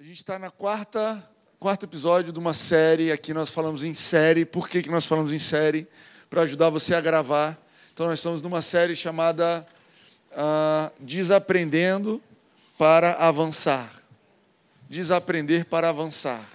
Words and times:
A 0.00 0.02
gente 0.02 0.16
está 0.16 0.38
na 0.38 0.50
quarta, 0.50 1.22
quarto 1.58 1.84
episódio 1.84 2.32
de 2.32 2.38
uma 2.38 2.54
série. 2.54 3.12
Aqui 3.12 3.34
nós 3.34 3.50
falamos 3.50 3.84
em 3.84 3.92
série. 3.92 4.46
Por 4.46 4.66
que, 4.66 4.82
que 4.82 4.88
nós 4.88 5.04
falamos 5.04 5.30
em 5.30 5.38
série? 5.38 5.86
Para 6.30 6.40
ajudar 6.40 6.70
você 6.70 6.94
a 6.94 7.02
gravar. 7.02 7.62
Então, 7.92 8.06
nós 8.06 8.18
estamos 8.18 8.40
numa 8.40 8.62
série 8.62 8.96
chamada 8.96 9.66
uh, 10.32 10.90
Desaprendendo 11.00 12.18
para 12.78 13.12
Avançar. 13.12 13.92
Desaprender 14.88 15.66
para 15.66 15.90
avançar. 15.90 16.48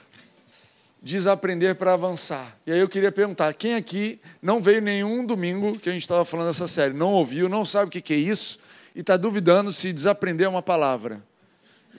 Desaprender 0.99 1.75
para 1.75 1.93
avançar. 1.93 2.57
E 2.65 2.71
aí 2.71 2.79
eu 2.79 2.89
queria 2.89 3.11
perguntar: 3.11 3.53
quem 3.53 3.75
aqui 3.75 4.19
não 4.41 4.59
veio 4.59 4.81
nenhum 4.81 5.23
domingo 5.23 5.77
que 5.77 5.87
a 5.87 5.91
gente 5.91 6.01
estava 6.01 6.25
falando 6.25 6.47
dessa 6.47 6.67
série? 6.67 6.95
Não 6.95 7.13
ouviu, 7.13 7.47
não 7.47 7.63
sabe 7.63 7.89
o 7.89 7.91
que, 7.91 8.01
que 8.01 8.13
é 8.15 8.17
isso? 8.17 8.59
E 8.95 9.01
está 9.01 9.15
duvidando 9.15 9.71
se 9.71 9.93
desaprender 9.93 10.47
é 10.47 10.49
uma 10.49 10.63
palavra? 10.63 11.21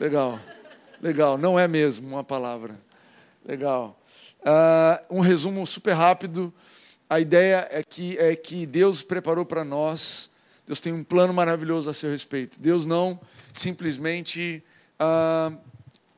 Legal. 0.00 0.40
Legal, 1.00 1.36
não 1.36 1.58
é 1.58 1.68
mesmo 1.68 2.08
uma 2.08 2.24
palavra. 2.24 2.79
Legal. 3.44 4.00
Uh, 4.40 5.16
um 5.16 5.21
resumo 5.21 5.66
super 5.66 5.93
rápido. 5.93 6.52
A 7.08 7.21
ideia 7.21 7.68
é 7.71 7.82
que, 7.82 8.18
é 8.18 8.34
que 8.34 8.66
Deus 8.66 9.02
preparou 9.02 9.44
para 9.44 9.64
nós, 9.64 10.30
Deus 10.66 10.80
tem 10.80 10.93
um 10.93 11.04
plano 11.04 11.32
maravilhoso 11.32 11.88
a 11.88 11.94
seu 11.94 12.11
respeito. 12.11 12.61
Deus 12.61 12.86
não 12.86 13.21
simplesmente 13.52 14.62
uh, 15.00 15.57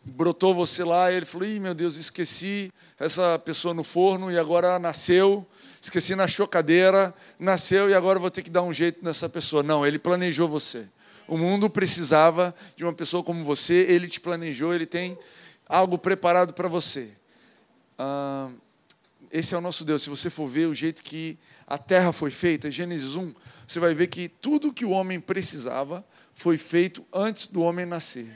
brotou 0.05 0.55
você 0.55 0.83
lá 0.83 1.13
e 1.13 1.17
ele 1.17 1.27
falou: 1.27 1.47
Ih, 1.47 1.61
meu 1.61 1.75
Deus, 1.75 1.97
esqueci 1.97 2.73
essa 2.99 3.39
pessoa 3.39 3.75
no 3.75 3.85
forno 3.85 4.31
e 4.31 4.39
agora 4.39 4.79
nasceu, 4.79 5.47
esqueci 5.81 6.15
na 6.15 6.27
chocadeira, 6.27 7.15
nasceu 7.39 7.91
e 7.91 7.95
agora 7.95 8.19
vou 8.19 8.31
ter 8.31 8.43
que 8.43 8.51
dar 8.51 8.63
um 8.63 8.73
jeito 8.73 9.05
nessa 9.05 9.29
pessoa. 9.29 9.63
Não, 9.63 9.87
ele 9.87 9.99
planejou 9.99 10.49
você. 10.49 10.87
O 11.29 11.37
mundo 11.37 11.69
precisava 11.69 12.55
de 12.75 12.85
uma 12.85 12.93
pessoa 12.93 13.23
como 13.23 13.45
você, 13.45 13.87
ele 13.89 14.09
te 14.09 14.19
planejou, 14.19 14.75
ele 14.75 14.87
tem 14.87 15.17
algo 15.69 15.99
preparado 15.99 16.55
para 16.55 16.69
você. 16.69 17.13
Ah, 17.99 18.51
esse 19.31 19.55
é 19.55 19.59
o 19.59 19.61
nosso 19.61 19.85
Deus. 19.85 20.03
Se 20.03 20.09
você 20.09 20.31
for 20.31 20.49
ver 20.49 20.67
o 20.67 20.75
jeito 20.75 21.03
que 21.03 21.39
a 21.67 21.77
terra 21.77 22.13
foi 22.13 22.31
feita, 22.31 22.71
Gênesis 22.71 23.15
1, 23.15 23.35
você 23.67 23.79
vai 23.79 23.93
ver 23.93 24.07
que 24.07 24.27
tudo 24.27 24.73
que 24.73 24.87
o 24.87 24.91
homem 24.91 25.21
precisava 25.21 26.03
foi 26.33 26.57
feito 26.57 27.05
antes 27.13 27.47
do 27.47 27.61
homem 27.61 27.85
nascer. 27.85 28.27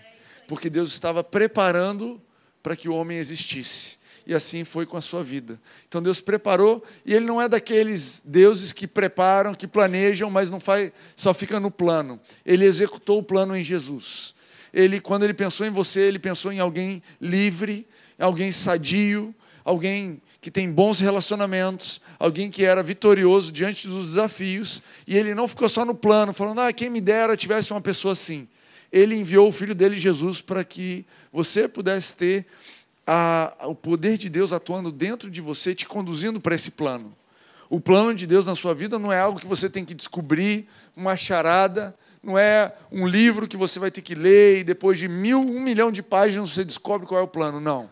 Porque 0.47 0.69
Deus 0.69 0.93
estava 0.93 1.25
preparando 1.25 2.21
para 2.62 2.77
que 2.77 2.91
o 2.91 2.95
homem 2.95 3.17
existisse 3.17 4.02
e 4.27 4.34
assim 4.34 4.65
foi 4.65 4.87
com 4.87 4.97
a 4.97 5.01
sua 5.01 5.23
vida. 5.23 5.61
Então 5.89 6.03
Deus 6.03 6.20
preparou, 6.20 6.83
e 7.05 7.15
Ele 7.15 7.25
não 7.25 7.41
é 7.41 7.48
daqueles 7.48 8.23
deuses 8.25 8.73
que 8.73 8.87
preparam, 8.87 9.55
que 9.55 9.67
planejam, 9.67 10.31
mas 10.31 10.51
não 10.51 10.61
faz, 10.61 10.92
só 11.17 11.33
fica 11.34 11.59
no 11.59 11.70
plano. 11.70 12.20
Ele 12.45 12.65
executou 12.65 13.19
o 13.19 13.23
plano 13.23 13.56
em 13.56 13.62
Jesus. 13.62 14.34
Ele, 14.73 15.00
quando 15.00 15.25
ele 15.25 15.34
pensou 15.34 15.67
em 15.67 15.70
você, 15.70 16.00
ele 16.00 16.19
pensou 16.19 16.50
em 16.50 16.59
alguém 16.59 17.03
livre, 17.20 17.87
alguém 18.19 18.50
sadio, 18.50 19.34
alguém 19.65 20.20
que 20.41 20.50
tem 20.50 20.70
bons 20.70 20.98
relacionamentos, 20.98 22.00
alguém 22.19 22.50
que 22.50 22.65
era 22.65 22.83
vitorioso 22.83 23.53
diante 23.53 23.87
dos 23.87 24.09
desafios, 24.09 24.83
e 25.06 25.17
ele 25.17 25.34
não 25.34 25.47
ficou 25.47 25.69
só 25.69 25.84
no 25.84 25.95
plano, 25.95 26.33
falando, 26.33 26.61
ah, 26.61 26.73
quem 26.73 26.91
me 26.91 27.00
dera 27.00 27.37
tivesse 27.37 27.70
uma 27.70 27.81
pessoa 27.81 28.12
assim. 28.12 28.48
Ele 28.91 29.15
enviou 29.15 29.48
o 29.48 29.53
filho 29.53 29.75
dele, 29.75 29.98
Jesus, 29.98 30.41
para 30.41 30.65
que 30.65 31.06
você 31.33 31.69
pudesse 31.69 32.17
ter 32.17 32.47
a, 33.06 33.55
o 33.67 33.75
poder 33.75 34.17
de 34.17 34.28
Deus 34.28 34.53
atuando 34.53 34.91
dentro 34.92 35.31
de 35.31 35.41
você, 35.41 35.75
te 35.75 35.86
conduzindo 35.86 36.41
para 36.41 36.55
esse 36.55 36.72
plano. 36.72 37.14
O 37.69 37.81
plano 37.81 38.14
de 38.14 38.27
Deus 38.27 38.47
na 38.47 38.55
sua 38.55 38.75
vida 38.75 38.98
não 38.98 39.12
é 39.12 39.19
algo 39.19 39.41
que 39.41 39.47
você 39.47 39.69
tem 39.69 39.84
que 39.84 39.94
descobrir, 39.94 40.69
uma 40.97 41.17
charada, 41.17 41.94
não 42.22 42.39
é 42.39 42.72
um 42.91 43.06
livro 43.06 43.48
que 43.48 43.56
você 43.56 43.78
vai 43.78 43.91
ter 43.91 44.03
que 44.03 44.14
ler 44.14 44.59
e 44.59 44.64
depois 44.64 44.98
de 44.98 45.09
mil, 45.09 45.41
um 45.41 45.61
milhão 45.61 45.91
de 45.91 46.03
páginas 46.03 46.50
você 46.50 46.64
descobre 46.64 47.06
qual 47.06 47.20
é 47.20 47.25
o 47.25 47.28
plano. 47.28 47.61
Não. 47.61 47.91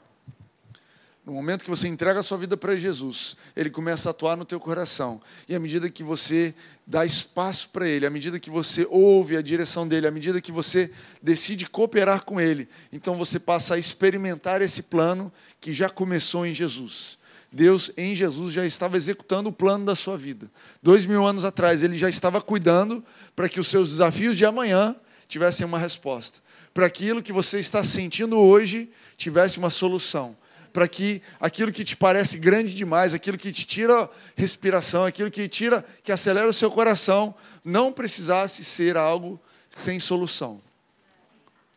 No 1.30 1.36
momento 1.36 1.62
que 1.62 1.70
você 1.70 1.86
entrega 1.86 2.18
a 2.18 2.24
sua 2.24 2.36
vida 2.36 2.56
para 2.56 2.76
Jesus, 2.76 3.36
ele 3.54 3.70
começa 3.70 4.08
a 4.08 4.10
atuar 4.10 4.36
no 4.36 4.44
teu 4.44 4.58
coração. 4.58 5.22
E 5.48 5.54
à 5.54 5.60
medida 5.60 5.88
que 5.88 6.02
você 6.02 6.52
dá 6.84 7.06
espaço 7.06 7.68
para 7.68 7.88
ele, 7.88 8.04
à 8.04 8.10
medida 8.10 8.40
que 8.40 8.50
você 8.50 8.84
ouve 8.90 9.36
a 9.36 9.40
direção 9.40 9.86
dele, 9.86 10.08
à 10.08 10.10
medida 10.10 10.40
que 10.40 10.50
você 10.50 10.90
decide 11.22 11.66
cooperar 11.66 12.24
com 12.24 12.40
ele, 12.40 12.68
então 12.92 13.14
você 13.14 13.38
passa 13.38 13.76
a 13.76 13.78
experimentar 13.78 14.60
esse 14.60 14.82
plano 14.82 15.32
que 15.60 15.72
já 15.72 15.88
começou 15.88 16.44
em 16.44 16.52
Jesus. 16.52 17.16
Deus, 17.52 17.92
em 17.96 18.12
Jesus, 18.12 18.52
já 18.52 18.66
estava 18.66 18.96
executando 18.96 19.50
o 19.50 19.52
plano 19.52 19.84
da 19.84 19.94
sua 19.94 20.18
vida. 20.18 20.50
Dois 20.82 21.06
mil 21.06 21.24
anos 21.24 21.44
atrás, 21.44 21.84
ele 21.84 21.96
já 21.96 22.08
estava 22.08 22.42
cuidando 22.42 23.04
para 23.36 23.48
que 23.48 23.60
os 23.60 23.68
seus 23.68 23.90
desafios 23.90 24.36
de 24.36 24.44
amanhã 24.44 24.96
tivessem 25.28 25.64
uma 25.64 25.78
resposta. 25.78 26.40
Para 26.74 26.86
aquilo 26.86 27.22
que 27.22 27.32
você 27.32 27.60
está 27.60 27.84
sentindo 27.84 28.36
hoje 28.36 28.90
tivesse 29.16 29.58
uma 29.58 29.70
solução 29.70 30.36
para 30.72 30.86
que 30.86 31.20
aquilo 31.40 31.72
que 31.72 31.84
te 31.84 31.96
parece 31.96 32.38
grande 32.38 32.74
demais, 32.74 33.14
aquilo 33.14 33.36
que 33.36 33.52
te 33.52 33.66
tira 33.66 34.08
respiração, 34.36 35.04
aquilo 35.04 35.30
que 35.30 35.48
tira, 35.48 35.84
que 36.02 36.12
acelera 36.12 36.48
o 36.48 36.52
seu 36.52 36.70
coração, 36.70 37.34
não 37.64 37.92
precisasse 37.92 38.64
ser 38.64 38.96
algo 38.96 39.40
sem 39.68 39.98
solução. 39.98 40.60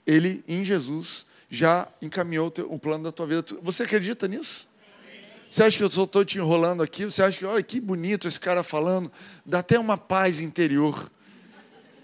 Ele, 0.06 0.44
em 0.48 0.64
Jesus, 0.64 1.26
já 1.50 1.88
encaminhou 2.02 2.52
o 2.68 2.78
plano 2.78 3.04
da 3.04 3.12
tua 3.12 3.28
vida. 3.28 3.46
Você 3.62 3.84
acredita 3.84 4.28
nisso? 4.28 4.68
Você 5.50 5.64
acha 5.64 5.78
que 5.78 5.84
eu 5.84 5.88
estou 5.88 6.26
te 6.26 6.40
enrolando 6.40 6.82
aqui? 6.82 7.06
Você 7.06 7.22
acha 7.22 7.38
que, 7.38 7.46
olha 7.46 7.62
que 7.62 7.80
bonito 7.80 8.28
esse 8.28 8.40
cara 8.40 8.64
falando? 8.64 9.12
Dá 9.46 9.60
até 9.60 9.78
uma 9.78 9.98
paz 9.98 10.42
interior. 10.42 11.12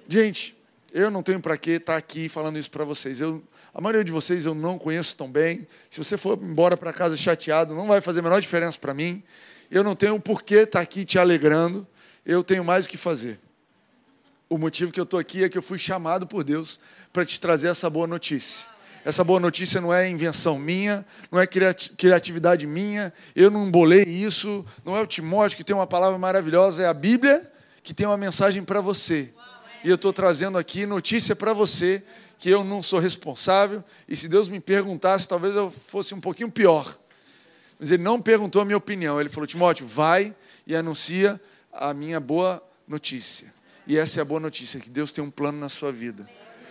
Gente, 0.08 0.56
eu 0.94 1.10
não 1.10 1.24
tenho 1.24 1.40
para 1.40 1.58
que 1.58 1.72
estar 1.72 1.94
tá 1.94 1.98
aqui 1.98 2.30
falando 2.30 2.60
isso 2.60 2.70
para 2.70 2.86
vocês. 2.86 3.20
Eu 3.20 3.44
a 3.80 3.82
maioria 3.82 4.04
de 4.04 4.12
vocês 4.12 4.46
eu 4.46 4.54
não 4.54 4.78
conheço 4.78 5.16
tão 5.16 5.32
bem. 5.32 5.66
Se 5.90 6.04
você 6.04 6.18
for 6.18 6.38
embora 6.38 6.76
para 6.76 6.92
casa 6.92 7.16
chateado, 7.16 7.74
não 7.74 7.88
vai 7.88 8.02
fazer 8.02 8.20
a 8.20 8.24
menor 8.24 8.42
diferença 8.42 8.78
para 8.78 8.94
mim. 8.94 9.24
Eu 9.72 9.86
não 9.86 9.96
tenho 9.96 10.20
por 10.20 10.44
que 10.44 10.56
estar 10.56 10.80
tá 10.80 10.82
aqui 10.82 11.06
te 11.06 11.18
alegrando. 11.18 11.88
Eu 12.26 12.44
tenho 12.44 12.62
mais 12.62 12.86
o 12.86 12.90
que 12.90 12.98
fazer. 12.98 13.40
O 14.50 14.58
motivo 14.58 14.92
que 14.92 15.00
eu 15.00 15.06
estou 15.06 15.18
aqui 15.18 15.46
é 15.46 15.48
que 15.48 15.58
eu 15.58 15.62
fui 15.62 15.80
chamado 15.80 16.28
por 16.28 16.44
Deus 16.44 16.78
para 17.14 17.24
te 17.24 17.40
trazer 17.40 17.70
essa 17.70 17.90
boa 17.90 18.06
notícia. 18.06 18.68
Essa 19.06 19.24
boa 19.24 19.40
notícia 19.40 19.80
não 19.80 19.94
é 19.94 20.10
invenção 20.10 20.60
minha, 20.60 21.06
não 21.32 21.40
é 21.40 21.48
criatividade 21.48 22.68
minha, 22.68 23.14
eu 23.34 23.50
não 23.50 23.72
bolei 23.72 24.04
isso, 24.04 24.66
não 24.84 24.98
é 24.98 25.02
o 25.02 25.08
Timóteo 25.08 25.56
que 25.56 25.64
tem 25.64 25.74
uma 25.74 25.88
palavra 25.88 26.20
maravilhosa, 26.20 26.84
é 26.84 26.86
a 26.86 26.94
Bíblia 26.94 27.50
que 27.82 27.94
tem 27.94 28.06
uma 28.06 28.18
mensagem 28.18 28.62
para 28.62 28.82
você. 28.82 29.30
E 29.86 29.88
eu 29.88 29.96
estou 29.96 30.12
trazendo 30.12 30.58
aqui 30.58 30.86
notícia 30.86 31.34
para 31.34 31.54
você 31.54 32.04
que 32.40 32.50
eu 32.50 32.64
não 32.64 32.82
sou 32.82 33.00
responsável, 33.00 33.84
e 34.08 34.16
se 34.16 34.30
Deus 34.30 34.48
me 34.48 34.62
perguntasse, 34.62 35.28
talvez 35.28 35.54
eu 35.56 35.70
fosse 35.70 36.16
um 36.16 36.22
pouquinho 36.22 36.50
pior. 36.50 36.98
Mas 37.78 37.92
ele 37.92 38.02
não 38.02 38.22
perguntou 38.22 38.62
a 38.62 38.66
minha 38.66 38.78
opinião, 38.78 39.20
ele 39.20 39.30
falou: 39.30 39.46
Timóteo, 39.46 39.86
vai 39.86 40.34
e 40.66 40.74
anuncia 40.74 41.40
a 41.72 41.94
minha 41.94 42.18
boa 42.20 42.64
notícia. 42.88 43.54
E 43.86 43.98
essa 43.98 44.20
é 44.20 44.22
a 44.22 44.26
boa 44.26 44.40
notícia, 44.40 44.80
que 44.80 44.90
Deus 44.90 45.12
tem 45.12 45.22
um 45.22 45.30
plano 45.30 45.60
na 45.60 45.68
sua 45.68 45.92
vida. 45.92 46.28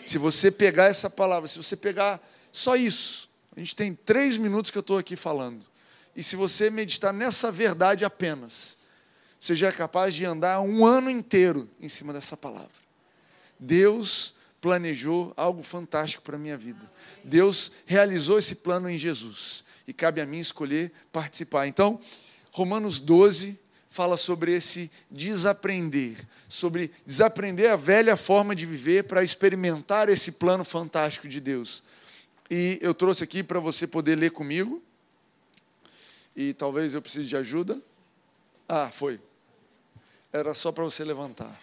Se 0.07 0.17
você 0.17 0.51
pegar 0.51 0.87
essa 0.87 1.11
palavra, 1.11 1.47
se 1.47 1.59
você 1.59 1.77
pegar 1.77 2.19
só 2.51 2.75
isso, 2.75 3.29
a 3.55 3.61
gente 3.61 3.77
tem 3.77 3.95
três 3.95 4.39
minutos 4.39 4.71
que 4.71 4.79
eu 4.79 4.81
estou 4.81 4.97
aqui 4.97 5.17
falando, 5.17 5.63
e 6.17 6.23
se 6.23 6.35
você 6.35 6.71
meditar 6.71 7.13
nessa 7.13 7.53
verdade 7.53 8.07
apenas, 8.07 8.79
você 9.39 9.55
já 9.55 9.69
é 9.69 9.73
capaz 9.73 10.15
de 10.15 10.25
andar 10.25 10.61
um 10.63 10.87
ano 10.87 11.11
inteiro 11.11 11.69
em 11.79 11.89
cima 11.89 12.13
dessa 12.13 12.37
palavra. 12.37 12.71
Deus 13.61 14.35
planejou 14.61 15.33
algo 15.37 15.63
fantástico 15.63 16.23
para 16.23 16.37
a 16.37 16.39
minha 16.39 16.57
vida. 16.57 16.91
Deus 17.25 17.73
realizou 17.87 18.39
esse 18.39 18.57
plano 18.57 18.89
em 18.91 18.99
Jesus. 18.99 19.65
E 19.87 19.93
cabe 19.93 20.21
a 20.21 20.27
mim 20.27 20.39
escolher 20.39 20.93
participar. 21.11 21.67
Então, 21.67 22.01
Romanos 22.53 23.01
12 23.01 23.59
fala 23.89 24.17
sobre 24.17 24.53
esse 24.53 24.91
desaprender, 25.11 26.17
sobre 26.49 26.91
desaprender 27.07 27.71
a 27.71 27.77
velha 27.77 28.17
forma 28.17 28.55
de 28.55 28.67
viver 28.67 29.05
para 29.05 29.25
experimentar 29.25 30.09
esse 30.09 30.33
plano 30.33 30.65
fantástico 30.65 31.27
de 31.27 31.41
Deus. 31.41 31.83
E 32.51 32.79
eu 32.83 32.95
trouxe 32.95 33.25
aqui 33.25 33.43
para 33.43 33.61
você 33.61 33.87
poder 33.87 34.17
ler 34.17 34.31
comigo. 34.31 34.83
E 36.37 36.53
talvez 36.53 36.95
eu 36.95 37.03
precise 37.03 37.29
de 37.29 37.37
ajuda. 37.37 37.81
Ah, 38.69 38.91
foi. 38.93 39.21
Era 40.33 40.55
só 40.55 40.71
para 40.71 40.85
você 40.85 41.05
levantar. 41.05 41.59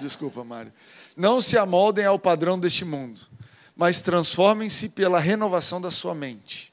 Desculpa, 0.00 0.44
Mário. 0.44 0.72
Não 1.16 1.40
se 1.40 1.56
amoldem 1.56 2.04
ao 2.04 2.18
padrão 2.18 2.58
deste 2.58 2.84
mundo, 2.84 3.20
mas 3.76 4.02
transformem-se 4.02 4.90
pela 4.90 5.18
renovação 5.18 5.80
da 5.80 5.90
sua 5.90 6.14
mente, 6.14 6.72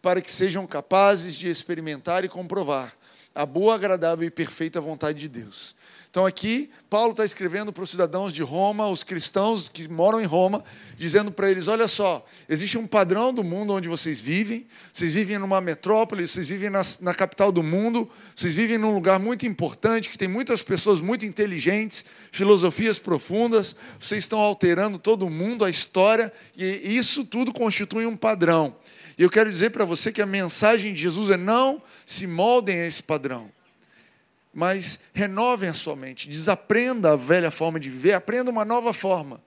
para 0.00 0.20
que 0.20 0.30
sejam 0.30 0.66
capazes 0.66 1.34
de 1.34 1.48
experimentar 1.48 2.24
e 2.24 2.28
comprovar 2.28 2.92
a 3.34 3.46
boa, 3.46 3.74
agradável 3.74 4.26
e 4.26 4.30
perfeita 4.30 4.80
vontade 4.80 5.18
de 5.20 5.28
Deus. 5.28 5.76
Então, 6.10 6.24
aqui, 6.24 6.70
Paulo 6.88 7.10
está 7.10 7.22
escrevendo 7.22 7.70
para 7.70 7.84
os 7.84 7.90
cidadãos 7.90 8.32
de 8.32 8.42
Roma, 8.42 8.88
os 8.88 9.02
cristãos 9.02 9.68
que 9.68 9.86
moram 9.86 10.18
em 10.18 10.24
Roma, 10.24 10.64
dizendo 10.96 11.30
para 11.30 11.50
eles: 11.50 11.68
olha 11.68 11.86
só, 11.86 12.24
existe 12.48 12.78
um 12.78 12.86
padrão 12.86 13.32
do 13.32 13.44
mundo 13.44 13.74
onde 13.74 13.88
vocês 13.88 14.18
vivem, 14.18 14.66
vocês 14.90 15.12
vivem 15.12 15.38
numa 15.38 15.60
metrópole, 15.60 16.26
vocês 16.26 16.48
vivem 16.48 16.70
na, 16.70 16.80
na 17.02 17.12
capital 17.12 17.52
do 17.52 17.62
mundo, 17.62 18.08
vocês 18.34 18.54
vivem 18.54 18.78
num 18.78 18.94
lugar 18.94 19.18
muito 19.18 19.44
importante, 19.44 20.08
que 20.08 20.16
tem 20.16 20.28
muitas 20.28 20.62
pessoas 20.62 20.98
muito 20.98 21.26
inteligentes, 21.26 22.06
filosofias 22.32 22.98
profundas, 22.98 23.76
vocês 24.00 24.24
estão 24.24 24.38
alterando 24.38 24.98
todo 24.98 25.26
o 25.26 25.30
mundo, 25.30 25.62
a 25.62 25.68
história, 25.68 26.32
e 26.56 26.96
isso 26.96 27.22
tudo 27.22 27.52
constitui 27.52 28.06
um 28.06 28.16
padrão. 28.16 28.74
E 29.18 29.22
eu 29.22 29.28
quero 29.28 29.52
dizer 29.52 29.70
para 29.70 29.84
você 29.84 30.10
que 30.10 30.22
a 30.22 30.26
mensagem 30.26 30.94
de 30.94 31.02
Jesus 31.02 31.28
é: 31.28 31.36
não 31.36 31.82
se 32.06 32.26
moldem 32.26 32.80
a 32.80 32.86
esse 32.86 33.02
padrão 33.02 33.57
mas 34.58 34.98
renovem 35.12 35.68
a 35.68 35.72
sua 35.72 35.94
mente, 35.94 36.28
desaprenda 36.28 37.12
a 37.12 37.16
velha 37.16 37.48
forma 37.48 37.78
de 37.78 37.88
viver, 37.88 38.14
aprenda 38.14 38.50
uma 38.50 38.64
nova 38.64 38.92
forma, 38.92 39.40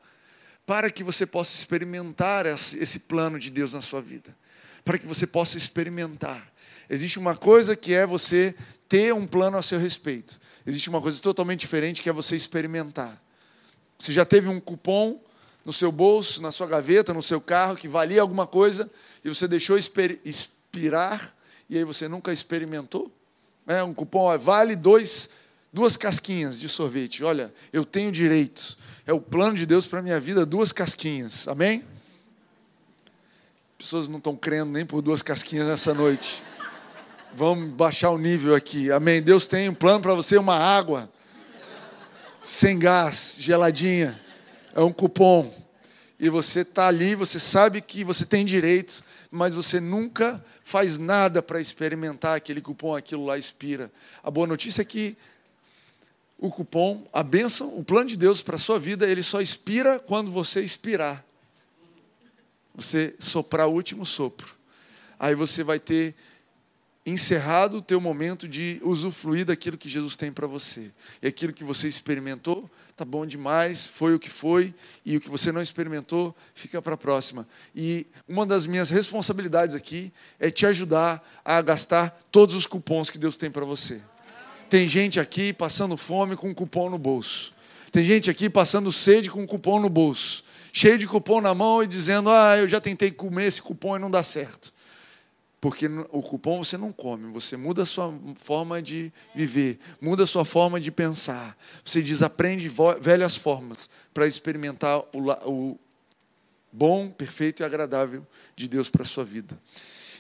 para 0.66 0.90
que 0.90 1.04
você 1.04 1.25
possa 1.25 1.54
experimentar 1.54 2.46
esse 2.46 3.00
plano 3.00 3.38
de 3.38 3.50
Deus 3.50 3.74
na 3.74 3.81
sua 3.81 4.02
vida, 4.02 4.34
para 4.86 4.98
que 4.98 5.06
você 5.06 5.28
possa 5.28 5.58
experimentar. 5.58 6.50
Existe 6.90 7.19
uma 7.19 7.36
coisa 7.36 7.75
que 7.75 7.94
é 7.94 8.06
você 8.06 8.56
ter 8.88 9.13
um 9.13 9.28
plano 9.28 9.58
a 9.58 9.62
seu 9.62 9.78
respeito, 9.78 10.40
existe 10.66 10.90
uma 10.90 11.02
coisa 11.02 11.22
totalmente 11.22 11.60
diferente 11.60 12.02
que 12.02 12.07
é 12.07 12.14
você 12.14 12.38
experimentar. 12.38 13.22
Você 14.00 14.14
já 14.14 14.24
teve 14.24 14.48
um 14.48 14.62
cupom 14.62 15.22
no 15.66 15.74
seu 15.74 15.92
bolso, 15.92 16.42
na 16.42 16.54
sua 16.54 16.68
gaveta, 16.68 17.14
no 17.14 17.22
seu 17.22 17.42
carro, 17.42 17.75
que 17.75 17.90
valia 17.90 18.22
alguma 18.22 18.48
coisa, 18.48 18.90
e 19.25 19.28
você 19.28 19.46
deixou 19.46 19.78
expirar, 19.78 21.36
e 21.69 21.78
aí 21.78 21.84
você 21.84 22.07
nunca 22.07 22.31
experimentou? 22.31 23.12
Né, 23.66 23.84
um 23.84 23.94
cupom, 23.94 24.38
vale 24.38 24.75
dois, 24.75 25.30
duas 25.72 25.96
casquinhas 25.96 26.60
de 26.60 26.68
sorvete. 26.68 27.24
Olha, 27.24 27.54
eu 27.72 27.86
tenho 27.86 28.12
direito. 28.12 28.78
É 29.06 29.13
o 29.13 29.22
plano 29.22 29.56
de 29.56 29.66
Deus 29.66 29.86
para 29.86 30.00
a 30.00 30.02
minha 30.02 30.19
vida, 30.19 30.46
duas 30.46 30.72
casquinhas. 30.72 31.48
Amém? 31.48 31.84
Pessoas 33.78 34.08
não 34.08 34.18
estão 34.18 34.36
crendo 34.36 34.72
nem 34.72 34.86
por 34.86 35.02
duas 35.02 35.22
casquinhas 35.22 35.68
nessa 35.68 35.94
noite. 35.94 36.44
Vamos 37.34 37.69
baixar 37.72 38.12
o 38.12 38.18
nível 38.18 38.54
aqui. 38.54 38.92
Amém. 38.92 39.22
Deus 39.22 39.48
tem 39.48 39.69
um 39.69 39.74
plano 39.74 40.02
para 40.02 40.14
você, 40.14 40.38
uma 40.38 40.57
água. 40.57 41.10
Sem 42.42 42.78
gás, 42.78 43.36
geladinha. 43.40 44.19
É 44.75 44.81
um 44.81 44.92
cupom. 44.92 45.54
E 46.19 46.30
você 46.30 46.60
está 46.60 46.88
ali, 46.88 47.16
você 47.16 47.40
sabe 47.40 47.81
que 47.81 48.04
você 48.04 48.25
tem 48.25 48.46
direitos 48.46 49.04
mas 49.31 49.54
você 49.54 49.80
nunca 49.80 50.44
faz 50.62 51.00
nada 51.00 51.42
para 51.42 51.62
experimentar 51.62 52.36
aquele 52.36 52.60
cupom, 52.60 52.94
aquilo 52.94 53.25
lá 53.25 53.38
expira. 53.38 53.89
A 54.22 54.30
boa 54.30 54.45
notícia 54.45 54.81
é 54.81 54.86
que 54.86 55.16
o 56.38 56.50
cupom, 56.50 57.07
a 57.13 57.24
bênção, 57.24 57.78
o 57.78 57.83
plano 57.83 58.10
de 58.10 58.18
Deus 58.18 58.42
para 58.42 58.57
a 58.57 58.60
sua 58.60 58.78
vida, 58.78 59.07
ele 59.07 59.24
só 59.24 59.39
expira 59.39 60.00
quando 60.00 60.30
você 60.30 60.62
expirar. 60.62 61.24
Você 62.75 63.16
soprar 63.19 63.68
o 63.68 63.74
último 63.74 64.06
sopro. 64.06 64.54
Aí 65.18 65.36
você 65.36 65.63
vai 65.63 65.80
ter 65.80 66.13
encerrado 67.06 67.78
o 67.78 67.81
teu 67.81 68.01
momento 68.01 68.48
de 68.48 68.80
usufruir 68.83 69.45
daquilo 69.45 69.78
que 69.78 69.89
Jesus 69.89 70.16
tem 70.16 70.31
para 70.31 70.48
você. 70.48 70.92
E 71.22 71.28
aquilo 71.28 71.54
que 71.54 71.63
você 71.63 71.88
experimentou, 71.88 72.69
tá 72.96 73.06
bom 73.06 73.26
demais, 73.26 73.86
foi 73.86 74.14
o 74.14 74.20
que 74.20 74.30
foi, 74.30 74.74
e 75.06 75.18
o 75.18 75.22
que 75.22 75.30
você 75.30 75.52
não 75.52 75.62
experimentou, 75.62 76.36
fica 76.54 76.82
para 76.82 76.94
a 76.94 76.98
próxima. 76.98 77.48
E 77.76 78.06
uma 78.28 78.46
das 78.46 78.68
minhas 78.68 78.90
responsabilidades 78.90 79.76
aqui 79.76 80.12
é 80.40 80.50
te 80.50 80.66
ajudar 80.66 81.26
a 81.44 81.62
gastar 81.62 82.18
todos 82.32 82.56
os 82.56 82.66
cupons 82.66 83.10
que 83.10 83.18
Deus 83.18 83.38
tem 83.38 83.50
para 83.50 83.66
você. 83.66 84.02
Tem 84.70 84.88
gente 84.88 85.20
aqui 85.20 85.52
passando 85.52 85.98
fome 85.98 86.36
com 86.36 86.50
um 86.50 86.54
cupom 86.54 86.90
no 86.90 86.98
bolso. 86.98 87.54
Tem 87.92 88.04
gente 88.04 88.30
aqui 88.30 88.50
passando 88.50 88.92
sede 88.92 89.30
com 89.30 89.42
um 89.42 89.48
cupom 89.48 89.80
no 89.80 89.90
bolso. 89.90 90.44
Cheio 90.72 90.98
de 90.98 91.06
cupom 91.06 91.42
na 91.42 91.54
mão 91.54 91.84
e 91.84 91.88
dizendo: 91.88 92.30
"Ah, 92.30 92.58
eu 92.58 92.68
já 92.68 92.80
tentei 92.80 93.12
comer 93.12 93.48
esse 93.48 93.62
cupom 93.62 93.98
e 93.98 94.00
não 94.00 94.10
dá 94.10 94.24
certo". 94.24 94.72
Porque 95.62 95.86
o 96.10 96.24
cupom 96.24 96.63
você 96.63 96.75
não 96.75 96.92
come, 96.92 97.31
você 97.31 97.56
muda 97.56 97.84
a 97.84 97.86
sua 97.86 98.12
forma 98.38 98.81
de 98.81 99.13
viver, 99.36 99.80
muda 100.02 100.24
a 100.24 100.28
sua 100.28 100.44
forma 100.44 100.81
de 100.81 100.90
pensar. 100.90 101.56
Você 101.86 102.02
desaprende 102.02 102.68
velhas 103.00 103.36
formas 103.36 103.88
para 104.12 104.25
experimentar 104.25 105.04
o, 105.13 105.78
bom, 106.72 107.12
perfeito 107.12 107.62
e 107.62 107.63
agradável 107.63 108.25
de 108.56 108.68
Deus 108.68 108.90
para 108.90 109.04
a 109.04 109.06
sua 109.06 109.24
vida. 109.24 109.56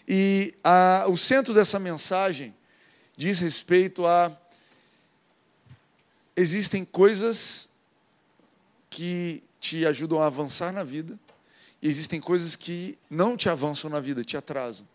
E 0.07 0.53
a, 0.63 1.05
o 1.09 1.17
centro 1.17 1.55
dessa 1.55 1.79
mensagem 1.79 2.53
diz 3.17 3.39
respeito 3.39 4.05
a. 4.05 4.37
Existem 6.35 6.85
coisas 6.85 7.67
que 8.91 9.43
te 9.59 9.87
ajudam 9.87 10.21
a 10.21 10.27
avançar 10.27 10.71
na 10.71 10.83
vida, 10.83 11.19
e 11.81 11.87
existem 11.87 12.21
coisas 12.21 12.55
que 12.55 12.95
não 13.09 13.35
te 13.35 13.49
avançam 13.49 13.89
na 13.89 13.99
vida, 13.99 14.23
te 14.23 14.37
atrasam 14.37 14.90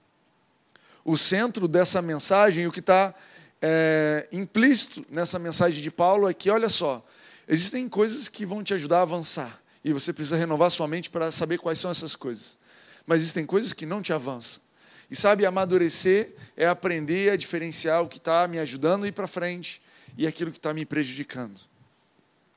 o 1.07 1.17
centro 1.17 1.69
dessa 1.69 2.03
mensagem, 2.03 2.67
o 2.67 2.73
que 2.73 2.81
está 2.81 3.15
é, 3.63 4.29
implícito 4.33 5.07
nessa 5.09 5.39
mensagem 5.39 5.81
de 5.81 5.89
Paulo 5.89 6.29
é 6.29 6.35
que, 6.35 6.51
olha 6.51 6.69
só, 6.69 7.07
existem 7.47 7.89
coisas 7.89 8.29
que 8.29 8.45
vão 8.45 8.61
te 8.65 8.75
ajudar 8.75 8.99
a 8.99 9.03
avançar. 9.03 9.63
E 9.85 9.93
você 9.93 10.13
precisa 10.13 10.37
renovar 10.37 10.69
sua 10.69 10.89
mente 10.89 11.09
para 11.09 11.31
saber 11.31 11.59
quais 11.59 11.79
são 11.79 11.93
essas 11.93 12.17
coisas. 12.17 12.59
Mas 13.07 13.21
existem 13.21 13.47
coisas 13.47 13.73
que 13.73 13.87
não 13.87 14.03
te 14.03 14.13
avançam. 14.13 14.61
E 15.09 15.15
sabe, 15.15 15.47
amadurecer 15.47 16.35
é 16.57 16.67
aprender 16.67 17.31
a 17.31 17.37
diferenciar 17.37 18.03
o 18.03 18.09
que 18.09 18.19
está 18.19 18.49
me 18.49 18.59
ajudando 18.59 19.05
a 19.05 19.09
ir 19.09 19.13
para 19.13 19.29
frente 19.29 19.81
e 20.19 20.27
aquilo 20.27 20.51
que 20.51 20.59
está 20.59 20.75
me 20.75 20.85
prejudicando. 20.85 21.61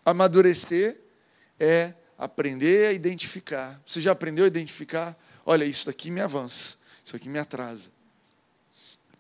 Amadurecer 0.04 0.98
é 1.60 1.94
aprender 2.18 2.88
a 2.88 2.94
identificar. 2.94 3.80
Você 3.86 4.02
já 4.02 4.12
aprendeu 4.12 4.46
a 4.46 4.48
identificar? 4.48 5.16
Olha, 5.46 5.66
isso 5.66 5.86
daqui 5.86 6.10
me 6.10 6.20
avança, 6.20 6.78
isso 7.06 7.16
aqui 7.16 7.30
me 7.30 7.38
atrasa. 7.38 7.99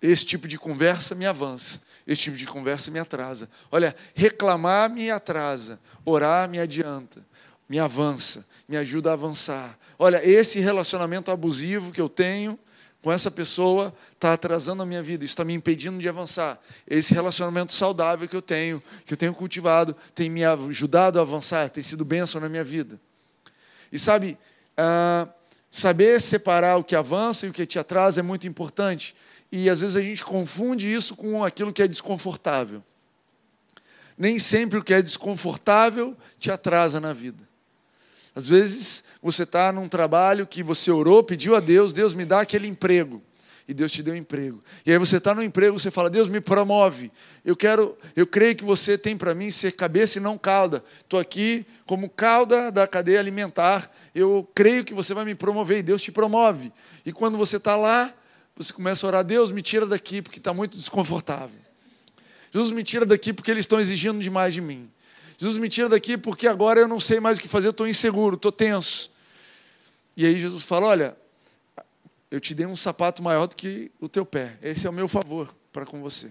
Esse 0.02 0.26
tipo 0.26 0.48
de 0.48 0.58
conversa 0.58 1.14
me 1.14 1.26
avança, 1.26 1.82
esse 2.08 2.22
tipo 2.24 2.38
de 2.38 2.46
conversa 2.46 2.90
me 2.90 3.00
atrasa. 3.00 3.50
Olha, 3.72 3.96
reclamar 4.16 4.90
me 4.90 5.12
atrasa, 5.12 5.80
orar 6.06 6.50
me 6.50 6.58
adianta, 6.60 7.22
me 7.68 7.80
avança, 7.80 8.46
me 8.68 8.78
ajuda 8.78 9.10
a 9.10 9.14
avançar. 9.14 9.78
Olha, 9.98 10.26
esse 10.28 10.60
relacionamento 10.60 11.30
abusivo 11.32 11.92
que 11.92 12.00
eu 12.00 12.08
tenho 12.08 12.58
com 13.02 13.12
essa 13.12 13.32
pessoa 13.32 13.94
está 14.12 14.34
atrasando 14.34 14.84
a 14.84 14.86
minha 14.86 15.02
vida, 15.02 15.24
está 15.24 15.46
me 15.46 15.54
impedindo 15.54 16.00
de 16.00 16.10
avançar. 16.10 16.60
Esse 16.88 17.14
relacionamento 17.14 17.72
saudável 17.72 18.28
que 18.28 18.36
eu 18.36 18.42
tenho, 18.42 18.84
que 19.06 19.14
eu 19.14 19.18
tenho 19.18 19.34
cultivado, 19.34 19.96
tem 20.14 20.30
me 20.30 20.44
ajudado 20.44 21.20
a 21.20 21.22
avançar, 21.22 21.70
tem 21.70 21.84
sido 21.84 22.04
bênção 22.04 22.42
na 22.42 22.50
minha 22.50 22.64
vida. 22.64 23.00
E 23.92 23.98
sabe, 23.98 24.38
ah, 24.78 25.28
saber 25.70 26.20
separar 26.20 26.78
o 26.78 26.84
que 26.84 26.96
avança 26.96 27.46
e 27.46 27.50
o 27.50 27.54
que 27.54 27.66
te 27.66 27.80
atrasa 27.80 28.20
é 28.20 28.24
muito 28.24 28.48
importante. 28.48 29.16
E 29.52 29.70
às 29.70 29.80
vezes 29.80 29.96
a 29.96 30.02
gente 30.02 30.24
confunde 30.24 30.92
isso 30.92 31.16
com 31.16 31.44
aquilo 31.44 31.74
que 31.74 31.82
é 31.82 31.88
desconfortável. 31.88 32.84
Nem 34.18 34.38
sempre 34.38 34.78
o 34.78 34.84
que 34.84 34.94
é 34.94 35.02
desconfortável 35.02 36.16
te 36.40 36.52
atrasa 36.52 37.00
na 37.00 37.14
vida. 37.14 37.48
Às 38.36 38.48
vezes 38.48 39.06
você 39.22 39.44
está 39.44 39.72
num 39.72 39.90
trabalho 39.90 40.46
que 40.46 40.62
você 40.62 40.92
orou, 40.92 41.24
pediu 41.24 41.56
a 41.56 41.60
Deus, 41.60 41.94
Deus 41.94 42.14
me 42.14 42.26
dá 42.26 42.42
aquele 42.42 42.68
emprego. 42.68 43.22
E 43.68 43.74
Deus 43.74 43.92
te 43.92 44.02
deu 44.02 44.16
um 44.16 44.18
emprego. 44.18 44.64
E 44.84 44.92
aí 44.92 44.98
você 44.98 45.18
está 45.18 45.36
no 45.36 45.44
emprego, 45.44 45.78
você 45.78 45.92
fala, 45.92 46.10
Deus 46.10 46.28
me 46.28 46.42
promove. 46.42 47.12
Eu 47.46 47.56
quero, 47.56 47.96
eu 48.16 48.26
creio 48.26 48.56
que 48.56 48.64
você 48.64 48.98
tem 48.98 49.16
para 49.16 49.36
mim 49.36 49.52
ser 49.52 49.74
cabeça 49.74 50.18
e 50.18 50.22
não 50.22 50.40
cauda. 50.40 50.84
Estou 51.00 51.20
aqui 51.20 51.64
como 51.86 52.10
cauda 52.10 52.72
da 52.72 52.88
cadeia 52.88 53.20
alimentar. 53.20 53.92
Eu 54.16 54.50
creio 54.56 54.84
que 54.84 54.92
você 54.92 55.14
vai 55.14 55.24
me 55.24 55.36
promover 55.36 55.78
e 55.78 55.84
Deus 55.84 56.02
te 56.02 56.12
promove. 56.12 56.74
E 57.06 57.14
quando 57.14 57.38
você 57.38 57.58
está 57.58 57.76
lá, 57.76 58.12
você 58.60 58.74
começa 58.74 59.06
a 59.06 59.08
orar, 59.08 59.24
Deus, 59.24 59.52
me 59.52 59.62
tira 59.62 59.86
daqui 59.86 60.22
porque 60.22 60.38
está 60.38 60.54
muito 60.54 60.76
desconfortável. 60.76 61.58
Jesus, 62.52 62.72
me 62.74 62.84
tira 62.84 63.06
daqui 63.06 63.32
porque 63.32 63.50
eles 63.50 63.64
estão 63.64 63.80
exigindo 63.80 64.20
demais 64.20 64.54
de 64.54 64.60
mim. 64.60 64.92
Jesus, 65.38 65.58
me 65.58 65.70
tira 65.70 65.88
daqui 65.88 66.18
porque 66.18 66.46
agora 66.46 66.82
eu 66.82 66.88
não 66.88 67.00
sei 67.00 67.22
mais 67.22 67.38
o 67.40 67.42
que 67.42 67.48
fazer, 67.48 67.70
estou 67.70 67.88
inseguro, 67.88 68.36
estou 68.36 68.52
tenso. 68.52 69.10
E 70.18 70.26
aí 70.26 70.38
Jesus 70.38 70.64
fala: 70.64 70.88
Olha, 70.88 71.18
eu 72.30 72.42
te 72.42 72.54
dei 72.54 72.66
um 72.66 72.76
sapato 72.76 73.24
maior 73.24 73.48
do 73.48 73.56
que 73.56 73.90
o 73.98 74.10
teu 74.10 74.26
pé. 74.26 74.58
Esse 74.62 74.86
é 74.86 74.90
o 74.90 74.94
meu 74.94 75.08
favor 75.08 75.56
para 75.72 75.86
com 75.86 76.02
você. 76.02 76.30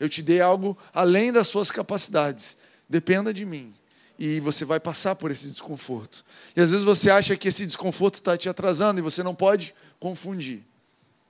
Eu 0.00 0.08
te 0.08 0.22
dei 0.22 0.40
algo 0.40 0.76
além 0.94 1.30
das 1.30 1.48
suas 1.48 1.70
capacidades. 1.70 2.56
Dependa 2.88 3.34
de 3.34 3.44
mim. 3.44 3.74
E 4.18 4.40
você 4.40 4.64
vai 4.64 4.80
passar 4.80 5.16
por 5.16 5.30
esse 5.30 5.46
desconforto. 5.46 6.24
E 6.56 6.62
às 6.62 6.70
vezes 6.70 6.84
você 6.84 7.10
acha 7.10 7.36
que 7.36 7.48
esse 7.48 7.66
desconforto 7.66 8.14
está 8.14 8.38
te 8.38 8.48
atrasando 8.48 8.98
e 9.00 9.02
você 9.02 9.22
não 9.22 9.34
pode 9.34 9.74
confundir. 10.00 10.62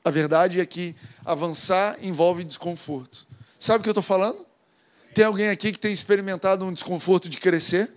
A 0.04 0.10
verdade 0.10 0.60
é 0.60 0.66
que 0.66 0.94
avançar 1.24 1.96
envolve 2.02 2.44
desconforto. 2.44 3.26
Sabe 3.58 3.80
o 3.80 3.82
que 3.82 3.88
eu 3.88 3.92
estou 3.92 4.02
falando? 4.02 4.46
Tem 5.14 5.24
alguém 5.24 5.48
aqui 5.48 5.72
que 5.72 5.78
tem 5.78 5.92
experimentado 5.92 6.64
um 6.64 6.72
desconforto 6.72 7.28
de 7.28 7.38
crescer? 7.38 7.90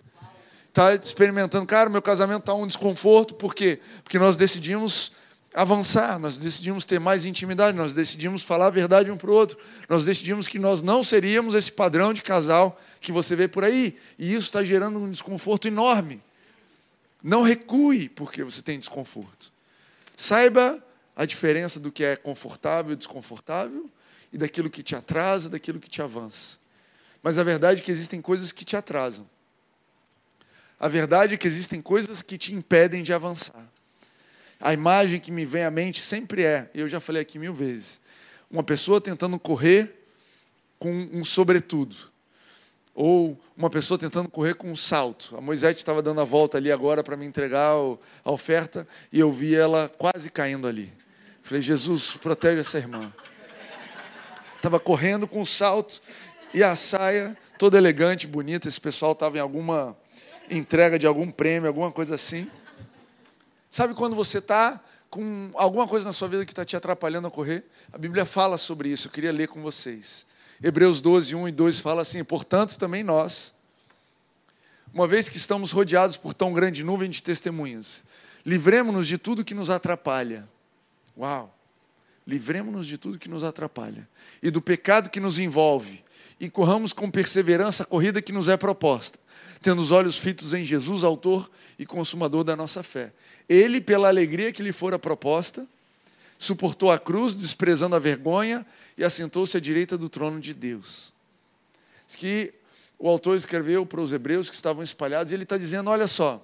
Está 0.70 0.96
experimentando, 0.96 1.66
cara, 1.66 1.90
meu 1.90 2.02
casamento 2.02 2.40
está 2.40 2.54
um 2.54 2.66
desconforto, 2.66 3.36
por 3.36 3.54
quê? 3.54 3.80
Porque 4.04 4.18
nós 4.18 4.38
decidimos 4.38 5.12
avançar, 5.54 6.18
nós 6.18 6.38
decidimos 6.38 6.86
ter 6.86 7.00
mais 7.00 7.26
intimidade, 7.26 7.78
nós 7.78 7.94
decidimos 7.94 8.42
falar 8.42 8.68
a 8.68 8.70
verdade 8.70 9.12
um 9.12 9.18
para 9.18 9.30
o 9.30 9.34
outro, 9.34 9.58
nós 9.90 10.06
decidimos 10.06 10.48
que 10.48 10.58
nós 10.58 10.82
não 10.82 11.04
seríamos 11.04 11.56
esse 11.56 11.72
padrão 11.72 12.14
de 12.14 12.22
casal 12.22 12.80
que 13.02 13.12
você 13.12 13.36
vê 13.36 13.48
por 13.48 13.66
aí, 13.66 13.98
e 14.18 14.34
isso 14.34 14.46
está 14.46 14.64
gerando 14.64 14.98
um 14.98 15.12
desconforto 15.12 15.68
enorme. 15.68 16.22
Não 17.22 17.42
recue 17.42 18.08
porque 18.10 18.44
você 18.44 18.62
tem 18.62 18.80
desconforto. 18.80 19.52
Saiba 20.16 20.82
a 21.22 21.26
diferença 21.26 21.80
do 21.80 21.92
que 21.92 22.04
é 22.04 22.16
confortável 22.16 22.94
e 22.94 22.96
desconfortável, 22.96 23.88
e 24.34 24.40
daquilo 24.40 24.72
que 24.72 24.82
te 24.82 24.96
atrasa, 24.96 25.52
daquilo 25.52 25.80
que 25.80 25.88
te 25.88 26.02
avança. 26.02 26.58
Mas 27.22 27.38
a 27.38 27.44
verdade 27.44 27.80
é 27.80 27.84
que 27.84 27.92
existem 27.92 28.20
coisas 28.20 28.52
que 28.52 28.66
te 28.66 28.76
atrasam. 28.76 29.30
A 30.80 30.88
verdade 30.88 31.36
é 31.36 31.38
que 31.38 31.46
existem 31.46 31.80
coisas 31.80 32.24
que 32.24 32.40
te 32.40 32.56
impedem 32.56 33.04
de 33.04 33.14
avançar. 33.14 33.70
A 34.60 34.74
imagem 34.74 35.20
que 35.20 35.32
me 35.32 35.46
vem 35.46 35.64
à 35.64 35.70
mente 35.70 36.02
sempre 36.02 36.44
é, 36.44 36.72
eu 36.74 36.90
já 36.90 37.00
falei 37.00 37.22
aqui 37.22 37.38
mil 37.38 37.54
vezes, 37.54 38.02
uma 38.50 38.64
pessoa 38.64 39.00
tentando 39.00 39.38
correr 39.38 40.04
com 40.80 41.08
um 41.14 41.24
sobretudo. 41.24 41.96
Ou 42.96 43.40
uma 43.56 43.70
pessoa 43.70 44.00
tentando 44.00 44.28
correr 44.28 44.56
com 44.56 44.72
um 44.72 44.76
salto. 44.76 45.38
A 45.38 45.42
Moisés 45.42 45.78
estava 45.78 46.02
dando 46.02 46.20
a 46.20 46.26
volta 46.26 46.58
ali 46.58 46.72
agora 46.72 47.04
para 47.04 47.16
me 47.16 47.28
entregar 47.28 47.76
a 48.26 48.32
oferta 48.32 48.88
e 49.14 49.20
eu 49.20 49.32
vi 49.32 49.54
ela 49.54 49.88
quase 50.00 50.32
caindo 50.32 50.68
ali. 50.68 51.01
Falei, 51.44 51.62
Jesus, 51.62 52.18
protege 52.18 52.62
essa 52.62 52.78
irmã. 52.78 53.12
Estava 54.56 54.80
correndo 54.80 55.28
com 55.28 55.42
um 55.42 55.46
salto 55.46 56.02
e 56.54 56.64
a 56.64 56.76
saia 56.76 57.36
toda 57.58 57.78
elegante, 57.78 58.28
bonita. 58.28 58.68
Esse 58.68 58.80
pessoal 58.80 59.14
estava 59.14 59.38
em 59.38 59.40
alguma 59.40 59.98
entrega 60.50 61.00
de 61.00 61.08
algum 61.08 61.32
prêmio, 61.32 61.68
alguma 61.68 61.92
coisa 61.92 62.16
assim. 62.16 62.50
Sabe 63.70 63.94
quando 63.94 64.16
você 64.16 64.40
está 64.40 64.84
com 65.10 65.50
alguma 65.56 65.88
coisa 65.88 66.06
na 66.06 66.14
sua 66.14 66.28
vida 66.28 66.46
que 66.46 66.52
está 66.52 66.66
te 66.66 66.76
atrapalhando 66.76 67.28
a 67.28 67.32
correr? 67.32 67.66
A 67.92 67.98
Bíblia 67.98 68.26
fala 68.26 68.58
sobre 68.58 68.90
isso, 68.90 69.08
eu 69.08 69.12
queria 69.12 69.32
ler 69.32 69.48
com 69.48 69.62
vocês. 69.62 70.26
Hebreus 70.64 71.02
12, 71.02 71.36
1 71.36 71.48
e 71.48 71.52
2 71.52 71.80
fala 71.80 72.02
assim: 72.02 72.24
Portanto, 72.24 72.78
também 72.78 73.04
nós, 73.04 73.54
uma 74.94 75.08
vez 75.08 75.28
que 75.28 75.38
estamos 75.38 75.72
rodeados 75.72 76.18
por 76.18 76.34
tão 76.34 76.54
grande 76.54 76.84
nuvem 76.84 77.10
de 77.10 77.24
testemunhas, 77.24 78.04
livremos-nos 78.46 79.08
de 79.08 79.18
tudo 79.18 79.44
que 79.44 79.54
nos 79.54 79.70
atrapalha. 79.70 80.48
Uau! 81.18 81.54
Livremos-nos 82.26 82.86
de 82.86 82.98
tudo 82.98 83.18
que 83.18 83.30
nos 83.30 83.44
atrapalha 83.44 84.08
e 84.42 84.52
do 84.52 84.62
pecado 84.62 85.10
que 85.10 85.20
nos 85.20 85.40
envolve, 85.40 86.04
e 86.40 86.50
corramos 86.50 86.94
com 86.94 87.10
perseverança 87.10 87.84
a 87.84 87.86
corrida 87.86 88.22
que 88.22 88.32
nos 88.32 88.48
é 88.48 88.56
proposta 88.56 89.20
tendo 89.62 89.82
os 89.82 89.92
olhos 89.92 90.18
fitos 90.18 90.54
em 90.54 90.66
Jesus, 90.66 91.04
autor 91.04 91.50
e 91.78 91.86
consumador 91.86 92.44
da 92.44 92.56
nossa 92.56 92.82
fé. 92.82 93.14
Ele, 93.48 93.80
pela 93.80 94.08
alegria 94.08 94.52
que 94.52 94.64
lhe 94.64 94.72
fora 94.72 94.98
proposta, 94.98 95.68
suportou 96.38 96.92
a 96.92 96.98
cruz, 96.98 97.36
desprezando 97.36 97.96
a 97.96 98.00
vergonha, 98.00 98.66
e 98.98 99.04
assentou-se 99.04 99.56
à 99.56 99.60
direita 99.60 99.98
do 99.98 100.10
trono 100.10 100.40
de 100.40 100.54
Deus. 100.54 101.14
Diz 102.08 102.16
que 102.16 102.54
o 102.98 103.08
autor 103.08 103.38
escreveu 103.38 103.86
para 103.86 104.02
os 104.02 104.12
hebreus 104.12 104.50
que 104.50 104.56
estavam 104.56 104.84
espalhados, 104.84 105.32
e 105.32 105.36
ele 105.36 105.44
está 105.44 105.58
dizendo: 105.58 105.92
olha 105.92 106.08
só, 106.08 106.44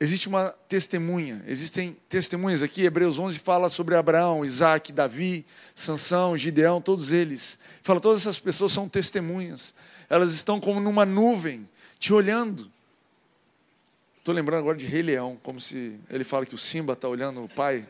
existe 0.00 0.28
uma 0.28 0.50
testemunha, 0.68 1.42
existem 1.46 1.96
testemunhas 2.08 2.62
aqui, 2.62 2.84
Hebreus 2.84 3.18
11 3.18 3.38
fala 3.38 3.68
sobre 3.68 3.94
Abraão, 3.94 4.44
Isaac, 4.44 4.92
Davi, 4.92 5.44
Sansão, 5.74 6.36
Gideão, 6.36 6.80
todos 6.80 7.10
eles. 7.10 7.58
Fala, 7.82 8.00
todas 8.00 8.20
essas 8.20 8.38
pessoas 8.38 8.72
são 8.72 8.88
testemunhas 8.88 9.74
elas 10.08 10.32
estão 10.32 10.58
como 10.58 10.80
numa 10.80 11.04
nuvem, 11.04 11.68
te 11.98 12.12
olhando. 12.12 12.70
Estou 14.18 14.34
lembrando 14.34 14.60
agora 14.60 14.76
de 14.76 14.86
Rei 14.86 15.02
Leão, 15.02 15.38
como 15.42 15.60
se 15.60 15.98
ele 16.08 16.24
fala 16.24 16.46
que 16.46 16.54
o 16.54 16.58
Simba 16.58 16.94
está 16.94 17.08
olhando 17.08 17.44
o 17.44 17.48
pai. 17.48 17.86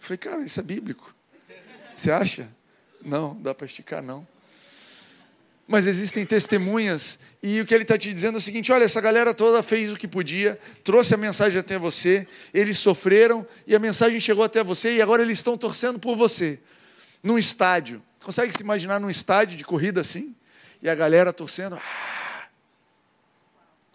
falei, 0.00 0.18
cara, 0.18 0.42
isso 0.42 0.58
é 0.60 0.62
bíblico. 0.62 1.14
Você 1.94 2.10
acha? 2.10 2.48
Não, 3.00 3.40
dá 3.40 3.54
para 3.54 3.66
esticar, 3.66 4.02
não. 4.02 4.26
Mas 5.66 5.86
existem 5.86 6.26
testemunhas, 6.26 7.18
e 7.42 7.60
o 7.60 7.66
que 7.66 7.72
ele 7.74 7.84
está 7.84 7.96
te 7.96 8.12
dizendo 8.12 8.34
é 8.34 8.38
o 8.38 8.42
seguinte: 8.42 8.70
olha, 8.70 8.84
essa 8.84 9.00
galera 9.00 9.32
toda 9.32 9.62
fez 9.62 9.90
o 9.90 9.96
que 9.96 10.06
podia, 10.06 10.58
trouxe 10.82 11.14
a 11.14 11.16
mensagem 11.16 11.58
até 11.58 11.78
você, 11.78 12.26
eles 12.52 12.78
sofreram, 12.78 13.46
e 13.66 13.74
a 13.74 13.78
mensagem 13.78 14.20
chegou 14.20 14.44
até 14.44 14.62
você, 14.62 14.96
e 14.96 15.02
agora 15.02 15.22
eles 15.22 15.38
estão 15.38 15.56
torcendo 15.56 15.98
por 15.98 16.16
você. 16.16 16.60
Num 17.22 17.38
estádio. 17.38 18.02
Consegue 18.22 18.52
se 18.52 18.62
imaginar 18.62 19.00
num 19.00 19.08
estádio 19.08 19.56
de 19.56 19.64
corrida 19.64 20.02
assim? 20.02 20.34
e 20.84 20.90
a 20.90 20.94
galera 20.94 21.32
torcendo. 21.32 21.76
Ah, 21.76 22.48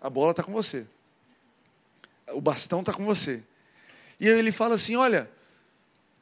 a 0.01 0.09
bola 0.09 0.31
está 0.31 0.41
com 0.41 0.51
você. 0.51 0.87
O 2.33 2.41
bastão 2.41 2.79
está 2.79 2.91
com 2.91 3.05
você. 3.05 3.43
E 4.19 4.27
ele 4.27 4.51
fala 4.51 4.73
assim: 4.73 4.95
olha, 4.95 5.29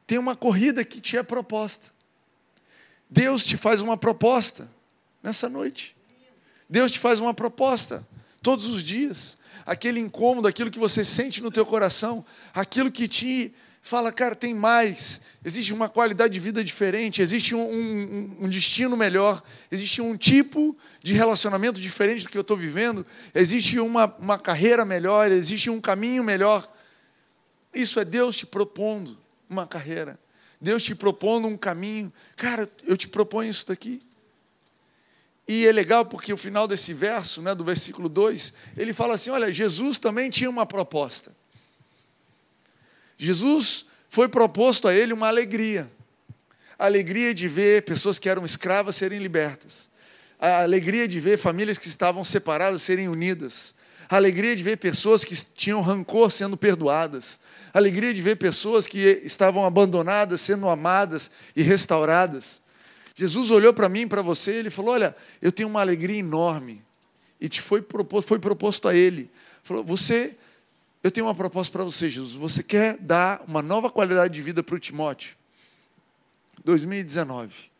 tem 0.05 0.17
uma 0.17 0.35
corrida 0.35 0.83
que 0.83 0.99
te 0.99 1.15
é 1.15 1.23
proposta. 1.23 1.89
Deus 3.09 3.45
te 3.45 3.55
faz 3.55 3.79
uma 3.79 3.95
proposta 3.95 4.69
nessa 5.21 5.49
noite. 5.49 5.95
Deus 6.69 6.91
te 6.91 6.99
faz 6.99 7.19
uma 7.19 7.33
proposta 7.33 8.05
todos 8.41 8.65
os 8.65 8.83
dias. 8.83 9.37
Aquele 9.65 9.99
incômodo, 9.99 10.47
aquilo 10.47 10.71
que 10.71 10.79
você 10.79 11.03
sente 11.03 11.41
no 11.41 11.51
teu 11.51 11.65
coração, 11.65 12.25
aquilo 12.53 12.91
que 12.91 13.07
te 13.07 13.53
fala, 13.87 14.11
cara, 14.11 14.35
tem 14.35 14.53
mais, 14.53 15.21
existe 15.45 15.73
uma 15.73 15.87
qualidade 15.87 16.33
de 16.33 16.39
vida 16.41 16.61
diferente, 16.61 17.21
existe 17.21 17.55
um, 17.55 17.61
um, 17.61 18.37
um 18.41 18.49
destino 18.49 18.97
melhor, 18.97 19.41
existe 19.71 20.01
um 20.01 20.17
tipo 20.17 20.75
de 21.01 21.13
relacionamento 21.13 21.79
diferente 21.79 22.25
do 22.25 22.29
que 22.29 22.37
eu 22.37 22.41
estou 22.41 22.57
vivendo, 22.57 23.05
existe 23.33 23.79
uma, 23.79 24.13
uma 24.19 24.37
carreira 24.37 24.83
melhor, 24.83 25.31
existe 25.31 25.69
um 25.69 25.79
caminho 25.79 26.21
melhor. 26.21 26.69
Isso 27.73 27.97
é 27.97 28.03
Deus 28.03 28.35
te 28.35 28.45
propondo 28.45 29.17
uma 29.49 29.65
carreira, 29.65 30.19
Deus 30.59 30.83
te 30.83 30.93
propondo 30.93 31.47
um 31.47 31.55
caminho. 31.55 32.11
Cara, 32.35 32.69
eu 32.85 32.97
te 32.97 33.07
proponho 33.07 33.49
isso 33.49 33.67
daqui. 33.67 33.99
E 35.47 35.65
é 35.65 35.71
legal 35.71 36.05
porque 36.05 36.33
o 36.33 36.37
final 36.37 36.67
desse 36.67 36.93
verso, 36.93 37.41
né, 37.41 37.55
do 37.55 37.63
versículo 37.63 38.09
2, 38.09 38.53
ele 38.75 38.93
fala 38.93 39.15
assim: 39.15 39.29
olha, 39.29 39.51
Jesus 39.51 39.97
também 39.97 40.29
tinha 40.29 40.49
uma 40.49 40.65
proposta. 40.65 41.31
Jesus 43.17 43.85
foi 44.09 44.27
proposto 44.27 44.87
a 44.87 44.93
ele 44.93 45.13
uma 45.13 45.27
alegria. 45.27 45.89
A 46.77 46.85
alegria 46.85 47.33
de 47.33 47.47
ver 47.47 47.83
pessoas 47.83 48.19
que 48.19 48.29
eram 48.29 48.45
escravas 48.45 48.95
serem 48.95 49.19
libertas. 49.19 49.89
A 50.39 50.61
alegria 50.61 51.07
de 51.07 51.19
ver 51.19 51.37
famílias 51.37 51.79
que 51.79 51.87
estavam 51.87 52.23
separadas 52.23 52.83
serem 52.83 53.07
unidas. 53.07 53.73
A 54.09 54.17
alegria 54.17 54.55
de 54.55 54.61
ver 54.61 54.77
pessoas 54.77 55.23
que 55.23 55.35
tinham 55.35 55.81
rancor 55.81 56.29
sendo 56.29 56.55
perdoadas. 56.55 57.39
A 57.73 57.79
alegria 57.79 58.13
de 58.13 58.21
ver 58.21 58.35
pessoas 58.35 58.85
que 58.85 58.99
estavam 58.99 59.65
abandonadas 59.65 60.41
sendo 60.41 60.69
amadas 60.69 61.31
e 61.55 61.63
restauradas. 61.63 62.61
Jesus 63.17 63.49
olhou 63.49 63.73
para 63.73 63.89
mim 63.89 64.07
para 64.07 64.21
você 64.21 64.53
e 64.53 64.57
ele 64.57 64.69
falou: 64.69 64.93
Olha, 64.93 65.15
eu 65.41 65.51
tenho 65.51 65.67
uma 65.67 65.81
alegria 65.81 66.19
enorme. 66.19 66.83
E 67.41 67.49
te 67.49 67.61
foi 67.61 67.81
proposto, 67.81 68.27
foi 68.27 68.39
proposto 68.39 68.87
a 68.87 68.95
ele. 68.95 69.29
Falou: 69.63 69.83
Você 69.83 70.37
eu 71.03 71.11
tenho 71.11 71.25
uma 71.25 71.35
proposta 71.35 71.71
para 71.71 71.83
você, 71.83 72.09
Jesus. 72.09 72.33
Você 72.33 72.61
quer 72.61 72.97
dar 72.97 73.43
uma 73.47 73.61
nova 73.61 73.89
qualidade 73.89 74.33
de 74.33 74.41
vida 74.41 74.61
para 74.61 74.75
o 74.75 74.79
Timóteo? 74.79 75.35
2019, 76.63 77.71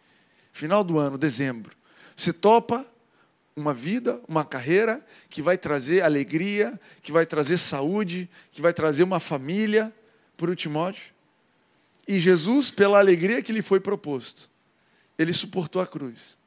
final 0.54 0.84
do 0.84 0.98
ano, 0.98 1.18
dezembro. 1.18 1.76
Você 2.16 2.32
topa 2.32 2.86
uma 3.56 3.74
vida, 3.74 4.22
uma 4.28 4.46
carreira 4.46 5.06
que 5.30 5.42
vai 5.42 5.58
trazer 5.58 6.04
alegria, 6.04 6.80
que 7.02 7.12
vai 7.12 7.26
trazer 7.26 7.58
saúde, 7.58 8.30
que 8.52 8.62
vai 8.62 8.72
trazer 8.74 9.04
uma 9.04 9.20
família 9.20 9.94
para 10.38 10.50
o 10.50 10.56
Timóteo? 10.56 11.12
E 12.08 12.20
Jesus, 12.20 12.72
pela 12.72 12.98
alegria 12.98 13.42
que 13.42 13.52
lhe 13.52 13.62
foi 13.62 13.80
proposto, 13.80 14.50
ele 15.18 15.34
suportou 15.34 15.82
a 15.82 15.88
cruz. 15.88 16.38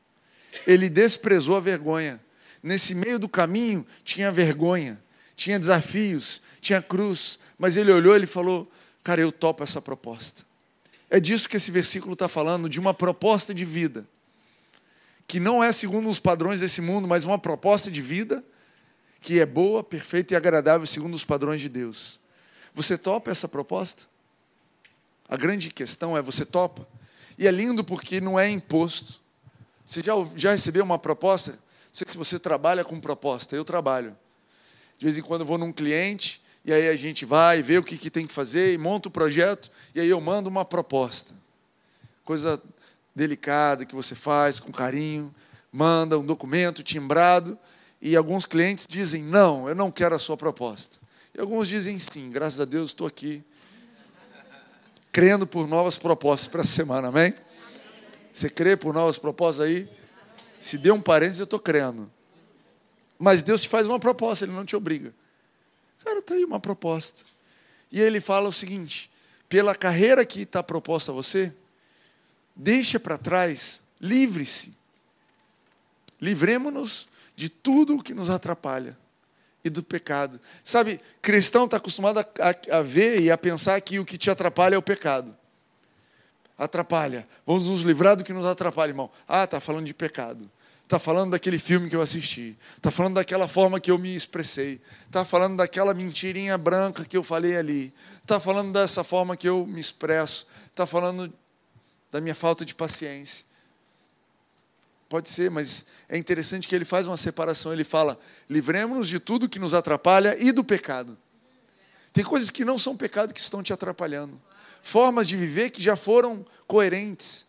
Ele 0.66 0.88
desprezou 0.88 1.56
a 1.56 1.60
vergonha. 1.60 2.20
Nesse 2.62 2.94
meio 2.94 3.18
do 3.18 3.28
caminho 3.28 3.86
tinha 4.04 4.30
vergonha, 4.30 5.00
tinha 5.34 5.58
desafios, 5.58 6.42
tinha 6.60 6.82
cruz, 6.82 7.38
mas 7.58 7.76
ele 7.76 7.92
olhou 7.92 8.16
e 8.16 8.26
falou: 8.26 8.70
Cara, 9.02 9.20
eu 9.20 9.32
topo 9.32 9.62
essa 9.62 9.80
proposta. 9.80 10.44
É 11.08 11.18
disso 11.18 11.48
que 11.48 11.56
esse 11.56 11.70
versículo 11.70 12.12
está 12.12 12.28
falando, 12.28 12.68
de 12.68 12.78
uma 12.78 12.94
proposta 12.94 13.52
de 13.52 13.64
vida, 13.64 14.06
que 15.26 15.40
não 15.40 15.62
é 15.62 15.72
segundo 15.72 16.08
os 16.08 16.20
padrões 16.20 16.60
desse 16.60 16.80
mundo, 16.80 17.08
mas 17.08 17.24
uma 17.24 17.38
proposta 17.38 17.90
de 17.90 18.00
vida 18.00 18.44
que 19.20 19.38
é 19.38 19.46
boa, 19.46 19.82
perfeita 19.82 20.34
e 20.34 20.36
agradável 20.36 20.86
segundo 20.86 21.14
os 21.14 21.24
padrões 21.24 21.60
de 21.60 21.68
Deus. 21.68 22.18
Você 22.74 22.96
topa 22.96 23.30
essa 23.30 23.48
proposta? 23.48 24.04
A 25.28 25.36
grande 25.36 25.70
questão 25.70 26.16
é: 26.16 26.22
você 26.22 26.44
topa? 26.44 26.86
E 27.40 27.48
é 27.48 27.50
lindo 27.50 27.82
porque 27.82 28.20
não 28.20 28.38
é 28.38 28.50
imposto. 28.50 29.18
Você 29.86 30.02
já, 30.02 30.12
já 30.36 30.50
recebeu 30.50 30.84
uma 30.84 30.98
proposta? 30.98 31.52
Não 31.52 31.58
sei 31.90 32.06
se 32.06 32.18
você 32.18 32.38
trabalha 32.38 32.84
com 32.84 33.00
proposta, 33.00 33.56
eu 33.56 33.64
trabalho. 33.64 34.14
De 34.98 35.06
vez 35.06 35.16
em 35.16 35.22
quando 35.22 35.40
eu 35.40 35.46
vou 35.46 35.56
num 35.56 35.72
cliente 35.72 36.42
e 36.62 36.70
aí 36.70 36.86
a 36.86 36.96
gente 36.96 37.24
vai, 37.24 37.62
vê 37.62 37.78
o 37.78 37.82
que, 37.82 37.96
que 37.96 38.10
tem 38.10 38.26
que 38.26 38.32
fazer 38.34 38.74
e 38.74 38.78
monta 38.78 39.08
o 39.08 39.10
projeto, 39.10 39.70
e 39.94 40.00
aí 40.00 40.10
eu 40.10 40.20
mando 40.20 40.50
uma 40.50 40.66
proposta. 40.66 41.34
Coisa 42.26 42.62
delicada 43.16 43.86
que 43.86 43.94
você 43.94 44.14
faz 44.14 44.60
com 44.60 44.70
carinho, 44.70 45.34
manda 45.72 46.18
um 46.18 46.26
documento 46.26 46.82
timbrado, 46.82 47.58
e 48.02 48.14
alguns 48.14 48.44
clientes 48.44 48.86
dizem: 48.86 49.22
Não, 49.22 49.66
eu 49.66 49.74
não 49.74 49.90
quero 49.90 50.14
a 50.14 50.18
sua 50.18 50.36
proposta. 50.36 50.98
E 51.34 51.40
alguns 51.40 51.68
dizem 51.68 51.98
sim, 51.98 52.30
graças 52.30 52.60
a 52.60 52.66
Deus 52.66 52.90
estou 52.90 53.06
aqui 53.06 53.42
crendo 55.12 55.46
por 55.46 55.66
novas 55.66 55.98
propostas 55.98 56.48
para 56.48 56.62
a 56.62 56.64
semana, 56.64 57.08
amém? 57.08 57.34
Você 58.32 58.48
crê 58.48 58.76
por 58.76 58.94
novas 58.94 59.18
propostas 59.18 59.66
aí? 59.66 59.88
Se 60.58 60.78
deu 60.78 60.94
um 60.94 61.00
parênteses, 61.00 61.40
eu 61.40 61.44
estou 61.44 61.58
crendo. 61.58 62.10
Mas 63.18 63.42
Deus 63.42 63.62
te 63.62 63.68
faz 63.68 63.86
uma 63.86 63.98
proposta, 63.98 64.44
Ele 64.44 64.52
não 64.52 64.64
te 64.64 64.76
obriga. 64.76 65.12
Cara, 66.04 66.20
está 66.20 66.34
aí 66.34 66.44
uma 66.44 66.60
proposta. 66.60 67.24
E 67.92 68.00
ele 68.00 68.20
fala 68.20 68.48
o 68.48 68.52
seguinte: 68.52 69.10
pela 69.48 69.74
carreira 69.74 70.24
que 70.24 70.42
está 70.42 70.62
proposta 70.62 71.12
a 71.12 71.14
você, 71.14 71.52
deixa 72.54 72.98
para 72.98 73.18
trás, 73.18 73.82
livre-se. 74.00 74.72
Livremos-nos 76.20 77.08
de 77.34 77.48
tudo 77.48 77.96
o 77.96 78.02
que 78.02 78.14
nos 78.14 78.30
atrapalha 78.30 78.96
e 79.64 79.70
do 79.70 79.82
pecado. 79.82 80.40
Sabe, 80.64 81.00
cristão 81.20 81.64
está 81.64 81.76
acostumado 81.76 82.18
a, 82.18 82.22
a, 82.22 82.78
a, 82.78 82.82
ver 82.82 83.20
e 83.20 83.30
a 83.30 83.38
pensar 83.38 83.80
que 83.80 83.98
o 83.98 84.04
que 84.04 84.16
te 84.16 84.30
atrapalha 84.30 84.74
é 84.74 84.78
o 84.78 84.82
pecado. 84.82 85.36
Atrapalha. 86.56 87.26
Vamos 87.46 87.66
nos 87.66 87.82
livrar 87.82 88.16
do 88.16 88.24
que 88.24 88.32
nos 88.32 88.44
atrapalha, 88.44 88.90
irmão. 88.90 89.10
Ah, 89.26 89.44
está 89.44 89.60
falando 89.60 89.86
de 89.86 89.94
pecado. 89.94 90.50
Está 90.82 90.98
falando 90.98 91.30
daquele 91.30 91.58
filme 91.58 91.88
que 91.88 91.94
eu 91.94 92.02
assisti. 92.02 92.58
Está 92.76 92.90
falando 92.90 93.14
daquela 93.14 93.46
forma 93.46 93.78
que 93.78 93.90
eu 93.90 93.98
me 93.98 94.14
expressei. 94.14 94.80
Está 95.06 95.24
falando 95.24 95.56
daquela 95.56 95.94
mentirinha 95.94 96.58
branca 96.58 97.04
que 97.04 97.16
eu 97.16 97.22
falei 97.22 97.56
ali. 97.56 97.94
Está 98.20 98.40
falando 98.40 98.72
dessa 98.72 99.04
forma 99.04 99.36
que 99.36 99.48
eu 99.48 99.64
me 99.66 99.80
expresso. 99.80 100.46
Está 100.66 100.86
falando 100.86 101.32
da 102.10 102.20
minha 102.20 102.34
falta 102.34 102.64
de 102.64 102.74
paciência. 102.74 103.46
Pode 105.10 105.28
ser, 105.28 105.50
mas 105.50 105.86
é 106.08 106.16
interessante 106.16 106.68
que 106.68 106.74
ele 106.74 106.84
faz 106.84 107.08
uma 107.08 107.16
separação. 107.16 107.72
Ele 107.72 107.82
fala: 107.82 108.16
livremos-nos 108.48 109.08
de 109.08 109.18
tudo 109.18 109.48
que 109.48 109.58
nos 109.58 109.74
atrapalha 109.74 110.36
e 110.38 110.52
do 110.52 110.62
pecado. 110.62 111.18
Tem 112.12 112.22
coisas 112.22 112.48
que 112.48 112.64
não 112.64 112.78
são 112.78 112.96
pecado 112.96 113.34
que 113.34 113.40
estão 113.40 113.60
te 113.60 113.72
atrapalhando. 113.72 114.40
Formas 114.84 115.26
de 115.26 115.36
viver 115.36 115.70
que 115.70 115.82
já 115.82 115.96
foram 115.96 116.46
coerentes 116.64 117.44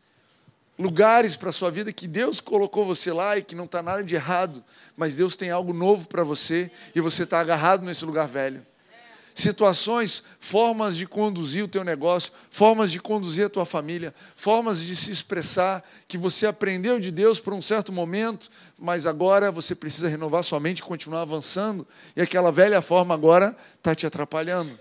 lugares 0.77 1.35
para 1.35 1.51
a 1.51 1.53
sua 1.53 1.69
vida 1.69 1.93
que 1.93 2.07
Deus 2.07 2.41
colocou 2.41 2.83
você 2.83 3.13
lá 3.13 3.37
e 3.37 3.43
que 3.43 3.53
não 3.53 3.65
está 3.65 3.83
nada 3.83 4.03
de 4.03 4.15
errado, 4.15 4.63
mas 4.97 5.15
Deus 5.15 5.35
tem 5.35 5.51
algo 5.51 5.71
novo 5.71 6.07
para 6.07 6.23
você 6.23 6.71
e 6.95 6.99
você 6.99 7.21
está 7.23 7.39
agarrado 7.39 7.83
nesse 7.83 8.03
lugar 8.03 8.27
velho. 8.27 8.65
Situações, 9.33 10.23
formas 10.39 10.97
de 10.97 11.05
conduzir 11.07 11.63
o 11.63 11.67
teu 11.67 11.83
negócio, 11.83 12.31
formas 12.49 12.91
de 12.91 12.99
conduzir 12.99 13.45
a 13.45 13.49
tua 13.49 13.65
família, 13.65 14.13
formas 14.35 14.81
de 14.81 14.95
se 14.95 15.09
expressar 15.11 15.83
que 16.07 16.17
você 16.17 16.45
aprendeu 16.45 16.99
de 16.99 17.11
Deus 17.11 17.39
por 17.39 17.53
um 17.53 17.61
certo 17.61 17.91
momento, 17.91 18.49
mas 18.77 19.05
agora 19.05 19.51
você 19.51 19.73
precisa 19.73 20.09
renovar 20.09 20.43
sua 20.43 20.59
mente 20.59 20.79
e 20.79 20.83
continuar 20.83 21.21
avançando, 21.21 21.87
e 22.15 22.21
aquela 22.21 22.51
velha 22.51 22.81
forma 22.81 23.13
agora 23.13 23.55
está 23.77 23.95
te 23.95 24.05
atrapalhando. 24.05 24.77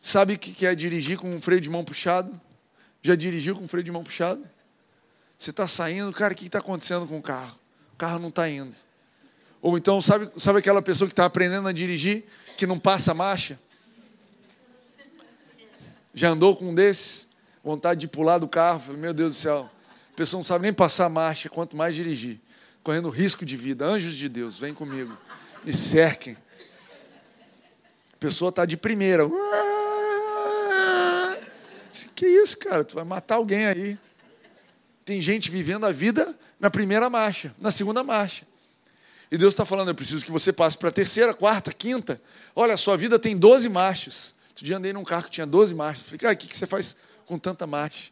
Sabe 0.00 0.34
o 0.34 0.38
que 0.38 0.66
é 0.66 0.74
dirigir 0.74 1.18
com 1.18 1.30
um 1.30 1.40
freio 1.40 1.60
de 1.60 1.68
mão 1.68 1.84
puxado? 1.84 2.40
Já 3.02 3.14
dirigiu 3.14 3.54
com 3.54 3.68
freio 3.68 3.84
de 3.84 3.92
mão 3.92 4.02
puxado? 4.02 4.42
Você 5.36 5.50
está 5.50 5.66
saindo, 5.66 6.12
cara, 6.12 6.32
o 6.32 6.36
que 6.36 6.46
está 6.46 6.58
acontecendo 6.58 7.06
com 7.06 7.18
o 7.18 7.22
carro? 7.22 7.58
O 7.94 7.96
carro 7.96 8.18
não 8.18 8.28
está 8.28 8.48
indo. 8.48 8.74
Ou 9.62 9.76
então, 9.76 10.00
sabe, 10.00 10.30
sabe 10.38 10.58
aquela 10.58 10.80
pessoa 10.80 11.06
que 11.06 11.12
está 11.12 11.26
aprendendo 11.26 11.68
a 11.68 11.72
dirigir, 11.72 12.24
que 12.56 12.66
não 12.66 12.78
passa 12.78 13.14
marcha? 13.14 13.58
Já 16.12 16.30
andou 16.30 16.56
com 16.56 16.70
um 16.70 16.74
desses? 16.74 17.28
Vontade 17.62 18.00
de 18.00 18.08
pular 18.08 18.38
do 18.38 18.48
carro? 18.48 18.80
Falei, 18.80 19.00
meu 19.00 19.14
Deus 19.14 19.34
do 19.34 19.36
céu, 19.36 19.70
a 20.12 20.16
pessoa 20.16 20.38
não 20.38 20.44
sabe 20.44 20.62
nem 20.62 20.72
passar 20.72 21.08
marcha, 21.08 21.48
quanto 21.48 21.76
mais 21.76 21.94
dirigir. 21.94 22.40
Correndo 22.82 23.10
risco 23.10 23.44
de 23.44 23.56
vida. 23.56 23.84
Anjos 23.84 24.14
de 24.14 24.28
Deus, 24.28 24.58
vem 24.58 24.72
comigo. 24.72 25.16
Me 25.64 25.72
cerquem. 25.72 26.36
A 28.14 28.16
pessoa 28.18 28.48
está 28.48 28.64
de 28.64 28.76
primeira. 28.76 29.24
Que 32.14 32.26
isso, 32.26 32.58
cara? 32.58 32.84
Tu 32.84 32.94
vai 32.94 33.04
matar 33.04 33.36
alguém 33.36 33.66
aí. 33.66 33.98
Tem 35.04 35.20
gente 35.20 35.50
vivendo 35.50 35.86
a 35.86 35.92
vida 35.92 36.38
na 36.58 36.70
primeira 36.70 37.10
marcha, 37.10 37.54
na 37.58 37.70
segunda 37.70 38.04
marcha. 38.04 38.46
E 39.30 39.38
Deus 39.38 39.54
está 39.54 39.64
falando, 39.64 39.88
eu 39.88 39.94
preciso 39.94 40.24
que 40.24 40.30
você 40.30 40.52
passe 40.52 40.76
para 40.76 40.88
a 40.88 40.92
terceira, 40.92 41.32
quarta, 41.32 41.72
quinta. 41.72 42.20
Olha, 42.54 42.74
a 42.74 42.76
sua 42.76 42.96
vida 42.96 43.18
tem 43.18 43.36
12 43.36 43.68
marchas. 43.68 44.34
Outro 44.48 44.64
dia 44.64 44.76
andei 44.76 44.92
num 44.92 45.04
carro 45.04 45.24
que 45.24 45.30
tinha 45.30 45.46
12 45.46 45.74
marchas. 45.74 46.04
Falei, 46.04 46.18
cara, 46.18 46.34
o 46.34 46.36
que 46.36 46.56
você 46.56 46.66
faz 46.66 46.96
com 47.26 47.38
tanta 47.38 47.66
marcha? 47.66 48.10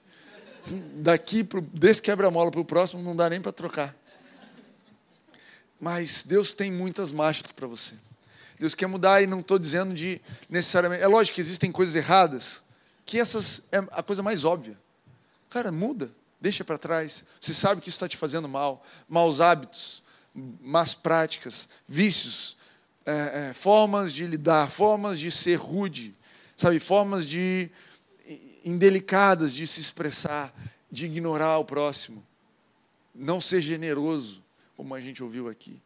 Daqui, 0.94 1.42
pro, 1.42 1.60
desse 1.60 2.00
quebra-mola 2.00 2.50
para 2.50 2.60
o 2.60 2.64
próximo, 2.64 3.02
não 3.02 3.16
dá 3.16 3.28
nem 3.28 3.40
para 3.40 3.50
trocar. 3.50 3.96
Mas 5.80 6.22
Deus 6.24 6.52
tem 6.52 6.70
muitas 6.70 7.10
marchas 7.10 7.50
para 7.50 7.66
você. 7.66 7.94
Deus 8.58 8.74
quer 8.74 8.86
mudar 8.86 9.22
e 9.22 9.26
não 9.26 9.40
estou 9.40 9.58
dizendo 9.58 9.94
de 9.94 10.20
necessariamente. 10.48 11.02
É 11.02 11.06
lógico 11.06 11.36
que 11.36 11.40
existem 11.40 11.70
coisas 11.70 11.94
erradas 11.96 12.62
que 13.08 13.18
essas 13.18 13.62
é 13.72 13.78
a 13.92 14.02
coisa 14.02 14.22
mais 14.22 14.44
óbvia. 14.44 14.78
Cara, 15.48 15.72
muda, 15.72 16.10
deixa 16.38 16.62
para 16.62 16.76
trás. 16.76 17.24
Você 17.40 17.54
sabe 17.54 17.80
que 17.80 17.88
isso 17.88 17.96
está 17.96 18.06
te 18.06 18.18
fazendo 18.18 18.46
mal. 18.46 18.84
Maus 19.08 19.40
hábitos, 19.40 20.02
más 20.60 20.94
práticas, 20.94 21.68
vícios, 21.86 22.56
é, 23.04 23.48
é, 23.50 23.52
formas 23.52 24.12
de 24.12 24.26
lidar, 24.26 24.70
formas 24.70 25.18
de 25.18 25.30
ser 25.30 25.56
rude, 25.56 26.14
sabe, 26.56 26.78
formas 26.78 27.26
de 27.26 27.70
indelicadas 28.64 29.54
de 29.54 29.66
se 29.66 29.80
expressar, 29.80 30.52
de 30.90 31.06
ignorar 31.06 31.58
o 31.58 31.64
próximo, 31.64 32.24
não 33.14 33.40
ser 33.40 33.62
generoso, 33.62 34.42
como 34.76 34.94
a 34.94 35.00
gente 35.00 35.22
ouviu 35.22 35.48
aqui. 35.48 35.80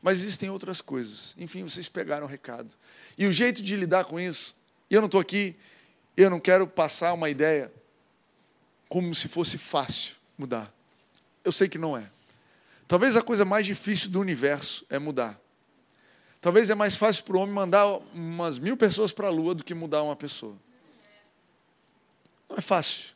Mas 0.00 0.20
existem 0.20 0.50
outras 0.50 0.80
coisas. 0.80 1.34
Enfim, 1.38 1.62
vocês 1.62 1.88
pegaram 1.88 2.26
o 2.26 2.28
recado. 2.28 2.74
E 3.16 3.26
o 3.26 3.32
jeito 3.32 3.62
de 3.62 3.76
lidar 3.76 4.04
com 4.04 4.18
isso, 4.18 4.54
e 4.90 4.94
eu 4.94 5.00
não 5.00 5.06
estou 5.06 5.20
aqui 5.20 5.56
eu 6.16 6.28
não 6.28 6.40
quero 6.40 6.66
passar 6.66 7.12
uma 7.12 7.30
ideia 7.30 7.72
como 8.88 9.14
se 9.14 9.28
fosse 9.28 9.56
fácil 9.56 10.16
mudar. 10.36 10.72
Eu 11.42 11.50
sei 11.50 11.68
que 11.68 11.78
não 11.78 11.96
é. 11.96 12.08
Talvez 12.86 13.16
a 13.16 13.22
coisa 13.22 13.44
mais 13.44 13.64
difícil 13.64 14.10
do 14.10 14.20
universo 14.20 14.84
é 14.90 14.98
mudar. 14.98 15.40
Talvez 16.40 16.68
é 16.70 16.74
mais 16.74 16.96
fácil 16.96 17.24
para 17.24 17.36
o 17.36 17.40
homem 17.40 17.54
mandar 17.54 17.86
umas 18.12 18.58
mil 18.58 18.76
pessoas 18.76 19.12
para 19.12 19.28
a 19.28 19.30
lua 19.30 19.54
do 19.54 19.62
que 19.62 19.74
mudar 19.74 20.02
uma 20.02 20.16
pessoa. 20.16 20.56
Não 22.48 22.58
é 22.58 22.60
fácil. 22.60 23.14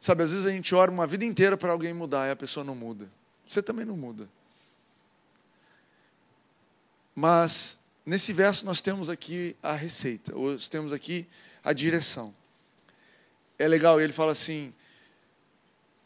Sabe, 0.00 0.22
às 0.22 0.30
vezes 0.30 0.46
a 0.46 0.50
gente 0.50 0.74
ora 0.74 0.90
uma 0.90 1.06
vida 1.06 1.24
inteira 1.24 1.56
para 1.56 1.72
alguém 1.72 1.94
mudar 1.94 2.26
e 2.28 2.30
a 2.30 2.36
pessoa 2.36 2.64
não 2.64 2.74
muda. 2.74 3.08
Você 3.46 3.62
também 3.62 3.84
não 3.84 3.96
muda. 3.96 4.28
Mas 7.14 7.78
nesse 8.04 8.32
verso 8.32 8.66
nós 8.66 8.82
temos 8.82 9.08
aqui 9.08 9.56
a 9.62 9.72
receita, 9.72 10.32
nós 10.32 10.68
temos 10.68 10.92
aqui 10.92 11.26
a 11.64 11.72
direção. 11.72 12.34
É 13.58 13.66
legal, 13.66 14.00
ele 14.00 14.12
fala 14.12 14.32
assim: 14.32 14.74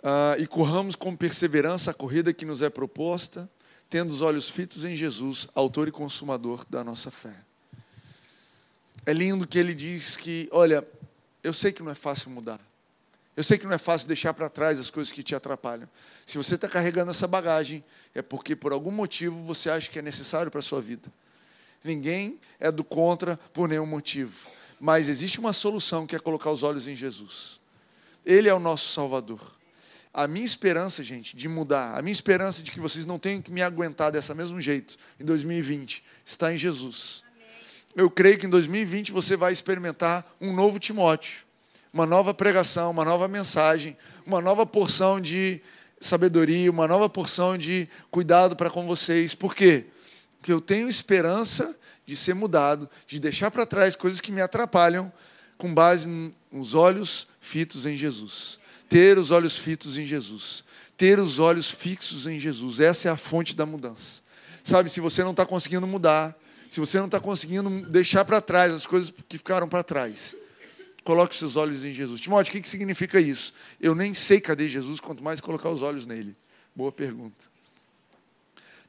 ah, 0.03 0.37
e 0.39 0.47
corramos 0.47 0.97
com 0.97 1.15
perseverança 1.15 1.91
a 1.91 1.95
corrida 1.95 2.33
que 2.33 2.45
nos 2.45 2.63
é 2.63 2.71
proposta, 2.71 3.49
tendo 3.89 4.11
os 4.11 4.21
olhos 4.21 4.49
fitos 4.49 4.85
em 4.85 4.95
Jesus, 4.95 5.49
autor 5.55 5.89
e 5.89 5.93
consumador 5.93 6.65
da 6.69 6.85
nossa 6.85 7.11
fé. 7.11 7.35
É 9.05 9.13
lindo 9.13 9.47
que 9.47 9.59
ele 9.59 9.75
diz 9.75 10.17
que, 10.17 10.49
olha, 10.53 10.87
eu 11.43 11.53
sei 11.53 11.73
que 11.73 11.83
não 11.83 11.91
é 11.91 11.95
fácil 11.95 12.31
mudar. 12.31 12.61
Eu 13.37 13.45
sei 13.45 13.57
que 13.57 13.65
não 13.65 13.73
é 13.73 13.79
fácil 13.79 14.07
deixar 14.07 14.35
para 14.35 14.49
trás 14.49 14.79
as 14.79 14.91
coisas 14.91 15.13
que 15.13 15.23
te 15.23 15.35
atrapalham. 15.35 15.89
Se 16.27 16.37
você 16.37 16.57
está 16.57 16.69
carregando 16.69 17.11
essa 17.11 17.27
bagagem, 17.27 17.83
é 18.15 18.21
porque 18.21 18.55
por 18.55 18.73
algum 18.73 18.91
motivo 18.91 19.43
você 19.45 19.71
acha 19.71 19.91
que 19.91 19.99
é 19.99 20.03
necessário 20.03 20.51
para 20.51 20.61
a 20.61 20.63
sua 20.63 20.81
vida. 20.81 21.11
Ninguém 21.83 22.39
é 22.59 22.71
do 22.71 22.85
contra 22.85 23.39
por 23.53 23.69
nenhum 23.69 23.87
motivo. 23.87 24.49
Mas 24.79 25.09
existe 25.09 25.41
uma 25.41 25.53
solução 25.53 26.07
que 26.07 26.15
é 26.15 26.19
colocar 26.19 26.51
os 26.51 26.63
olhos 26.63 26.87
em 26.87 26.95
Jesus. 26.95 27.61
Ele 28.25 28.49
é 28.49 28.55
o 28.55 28.61
nosso 28.61 28.93
Salvador. 28.93 29.59
A 30.12 30.27
minha 30.27 30.44
esperança, 30.44 31.05
gente, 31.05 31.37
de 31.37 31.49
mudar, 31.49 31.96
a 31.96 32.03
minha 32.03 32.12
esperança 32.12 32.62
de 32.62 32.73
que 32.73 32.81
vocês 32.81 33.07
não 33.07 33.18
tenham 33.18 33.40
que 33.40 33.53
me 33.53 33.62
aguentar 33.62 34.11
dessa 34.11 34.35
mesmo 34.35 34.61
jeito 34.61 34.96
em 35.20 35.25
2020, 35.25 36.03
está 36.25 36.53
em 36.53 36.57
Jesus. 36.57 37.23
Eu 37.94 38.11
creio 38.11 38.37
que 38.38 38.46
em 38.46 38.51
2020 38.51 39.12
você 39.12 39.37
vai 39.37 39.53
experimentar 39.53 40.27
um 40.40 40.53
novo 40.53 40.81
Timóteo, 40.81 41.44
uma 41.92 42.07
nova 42.07 42.35
pregação, 42.35 42.90
uma 42.90 43.05
nova 43.05 43.29
mensagem, 43.29 43.96
uma 44.27 44.40
nova 44.40 44.66
porção 44.66 45.20
de 45.20 45.61
sabedoria, 46.01 46.70
uma 46.70 46.88
nova 46.88 47.09
porção 47.09 47.59
de 47.59 47.88
cuidado 48.11 48.57
para 48.57 48.70
com 48.70 48.87
vocês. 48.87 49.35
Por 49.35 49.55
quê? 49.55 49.87
Porque 50.38 50.53
eu 50.53 50.61
tenho 50.61 50.88
esperança 50.88 51.77
de 52.07 52.16
ser 52.16 52.35
mudado, 52.35 52.88
de 53.07 53.20
deixar 53.20 53.51
para 53.51 53.66
trás 53.66 53.94
coisas 53.94 54.20
que 54.20 54.33
me 54.33 54.40
atrapalham, 54.40 55.12
com 55.59 55.73
base 55.73 56.09
nos 56.51 56.75
olhos 56.75 57.29
fitos 57.40 57.87
em 57.87 57.96
Jesus. 57.96 58.60
Ter 58.90 59.16
os 59.18 59.31
olhos 59.31 59.57
fitos 59.57 59.96
em 59.96 60.05
Jesus. 60.05 60.64
Ter 60.96 61.20
os 61.20 61.38
olhos 61.38 61.70
fixos 61.70 62.26
em 62.26 62.40
Jesus. 62.40 62.81
Essa 62.81 63.09
é 63.09 63.11
a 63.12 63.16
fonte 63.16 63.55
da 63.55 63.64
mudança. 63.64 64.20
Sabe, 64.64 64.90
se 64.90 65.00
você 65.00 65.22
não 65.22 65.31
está 65.31 65.46
conseguindo 65.46 65.87
mudar, 65.87 66.37
se 66.68 66.81
você 66.81 66.98
não 66.98 67.07
está 67.07 67.20
conseguindo 67.20 67.70
deixar 67.88 68.24
para 68.24 68.40
trás 68.40 68.72
as 68.72 68.85
coisas 68.85 69.14
que 69.29 69.38
ficaram 69.38 69.68
para 69.68 69.85
trás, 69.85 70.37
coloque 71.05 71.37
seus 71.37 71.55
olhos 71.55 71.85
em 71.85 71.92
Jesus. 71.92 72.20
Timóteo, 72.20 72.50
o 72.50 72.53
que, 72.53 72.61
que 72.61 72.68
significa 72.68 73.20
isso? 73.20 73.55
Eu 73.81 73.94
nem 73.94 74.12
sei 74.12 74.40
cadê 74.40 74.68
Jesus, 74.68 74.98
quanto 74.98 75.22
mais 75.22 75.40
colocar 75.40 75.70
os 75.70 75.83
olhos 75.83 76.05
nele. 76.05 76.37
Boa 76.74 76.90
pergunta. 76.90 77.46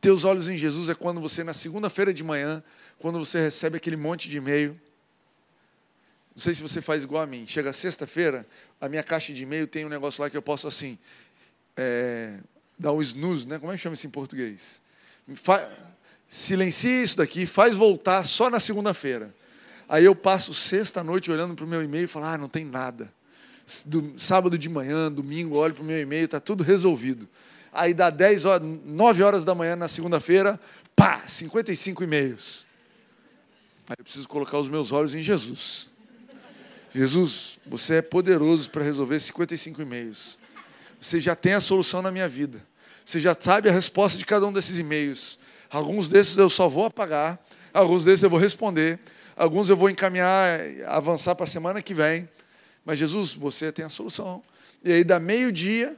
Ter 0.02 0.10
os 0.10 0.26
olhos 0.26 0.48
em 0.48 0.58
Jesus 0.58 0.90
é 0.90 0.96
quando 0.96 1.22
você, 1.22 1.44
na 1.44 1.54
segunda-feira 1.54 2.12
de 2.12 2.24
manhã, 2.24 2.64
quando 2.98 3.20
você 3.20 3.40
recebe 3.40 3.78
aquele 3.78 3.96
monte 3.96 4.28
de 4.28 4.38
e-mail, 4.38 4.78
sei 6.42 6.56
se 6.56 6.62
você 6.62 6.82
faz 6.82 7.04
igual 7.04 7.22
a 7.22 7.28
mim. 7.28 7.46
Chega 7.48 7.72
sexta-feira, 7.72 8.46
a 8.82 8.90
minha 8.90 9.04
caixa 9.04 9.32
de 9.32 9.44
e-mail 9.44 9.68
tem 9.68 9.86
um 9.86 9.90
negócio 9.90 10.22
lá 10.22 10.30
que 10.30 10.36
eu 10.36 10.42
posso 10.42 10.68
assim. 10.68 10.98
É, 11.78 12.38
dar 12.78 12.92
um 12.92 13.02
snooze, 13.02 13.48
né? 13.48 13.60
Como 13.60 13.72
é 13.72 13.76
que 13.76 13.82
chama 13.82 13.94
isso 13.94 14.08
em 14.08 14.10
português? 14.10 14.82
Fa 15.36 15.72
silencie 16.28 17.04
isso 17.04 17.18
daqui, 17.18 17.46
faz 17.46 17.76
voltar 17.76 18.24
só 18.24 18.50
na 18.50 18.60
segunda-feira. 18.60 19.34
Aí 19.88 20.06
eu 20.06 20.16
passo 20.16 20.54
sexta-noite 20.54 21.30
olhando 21.30 21.54
para 21.54 21.66
o 21.66 21.68
meu 21.68 21.84
e-mail 21.84 22.06
e 22.06 22.08
falo, 22.08 22.26
ah, 22.26 22.38
não 22.38 22.48
tem 22.48 22.64
nada. 22.64 23.12
Do, 23.86 24.14
sábado 24.18 24.58
de 24.58 24.70
manhã, 24.70 25.12
domingo, 25.12 25.56
olho 25.58 25.74
para 25.74 25.84
o 25.84 25.86
meu 25.86 26.00
e-mail, 26.00 26.24
está 26.24 26.40
tudo 26.40 26.64
resolvido. 26.64 27.28
Aí 27.74 27.94
dá 27.94 28.10
10 28.10 28.46
horas, 28.46 28.68
9 28.86 29.24
horas 29.24 29.44
da 29.44 29.54
manhã 29.54 29.76
na 29.76 29.90
segunda-feira, 29.90 30.58
pá, 30.96 31.18
55 31.28 32.04
e-mails. 32.04 32.66
Aí 33.90 33.96
eu 34.00 34.04
preciso 34.04 34.28
colocar 34.28 34.58
os 34.58 34.70
meus 34.70 34.94
olhos 34.94 35.14
em 35.14 35.22
Jesus. 35.22 35.90
Jesus, 36.94 37.51
você 37.72 37.96
é 37.96 38.02
poderoso 38.02 38.70
para 38.70 38.84
resolver 38.84 39.18
55 39.18 39.82
e-mails. 39.82 40.38
Você 41.00 41.22
já 41.22 41.38
tem 41.38 41.54
a 41.54 41.62
solução 41.62 42.02
na 42.02 42.12
minha 42.12 42.28
vida. 42.28 42.62
Você 43.06 43.18
já 43.18 43.34
sabe 43.40 43.70
a 43.70 43.72
resposta 43.72 44.18
de 44.18 44.26
cada 44.26 44.46
um 44.46 44.52
desses 44.52 44.78
e-mails. 44.78 45.40
Alguns 45.70 46.10
desses 46.10 46.36
eu 46.36 46.50
só 46.50 46.68
vou 46.68 46.88
apagar, 46.88 47.40
alguns 47.74 48.04
desses 48.04 48.24
eu 48.24 48.30
vou 48.30 48.38
responder, 48.38 49.00
alguns 49.38 49.70
eu 49.70 49.78
vou 49.78 49.90
encaminhar, 49.90 50.60
avançar 50.86 51.34
para 51.34 51.46
a 51.46 51.48
semana 51.48 51.82
que 51.82 51.94
vem. 51.94 52.28
Mas 52.84 53.00
Jesus, 53.00 53.34
você 53.34 53.72
tem 53.72 53.86
a 53.86 53.90
solução. 53.90 54.44
E 54.84 54.92
aí 54.92 55.06
dá 55.06 55.18
meio-dia 55.18 55.96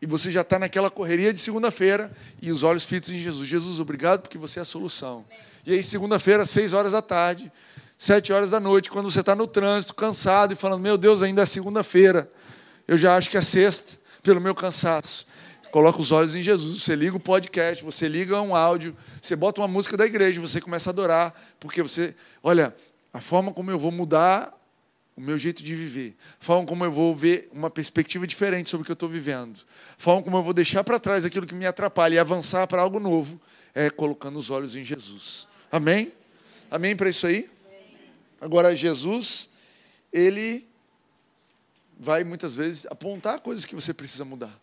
e 0.00 0.06
você 0.06 0.30
já 0.30 0.42
está 0.42 0.60
naquela 0.60 0.92
correria 0.92 1.32
de 1.32 1.40
segunda-feira 1.40 2.12
e 2.40 2.52
os 2.52 2.62
olhos 2.62 2.84
fitos 2.84 3.10
em 3.10 3.18
Jesus. 3.18 3.48
Jesus, 3.48 3.80
obrigado 3.80 4.20
porque 4.22 4.38
você 4.38 4.60
é 4.60 4.62
a 4.62 4.64
solução. 4.64 5.24
E 5.66 5.72
aí, 5.72 5.82
segunda-feira, 5.82 6.46
seis 6.46 6.72
horas 6.72 6.92
da 6.92 7.02
tarde, 7.02 7.50
sete 7.98 8.32
horas 8.32 8.52
da 8.52 8.60
noite, 8.60 8.88
quando 8.88 9.10
você 9.10 9.20
está 9.20 9.34
no 9.34 9.46
trânsito, 9.46 9.94
cansado 9.94 10.52
e 10.52 10.56
falando: 10.56 10.80
Meu 10.80 10.96
Deus, 10.96 11.20
ainda 11.20 11.42
é 11.42 11.46
segunda-feira. 11.46 12.30
Eu 12.86 12.96
já 12.96 13.16
acho 13.16 13.28
que 13.28 13.36
é 13.36 13.42
sexta, 13.42 13.98
pelo 14.22 14.40
meu 14.40 14.54
cansaço. 14.54 15.26
Coloca 15.70 16.00
os 16.00 16.12
olhos 16.12 16.34
em 16.34 16.42
Jesus. 16.42 16.82
Você 16.82 16.94
liga 16.94 17.16
o 17.16 17.20
podcast, 17.20 17.84
você 17.84 18.08
liga 18.08 18.40
um 18.40 18.56
áudio, 18.56 18.96
você 19.20 19.36
bota 19.36 19.60
uma 19.60 19.68
música 19.68 19.96
da 19.96 20.06
igreja, 20.06 20.40
você 20.40 20.60
começa 20.60 20.88
a 20.88 20.92
adorar, 20.92 21.34
porque 21.60 21.82
você, 21.82 22.14
olha, 22.42 22.74
a 23.12 23.20
forma 23.20 23.52
como 23.52 23.70
eu 23.70 23.78
vou 23.78 23.90
mudar 23.90 24.54
o 25.14 25.20
meu 25.20 25.36
jeito 25.36 25.64
de 25.64 25.74
viver, 25.74 26.16
a 26.40 26.44
forma 26.44 26.64
como 26.64 26.84
eu 26.84 26.92
vou 26.92 27.14
ver 27.14 27.50
uma 27.52 27.68
perspectiva 27.68 28.24
diferente 28.24 28.68
sobre 28.68 28.82
o 28.82 28.84
que 28.84 28.92
eu 28.92 28.94
estou 28.94 29.08
vivendo, 29.08 29.58
a 29.98 30.00
forma 30.00 30.22
como 30.22 30.36
eu 30.36 30.42
vou 30.44 30.54
deixar 30.54 30.84
para 30.84 30.98
trás 30.98 31.24
aquilo 31.24 31.44
que 31.44 31.56
me 31.56 31.66
atrapalha 31.66 32.14
e 32.14 32.18
avançar 32.18 32.66
para 32.68 32.80
algo 32.80 33.00
novo, 33.00 33.38
é 33.74 33.90
colocando 33.90 34.38
os 34.38 34.48
olhos 34.48 34.76
em 34.76 34.84
Jesus. 34.84 35.48
Amém? 35.72 36.12
Amém 36.70 36.94
para 36.94 37.10
isso 37.10 37.26
aí? 37.26 37.50
Agora, 38.40 38.74
Jesus, 38.74 39.48
ele 40.12 40.68
vai 41.98 42.22
muitas 42.24 42.54
vezes 42.54 42.86
apontar 42.86 43.40
coisas 43.40 43.64
que 43.64 43.74
você 43.74 43.92
precisa 43.92 44.24
mudar. 44.24 44.56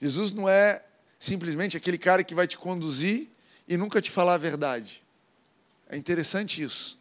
Jesus 0.00 0.30
não 0.32 0.48
é 0.48 0.84
simplesmente 1.18 1.76
aquele 1.76 1.98
cara 1.98 2.22
que 2.22 2.34
vai 2.34 2.46
te 2.46 2.56
conduzir 2.56 3.28
e 3.66 3.76
nunca 3.76 4.00
te 4.00 4.10
falar 4.10 4.34
a 4.34 4.38
verdade. 4.38 5.02
É 5.88 5.96
interessante 5.96 6.62
isso. 6.62 6.98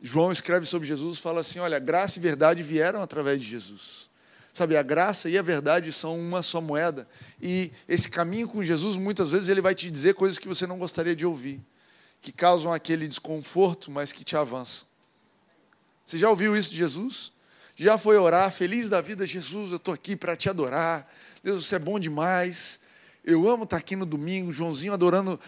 João 0.00 0.32
escreve 0.32 0.66
sobre 0.66 0.88
Jesus, 0.88 1.18
fala 1.18 1.40
assim: 1.40 1.60
olha, 1.60 1.78
graça 1.78 2.18
e 2.18 2.22
verdade 2.22 2.62
vieram 2.62 3.00
através 3.00 3.40
de 3.40 3.46
Jesus. 3.46 4.10
Sabe, 4.52 4.76
a 4.76 4.82
graça 4.82 5.30
e 5.30 5.38
a 5.38 5.42
verdade 5.42 5.90
são 5.92 6.18
uma 6.18 6.42
só 6.42 6.60
moeda. 6.60 7.08
E 7.40 7.72
esse 7.88 8.10
caminho 8.10 8.46
com 8.46 8.62
Jesus, 8.62 8.96
muitas 8.96 9.30
vezes, 9.30 9.48
ele 9.48 9.62
vai 9.62 9.74
te 9.74 9.90
dizer 9.90 10.14
coisas 10.14 10.38
que 10.38 10.48
você 10.48 10.66
não 10.66 10.78
gostaria 10.78 11.16
de 11.16 11.24
ouvir, 11.24 11.62
que 12.22 12.30
causam 12.30 12.72
aquele 12.72 13.08
desconforto, 13.08 13.90
mas 13.90 14.12
que 14.12 14.24
te 14.24 14.36
avançam. 14.36 14.86
Você 16.04 16.16
já 16.16 16.30
ouviu 16.30 16.56
isso 16.56 16.70
de 16.70 16.76
Jesus? 16.76 17.32
Já 17.74 17.98
foi 17.98 18.16
orar, 18.16 18.50
feliz 18.52 18.88
da 18.88 19.00
vida, 19.00 19.26
Jesus, 19.26 19.72
eu 19.72 19.76
estou 19.76 19.92
aqui 19.92 20.14
para 20.14 20.36
te 20.36 20.48
adorar. 20.48 21.12
Deus, 21.42 21.66
você 21.66 21.74
é 21.74 21.78
bom 21.80 21.98
demais. 21.98 22.78
Eu 23.24 23.50
amo 23.50 23.64
estar 23.64 23.76
aqui 23.76 23.96
no 23.96 24.06
domingo, 24.06 24.52
Joãozinho 24.52 24.92
adorando, 24.92 25.38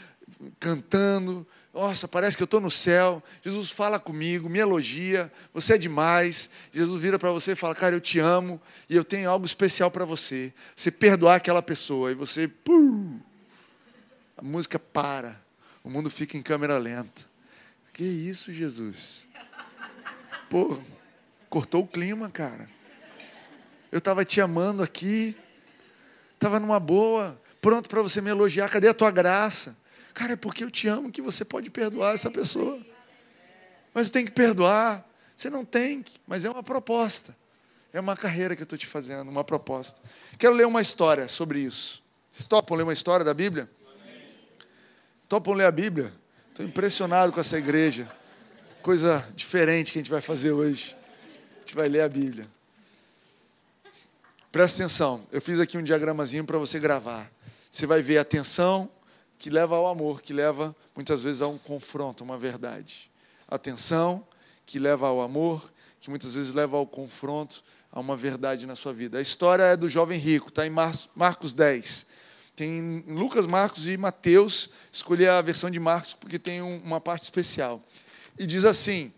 cantando. 0.59 1.47
Nossa, 1.73 2.09
parece 2.09 2.37
que 2.37 2.43
eu 2.43 2.47
estou 2.47 2.61
no 2.61 2.71
céu. 2.71 3.23
Jesus 3.45 3.71
fala 3.71 4.01
comigo, 4.01 4.49
me 4.49 4.59
elogia. 4.59 5.33
Você 5.53 5.75
é 5.75 5.79
demais. 5.79 6.51
Jesus 6.73 7.01
vira 7.01 7.21
para 7.21 7.31
você 7.31 7.53
e 7.53 7.57
fala: 7.57 7.75
Cara, 7.75 7.95
eu 7.95 8.01
te 8.01 8.19
amo 8.19 8.61
e 8.89 8.97
eu 8.97 9.05
tenho 9.05 9.31
algo 9.31 9.47
especial 9.47 9.91
para 9.91 10.05
você. 10.05 10.53
Você 10.75 10.91
perdoar 10.91 11.37
aquela 11.37 11.63
pessoa 11.63 12.11
e 12.11 12.15
você, 12.15 12.49
pum, 12.49 13.21
a 14.37 14.43
música 14.43 14.79
para. 14.79 15.44
O 15.85 15.91
mundo 15.91 16.11
fica 16.11 16.37
em 16.37 16.43
câmera 16.43 16.79
lenta. 16.79 17.25
Que 17.93 18.03
isso, 18.03 18.53
Jesus? 18.53 19.27
Pô, 20.51 20.81
cortou 21.49 21.85
o 21.85 21.87
clima, 21.87 22.29
cara. 22.29 22.69
Eu 23.93 23.99
estava 23.99 24.25
te 24.25 24.41
amando 24.41 24.83
aqui 24.83 25.37
estava 26.45 26.61
numa 26.61 26.79
boa, 26.79 27.41
pronto 27.59 27.89
para 27.89 28.03
você 28.03 28.21
me 28.21 28.29
elogiar, 28.29 28.69
cadê 28.69 28.89
a 28.89 28.95
tua 28.95 29.11
graça? 29.11 29.75
Cara, 30.13 30.35
é 30.35 30.37
porque 30.37 30.63
eu 30.63 30.71
te 30.71 30.87
amo 30.87 31.11
que 31.11 31.23
você 31.23 31.43
pode 31.43 31.71
perdoar 31.71 32.15
essa 32.15 32.31
pessoa. 32.31 32.79
Mas 33.95 34.11
tem 34.11 34.25
que 34.27 34.31
perdoar. 34.31 35.05
Você 35.35 35.49
não 35.49 35.65
tem, 35.65 36.05
mas 36.27 36.45
é 36.45 36.51
uma 36.51 36.63
proposta. 36.63 37.35
É 37.93 37.99
uma 37.99 38.17
carreira 38.17 38.55
que 38.55 38.63
eu 38.63 38.65
estou 38.65 38.79
te 38.79 38.87
fazendo, 38.87 39.29
uma 39.29 39.43
proposta. 39.43 40.01
Quero 40.39 40.55
ler 40.55 40.67
uma 40.67 40.83
história 40.83 41.29
sobre 41.29 41.61
isso. 41.61 42.03
Vocês 42.31 42.47
topam 42.47 42.77
ler 42.77 42.83
uma 42.83 42.93
história 42.93 43.25
da 43.25 43.33
Bíblia? 43.33 43.69
Topam 45.35 45.55
ler 45.55 45.67
a 45.67 45.73
Bíblia? 45.73 46.13
Estou 46.51 46.65
impressionado 46.65 47.33
com 47.33 47.41
essa 47.41 47.59
igreja. 47.59 48.09
Coisa 48.81 49.29
diferente 49.35 49.91
que 49.91 49.99
a 49.99 50.01
gente 50.01 50.09
vai 50.09 50.21
fazer 50.21 50.53
hoje. 50.53 50.95
A 51.57 51.59
gente 51.59 51.75
vai 51.75 51.89
ler 51.89 52.03
a 52.03 52.09
Bíblia. 52.09 52.47
Presta 54.53 54.85
atenção, 54.85 55.27
eu 55.33 55.43
fiz 55.43 55.59
aqui 55.59 55.77
um 55.77 55.83
diagramazinho 55.83 56.45
para 56.45 56.57
você 56.57 56.79
gravar. 56.79 57.29
Você 57.69 57.85
vai 57.85 58.01
ver 58.01 58.19
a 58.19 58.25
tensão 58.25 58.89
que 59.37 59.51
leva 59.51 59.75
ao 59.75 59.89
amor, 59.89 60.23
que 60.23 60.33
leva 60.33 60.73
muitas 60.95 61.21
vezes 61.21 61.43
a 61.43 61.49
um 61.49 61.59
confronto, 61.59 62.23
uma 62.23 62.39
verdade. 62.39 63.11
A 63.49 63.59
que 64.65 64.79
leva 64.79 65.09
ao 65.09 65.21
amor, 65.21 65.69
que 65.99 66.11
muitas 66.11 66.33
vezes 66.33 66.55
leva 66.55 66.77
ao 66.77 66.87
confronto, 66.87 67.65
a 67.91 67.99
uma 67.99 68.17
verdade 68.17 68.67
na 68.67 68.77
sua 68.77 68.93
vida. 68.93 69.19
A 69.19 69.21
história 69.21 69.65
é 69.65 69.77
do 69.77 69.89
jovem 69.89 70.17
rico, 70.17 70.51
está 70.51 70.65
em 70.65 70.71
Marcos 70.71 71.53
10. 71.53 72.07
Tem 72.57 73.05
Lucas, 73.07 73.47
Marcos 73.47 73.87
e 73.87 73.97
Mateus. 73.97 74.69
Escolhi 74.93 75.27
a 75.27 75.41
versão 75.41 75.71
de 75.71 75.81
Marcos 75.81 76.15
porque 76.15 76.39
tem 76.39 76.63
uma 76.63 77.01
parte 77.01 77.23
especial. 77.23 77.83
E 78.39 78.47
diz 78.47 78.65
assim: 78.65 79.13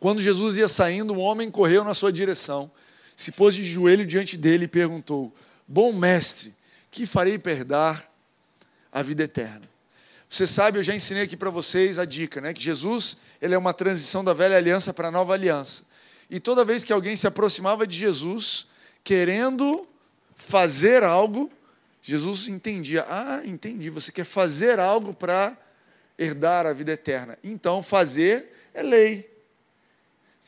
Quando 0.00 0.20
Jesus 0.20 0.56
ia 0.56 0.68
saindo, 0.68 1.12
um 1.12 1.20
homem 1.20 1.50
correu 1.50 1.84
na 1.84 1.94
sua 1.94 2.12
direção 2.12 2.70
se 3.18 3.32
pôs 3.32 3.52
de 3.52 3.64
joelho 3.64 4.06
diante 4.06 4.36
dele 4.36 4.66
e 4.66 4.68
perguntou: 4.68 5.34
Bom 5.66 5.92
mestre, 5.92 6.54
que 6.88 7.04
farei 7.04 7.36
perder 7.36 8.08
a 8.92 9.02
vida 9.02 9.24
eterna? 9.24 9.68
Você 10.30 10.46
sabe, 10.46 10.78
eu 10.78 10.84
já 10.84 10.94
ensinei 10.94 11.24
aqui 11.24 11.36
para 11.36 11.50
vocês 11.50 11.98
a 11.98 12.04
dica, 12.04 12.40
né? 12.40 12.54
Que 12.54 12.62
Jesus 12.62 13.16
ele 13.42 13.56
é 13.56 13.58
uma 13.58 13.74
transição 13.74 14.22
da 14.22 14.32
velha 14.32 14.56
aliança 14.56 14.94
para 14.94 15.08
a 15.08 15.10
nova 15.10 15.34
aliança. 15.34 15.82
E 16.30 16.38
toda 16.38 16.64
vez 16.64 16.84
que 16.84 16.92
alguém 16.92 17.16
se 17.16 17.26
aproximava 17.26 17.84
de 17.84 17.98
Jesus, 17.98 18.68
querendo 19.02 19.88
fazer 20.36 21.02
algo, 21.02 21.50
Jesus 22.08 22.48
entendia: 22.48 23.04
ah, 23.06 23.42
entendi, 23.44 23.90
você 23.90 24.10
quer 24.10 24.24
fazer 24.24 24.80
algo 24.80 25.12
para 25.12 25.56
herdar 26.18 26.64
a 26.64 26.72
vida 26.72 26.92
eterna. 26.92 27.38
Então, 27.44 27.82
fazer 27.82 28.50
é 28.72 28.82
lei 28.82 29.38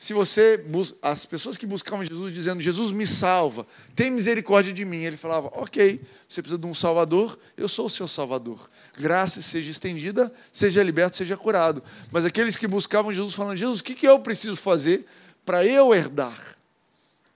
se 0.01 0.13
você 0.13 0.65
as 0.99 1.27
pessoas 1.27 1.57
que 1.57 1.65
buscavam 1.67 2.03
Jesus 2.03 2.33
dizendo 2.33 2.59
Jesus 2.59 2.91
me 2.91 3.05
salva, 3.05 3.67
tem 3.95 4.09
misericórdia 4.09 4.73
de 4.73 4.83
mim, 4.83 5.03
ele 5.03 5.15
falava: 5.15 5.49
ok, 5.53 6.01
você 6.27 6.41
precisa 6.41 6.57
de 6.57 6.65
um 6.65 6.73
Salvador, 6.73 7.37
eu 7.55 7.69
sou 7.69 7.85
o 7.85 7.89
seu 7.89 8.07
Salvador. 8.07 8.67
Graça 8.97 9.43
seja 9.43 9.69
estendida, 9.69 10.33
seja 10.51 10.81
liberto, 10.81 11.15
seja 11.15 11.37
curado. 11.37 11.83
Mas 12.11 12.25
aqueles 12.25 12.57
que 12.57 12.67
buscavam 12.67 13.13
Jesus 13.13 13.35
falando: 13.35 13.55
Jesus, 13.55 13.79
o 13.79 13.83
que 13.83 14.07
eu 14.07 14.19
preciso 14.19 14.55
fazer 14.55 15.05
para 15.45 15.63
eu 15.63 15.93
herdar? 15.93 16.57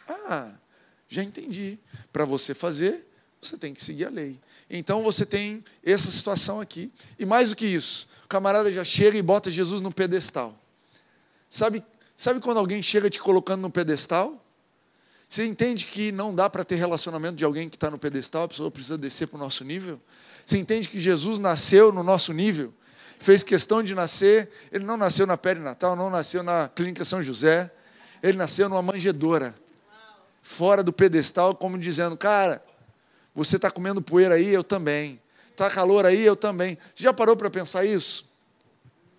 Ah, 0.10 0.50
já 1.08 1.22
entendi. 1.22 1.78
Para 2.12 2.26
você 2.26 2.56
fazer, 2.56 3.05
você 3.48 3.58
tem 3.58 3.74
que 3.74 3.84
seguir 3.84 4.06
a 4.06 4.10
lei. 4.10 4.40
Então 4.70 5.04
você 5.04 5.26
tem 5.26 5.64
essa 5.84 6.10
situação 6.10 6.60
aqui. 6.60 6.92
E 7.20 7.26
mais 7.26 7.50
do 7.50 7.56
que 7.56 7.66
isso, 7.66 8.08
o 8.24 8.28
camarada 8.28 8.72
já 8.72 8.84
chega 8.84 9.18
e 9.18 9.22
bota 9.22 9.52
Jesus 9.52 9.82
no 9.82 9.92
pedestal. 9.92 10.58
Sabe 11.50 11.84
Sabe 12.18 12.40
quando 12.40 12.58
alguém 12.58 12.82
chega 12.82 13.10
te 13.10 13.20
colocando 13.20 13.62
no 13.62 13.70
pedestal? 13.70 14.42
Você 15.28 15.46
entende 15.46 15.86
que 15.86 16.12
não 16.12 16.34
dá 16.34 16.50
para 16.50 16.64
ter 16.64 16.76
relacionamento 16.76 17.36
de 17.36 17.44
alguém 17.44 17.68
que 17.68 17.76
está 17.76 17.92
no 17.92 17.98
pedestal, 17.98 18.44
a 18.44 18.48
pessoa 18.48 18.72
precisa 18.72 18.98
descer 18.98 19.28
para 19.28 19.36
o 19.36 19.40
nosso 19.40 19.66
nível? 19.66 20.00
Você 20.46 20.58
entende 20.58 20.88
que 20.88 21.00
Jesus 21.00 21.40
nasceu 21.40 21.92
no 21.92 22.04
nosso 22.04 22.32
nível? 22.32 22.74
Fez 23.20 23.44
questão 23.44 23.84
de 23.84 23.94
nascer, 23.94 24.50
ele 24.72 24.86
não 24.86 24.96
nasceu 24.96 25.26
na 25.28 25.36
pele 25.36 25.60
natal, 25.60 25.96
não 25.96 26.10
nasceu 26.10 26.42
na 26.42 26.70
clínica 26.70 27.04
São 27.04 27.22
José, 27.22 27.70
ele 28.24 28.38
nasceu 28.38 28.70
numa 28.70 28.82
manjedoura, 28.82 29.56
fora 30.42 30.84
do 30.84 30.94
pedestal, 30.94 31.56
como 31.56 31.78
dizendo, 31.78 32.16
cara, 32.16 32.64
você 33.36 33.58
está 33.58 33.70
comendo 33.70 34.02
poeira 34.02 34.36
aí, 34.36 34.48
eu 34.48 34.64
também. 34.64 35.20
Está 35.52 35.70
calor 35.70 36.06
aí, 36.06 36.24
eu 36.24 36.36
também. 36.36 36.78
Você 36.94 37.04
já 37.04 37.14
parou 37.14 37.36
para 37.36 37.50
pensar 37.50 37.86
isso? 37.86 38.26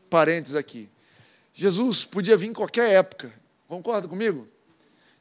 Parênteses 0.09 0.57
aqui. 0.57 0.89
Jesus 1.53 2.05
podia 2.05 2.37
vir 2.37 2.49
em 2.49 2.53
qualquer 2.53 2.93
época. 2.93 3.33
Concorda 3.69 4.09
comigo? 4.09 4.49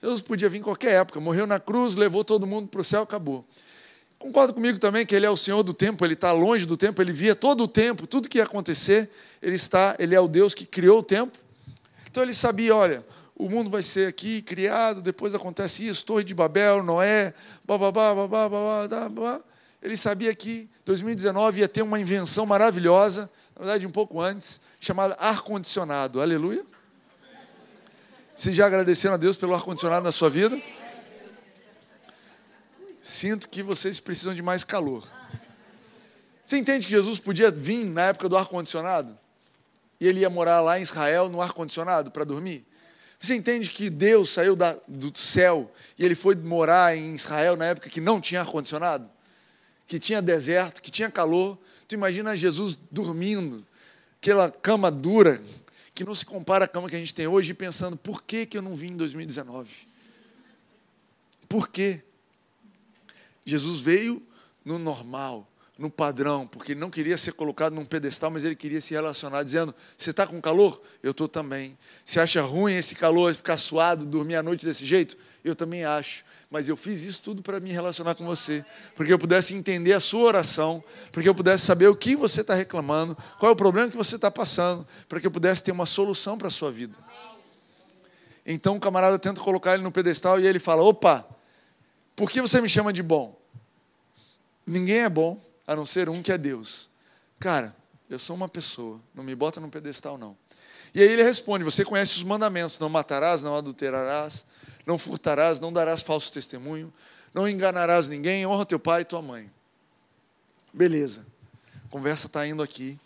Jesus 0.01 0.21
podia 0.21 0.47
vir 0.47 0.59
em 0.59 0.61
qualquer 0.61 0.93
época. 0.93 1.19
Morreu 1.19 1.45
na 1.45 1.59
cruz, 1.59 1.95
levou 1.95 2.23
todo 2.23 2.47
mundo 2.47 2.67
para 2.67 2.81
o 2.81 2.83
céu, 2.83 3.01
acabou. 3.01 3.45
Concorda 4.17 4.53
comigo 4.53 4.79
também 4.79 5.05
que 5.05 5.13
ele 5.13 5.25
é 5.25 5.29
o 5.29 5.37
Senhor 5.37 5.61
do 5.61 5.73
tempo, 5.73 6.03
ele 6.05 6.13
está 6.13 6.31
longe 6.31 6.65
do 6.65 6.77
tempo, 6.77 7.01
ele 7.01 7.11
via 7.11 7.35
todo 7.35 7.63
o 7.63 7.67
tempo, 7.67 8.07
tudo 8.07 8.29
que 8.29 8.37
ia 8.37 8.43
acontecer, 8.43 9.09
ele 9.41 9.55
está, 9.55 9.95
ele 9.99 10.15
é 10.15 10.19
o 10.19 10.27
Deus 10.27 10.53
que 10.53 10.65
criou 10.65 10.99
o 10.99 11.03
tempo. 11.03 11.37
Então 12.09 12.23
ele 12.23 12.33
sabia, 12.33 12.75
olha, 12.75 13.05
o 13.35 13.49
mundo 13.49 13.69
vai 13.69 13.83
ser 13.83 14.07
aqui 14.07 14.41
criado, 14.41 15.01
depois 15.01 15.35
acontece 15.35 15.85
isso, 15.85 16.05
Torre 16.05 16.23
de 16.23 16.33
Babel, 16.33 16.81
Noé, 16.81 17.33
bababá, 17.65 18.15
babá, 18.15 18.49
babá, 18.49 18.87
babá. 18.87 19.41
Ele 19.81 19.97
sabia 19.97 20.33
que 20.33 20.69
2019 20.85 21.59
ia 21.59 21.67
ter 21.67 21.81
uma 21.81 21.99
invenção 21.99 22.45
maravilhosa, 22.45 23.29
na 23.53 23.65
verdade 23.65 23.85
um 23.85 23.91
pouco 23.91 24.21
antes, 24.21 24.61
chamada 24.79 25.15
ar-condicionado. 25.19 26.21
Aleluia. 26.21 26.65
Vocês 28.33 28.55
já 28.55 28.65
agradeceram 28.65 29.15
a 29.15 29.17
Deus 29.17 29.35
pelo 29.35 29.53
ar-condicionado 29.53 30.03
na 30.03 30.11
sua 30.11 30.29
vida? 30.29 30.59
Sinto 33.01 33.49
que 33.49 33.61
vocês 33.61 33.99
precisam 33.99 34.33
de 34.33 34.41
mais 34.41 34.63
calor. 34.63 35.07
Você 36.43 36.57
entende 36.57 36.85
que 36.85 36.91
Jesus 36.91 37.19
podia 37.19 37.51
vir 37.51 37.85
na 37.85 38.05
época 38.07 38.29
do 38.29 38.37
ar-condicionado? 38.37 39.17
E 39.99 40.07
ele 40.07 40.21
ia 40.21 40.29
morar 40.29 40.61
lá 40.61 40.79
em 40.79 40.81
Israel 40.81 41.29
no 41.29 41.41
ar-condicionado 41.41 42.11
para 42.11 42.23
dormir? 42.23 42.65
Você 43.25 43.33
entende 43.33 43.71
que 43.71 43.89
Deus 43.89 44.29
saiu 44.29 44.55
da, 44.55 44.77
do 44.87 45.17
céu 45.17 45.73
e 45.97 46.05
ele 46.05 46.13
foi 46.13 46.35
morar 46.35 46.95
em 46.95 47.15
Israel 47.15 47.55
na 47.55 47.65
época 47.65 47.89
que 47.89 47.99
não 47.99 48.21
tinha 48.21 48.41
ar-condicionado? 48.41 49.09
Que 49.87 49.99
tinha 49.99 50.21
deserto, 50.21 50.79
que 50.79 50.91
tinha 50.91 51.09
calor. 51.09 51.57
Tu 51.87 51.95
imagina 51.95 52.37
Jesus 52.37 52.77
dormindo, 52.91 53.65
aquela 54.21 54.51
cama 54.51 54.91
dura, 54.91 55.41
que 55.95 56.03
não 56.03 56.13
se 56.13 56.23
compara 56.23 56.65
à 56.65 56.67
cama 56.67 56.87
que 56.87 56.95
a 56.95 56.99
gente 56.99 57.15
tem 57.15 57.25
hoje, 57.25 57.51
pensando, 57.55 57.97
por 57.97 58.21
que, 58.21 58.45
que 58.45 58.59
eu 58.59 58.61
não 58.61 58.75
vim 58.75 58.91
em 58.91 58.97
2019? 58.97 59.87
Por 61.49 61.67
quê? 61.69 62.01
Jesus 63.43 63.81
veio 63.81 64.21
no 64.63 64.77
normal, 64.77 65.51
no 65.77 65.89
padrão, 65.89 66.47
porque 66.47 66.71
ele 66.71 66.79
não 66.79 66.89
queria 66.89 67.17
ser 67.17 67.33
colocado 67.33 67.73
num 67.73 67.83
pedestal, 67.83 68.31
mas 68.31 68.45
ele 68.45 68.55
queria 68.55 68.79
se 68.79 68.93
relacionar, 68.93 69.43
dizendo: 69.43 69.75
Você 69.97 70.11
está 70.11 70.25
com 70.25 70.39
calor? 70.39 70.81
Eu 71.03 71.11
estou 71.11 71.27
também. 71.27 71.77
Você 72.03 72.19
acha 72.19 72.41
ruim 72.41 72.73
esse 72.75 72.95
calor, 72.95 73.33
ficar 73.33 73.57
suado, 73.57 74.05
dormir 74.05 74.35
à 74.35 74.43
noite 74.43 74.65
desse 74.65 74.85
jeito? 74.85 75.17
Eu 75.43 75.53
também 75.53 75.83
acho. 75.83 76.23
Mas 76.49 76.69
eu 76.69 76.77
fiz 76.77 77.03
isso 77.03 77.21
tudo 77.21 77.41
para 77.41 77.59
me 77.59 77.71
relacionar 77.71 78.15
com 78.15 78.25
você, 78.25 78.63
porque 78.95 79.11
eu 79.11 79.19
pudesse 79.19 79.53
entender 79.53 79.91
a 79.91 79.99
sua 79.99 80.21
oração, 80.21 80.81
porque 81.11 81.27
eu 81.27 81.35
pudesse 81.35 81.65
saber 81.65 81.87
o 81.87 81.95
que 81.95 82.15
você 82.15 82.41
está 82.41 82.55
reclamando, 82.55 83.15
qual 83.37 83.49
é 83.49 83.53
o 83.53 83.55
problema 83.55 83.89
que 83.89 83.97
você 83.97 84.15
está 84.15 84.31
passando, 84.31 84.87
para 85.09 85.19
que 85.19 85.27
eu 85.27 85.31
pudesse 85.31 85.63
ter 85.63 85.71
uma 85.71 85.85
solução 85.85 86.37
para 86.37 86.47
a 86.47 86.51
sua 86.51 86.71
vida. 86.71 86.97
Então 88.45 88.77
o 88.77 88.79
camarada 88.79 89.19
tenta 89.19 89.41
colocar 89.41 89.73
ele 89.73 89.83
no 89.83 89.91
pedestal 89.91 90.39
e 90.39 90.47
ele 90.47 90.59
fala: 90.59 90.81
Opa, 90.83 91.27
por 92.15 92.29
que 92.29 92.39
você 92.39 92.61
me 92.61 92.69
chama 92.69 92.93
de 92.93 93.03
bom? 93.03 93.37
Ninguém 94.65 94.99
é 94.99 95.09
bom 95.09 95.44
a 95.67 95.75
não 95.75 95.85
ser 95.85 96.09
um 96.09 96.21
que 96.21 96.31
é 96.31 96.37
Deus. 96.37 96.89
Cara, 97.39 97.75
eu 98.09 98.19
sou 98.19 98.35
uma 98.35 98.47
pessoa, 98.47 98.99
não 99.13 99.23
me 99.23 99.35
bota 99.35 99.59
num 99.59 99.69
pedestal, 99.69 100.17
não. 100.17 100.37
E 100.93 101.01
aí 101.01 101.09
ele 101.09 101.23
responde: 101.23 101.63
Você 101.63 101.83
conhece 101.83 102.15
os 102.17 102.23
mandamentos: 102.23 102.79
não 102.79 102.89
matarás, 102.89 103.43
não 103.43 103.55
adulterarás, 103.55 104.45
não 104.85 104.97
furtarás, 104.97 105.59
não 105.59 105.71
darás 105.73 106.01
falso 106.01 106.31
testemunho, 106.31 106.93
não 107.33 107.47
enganarás 107.47 108.07
ninguém, 108.07 108.45
honra 108.45 108.65
teu 108.65 108.79
pai 108.79 109.01
e 109.01 109.05
tua 109.05 109.21
mãe. 109.21 109.51
Beleza, 110.73 111.25
a 111.85 111.89
conversa 111.89 112.27
está 112.27 112.45
indo 112.45 112.61
aqui. 112.63 112.99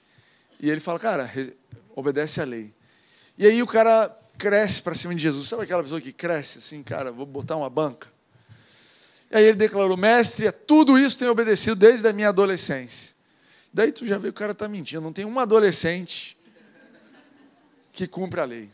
E 0.60 0.69
ele 0.69 0.82
fala: 0.82 1.00
Cara, 1.00 1.32
obedece 1.95 2.41
à 2.41 2.45
lei. 2.45 2.74
E 3.38 3.45
aí 3.45 3.63
o 3.63 3.67
cara 3.67 4.15
cresce 4.38 4.82
para 4.82 4.95
cima 4.95 5.15
de 5.15 5.22
Jesus. 5.22 5.48
Sabe 5.48 5.63
aquela 5.63 5.84
pessoa 5.84 6.02
que 6.02 6.12
cresce 6.12 6.58
assim, 6.60 6.84
cara, 6.84 7.12
vou 7.12 7.26
botar 7.26 7.56
uma 7.56 7.69
banca? 7.69 8.08
E 9.32 9.38
aí 9.38 9.46
ele 9.46 9.58
declarou: 9.58 9.96
Mestre, 9.96 10.52
tudo 10.52 10.98
isso 10.98 11.18
tenho 11.18 11.32
obedecido 11.32 11.76
desde 11.76 12.08
a 12.08 12.13
minha 12.13 12.30
adolescência. 12.30 13.13
Daí 13.74 13.92
tu 13.92 14.06
já 14.06 14.18
vê 14.18 14.24
que 14.24 14.30
o 14.30 14.34
cara 14.34 14.52
está 14.52 14.68
mentindo. 14.68 15.02
Não 15.02 15.13
tem 15.13 15.26
um 15.26 15.39
adolescente 15.39 16.38
que 17.92 18.08
cumpre 18.08 18.39
a 18.39 18.46
lei. 18.46 18.70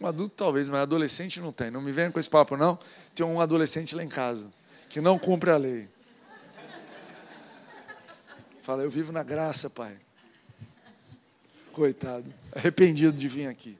Um 0.00 0.06
adulto 0.06 0.34
talvez, 0.36 0.68
mas 0.68 0.80
adolescente 0.80 1.40
não 1.40 1.52
tem. 1.52 1.70
Não 1.70 1.82
me 1.82 1.92
venha 1.92 2.10
com 2.10 2.18
esse 2.18 2.28
papo, 2.28 2.56
não. 2.56 2.78
Tem 3.14 3.26
um 3.26 3.40
adolescente 3.40 3.94
lá 3.94 4.02
em 4.02 4.08
casa 4.08 4.50
que 4.88 5.00
não 5.00 5.18
cumpre 5.18 5.50
a 5.50 5.56
lei. 5.56 5.88
Fala, 8.62 8.82
eu 8.82 8.90
vivo 8.90 9.12
na 9.12 9.22
graça, 9.22 9.68
pai. 9.68 9.96
Coitado, 11.72 12.24
arrependido 12.52 13.16
de 13.16 13.28
vir 13.28 13.46
aqui. 13.46 13.76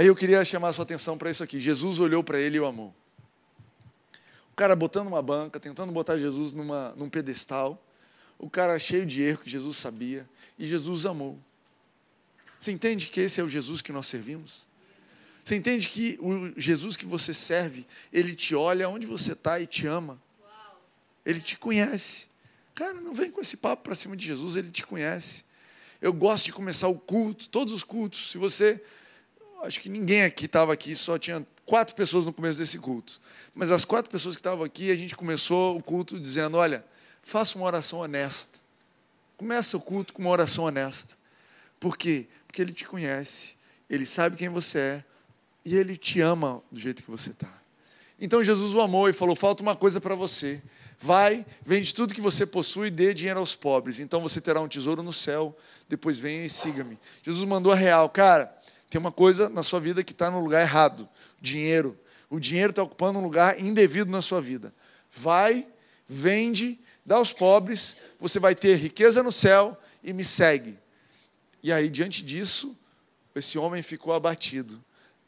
Aí 0.00 0.06
eu 0.06 0.16
queria 0.16 0.42
chamar 0.46 0.68
a 0.68 0.72
sua 0.72 0.84
atenção 0.84 1.18
para 1.18 1.30
isso 1.30 1.44
aqui. 1.44 1.60
Jesus 1.60 2.00
olhou 2.00 2.24
para 2.24 2.40
ele 2.40 2.56
e 2.56 2.60
o 2.60 2.64
amou. 2.64 2.94
O 4.50 4.56
cara 4.56 4.74
botando 4.74 5.08
uma 5.08 5.20
banca, 5.20 5.60
tentando 5.60 5.92
botar 5.92 6.16
Jesus 6.16 6.54
numa, 6.54 6.94
num 6.96 7.10
pedestal. 7.10 7.78
O 8.38 8.48
cara 8.48 8.78
cheio 8.78 9.04
de 9.04 9.20
erro 9.20 9.40
que 9.40 9.50
Jesus 9.50 9.76
sabia. 9.76 10.26
E 10.58 10.66
Jesus 10.66 11.04
amou. 11.04 11.38
Você 12.56 12.72
entende 12.72 13.08
que 13.08 13.20
esse 13.20 13.42
é 13.42 13.44
o 13.44 13.48
Jesus 13.50 13.82
que 13.82 13.92
nós 13.92 14.06
servimos? 14.06 14.66
Você 15.44 15.54
entende 15.54 15.86
que 15.86 16.18
o 16.22 16.58
Jesus 16.58 16.96
que 16.96 17.04
você 17.04 17.34
serve, 17.34 17.86
ele 18.10 18.34
te 18.34 18.54
olha 18.54 18.88
onde 18.88 19.06
você 19.06 19.32
está 19.32 19.60
e 19.60 19.66
te 19.66 19.86
ama? 19.86 20.18
Ele 21.26 21.42
te 21.42 21.58
conhece. 21.58 22.26
Cara, 22.74 22.94
não 22.94 23.12
vem 23.12 23.30
com 23.30 23.42
esse 23.42 23.58
papo 23.58 23.82
para 23.82 23.94
cima 23.94 24.16
de 24.16 24.24
Jesus, 24.24 24.56
ele 24.56 24.70
te 24.70 24.82
conhece. 24.82 25.44
Eu 26.00 26.14
gosto 26.14 26.46
de 26.46 26.54
começar 26.54 26.88
o 26.88 26.98
culto, 26.98 27.50
todos 27.50 27.74
os 27.74 27.84
cultos. 27.84 28.30
Se 28.30 28.38
você 28.38 28.82
acho 29.64 29.80
que 29.80 29.88
ninguém 29.88 30.22
aqui 30.22 30.46
estava 30.46 30.72
aqui, 30.72 30.94
só 30.94 31.18
tinha 31.18 31.46
quatro 31.66 31.94
pessoas 31.94 32.26
no 32.26 32.32
começo 32.32 32.58
desse 32.58 32.78
culto. 32.78 33.20
Mas 33.54 33.70
as 33.70 33.84
quatro 33.84 34.10
pessoas 34.10 34.34
que 34.34 34.40
estavam 34.40 34.64
aqui, 34.64 34.90
a 34.90 34.96
gente 34.96 35.14
começou 35.14 35.76
o 35.76 35.82
culto 35.82 36.18
dizendo: 36.18 36.56
olha, 36.56 36.84
faça 37.22 37.56
uma 37.56 37.66
oração 37.66 38.00
honesta. 38.00 38.58
Começa 39.36 39.76
o 39.76 39.80
culto 39.80 40.12
com 40.12 40.22
uma 40.22 40.30
oração 40.30 40.64
honesta. 40.64 41.16
Por 41.78 41.96
quê? 41.96 42.26
Porque 42.46 42.60
ele 42.60 42.72
te 42.72 42.84
conhece, 42.84 43.56
ele 43.88 44.04
sabe 44.04 44.36
quem 44.36 44.48
você 44.48 44.78
é 44.78 45.04
e 45.64 45.76
ele 45.76 45.96
te 45.96 46.20
ama 46.20 46.62
do 46.70 46.78
jeito 46.78 47.02
que 47.02 47.10
você 47.10 47.30
está. 47.30 47.48
Então 48.20 48.44
Jesus 48.44 48.74
o 48.74 48.80
amou 48.80 49.08
e 49.08 49.12
falou: 49.12 49.36
falta 49.36 49.62
uma 49.62 49.76
coisa 49.76 50.00
para 50.00 50.14
você. 50.14 50.60
Vai, 51.02 51.46
vende 51.64 51.94
tudo 51.94 52.12
que 52.12 52.20
você 52.20 52.44
possui 52.44 52.88
e 52.88 52.90
dê 52.90 53.14
dinheiro 53.14 53.40
aos 53.40 53.54
pobres. 53.54 54.00
Então 54.00 54.20
você 54.20 54.38
terá 54.38 54.60
um 54.60 54.68
tesouro 54.68 55.02
no 55.02 55.14
céu. 55.14 55.56
Depois 55.88 56.18
venha 56.18 56.44
e 56.44 56.50
siga-me. 56.50 56.98
Jesus 57.22 57.44
mandou 57.46 57.72
a 57.72 57.76
real, 57.76 58.08
cara 58.10 58.59
tem 58.90 59.00
uma 59.00 59.12
coisa 59.12 59.48
na 59.48 59.62
sua 59.62 59.78
vida 59.78 60.02
que 60.02 60.10
está 60.10 60.28
no 60.30 60.40
lugar 60.40 60.60
errado: 60.60 61.08
dinheiro. 61.40 61.96
O 62.28 62.40
dinheiro 62.40 62.70
está 62.70 62.82
ocupando 62.82 63.20
um 63.20 63.22
lugar 63.22 63.60
indevido 63.60 64.10
na 64.10 64.20
sua 64.20 64.40
vida. 64.40 64.74
Vai, 65.10 65.66
vende, 66.08 66.78
dá 67.06 67.16
aos 67.16 67.32
pobres, 67.32 67.96
você 68.18 68.38
vai 68.38 68.54
ter 68.54 68.76
riqueza 68.76 69.22
no 69.22 69.32
céu 69.32 69.80
e 70.02 70.12
me 70.12 70.24
segue. 70.24 70.78
E 71.62 71.72
aí, 71.72 71.88
diante 71.88 72.22
disso, 72.22 72.76
esse 73.34 73.58
homem 73.58 73.82
ficou 73.82 74.12
abatido, 74.12 74.82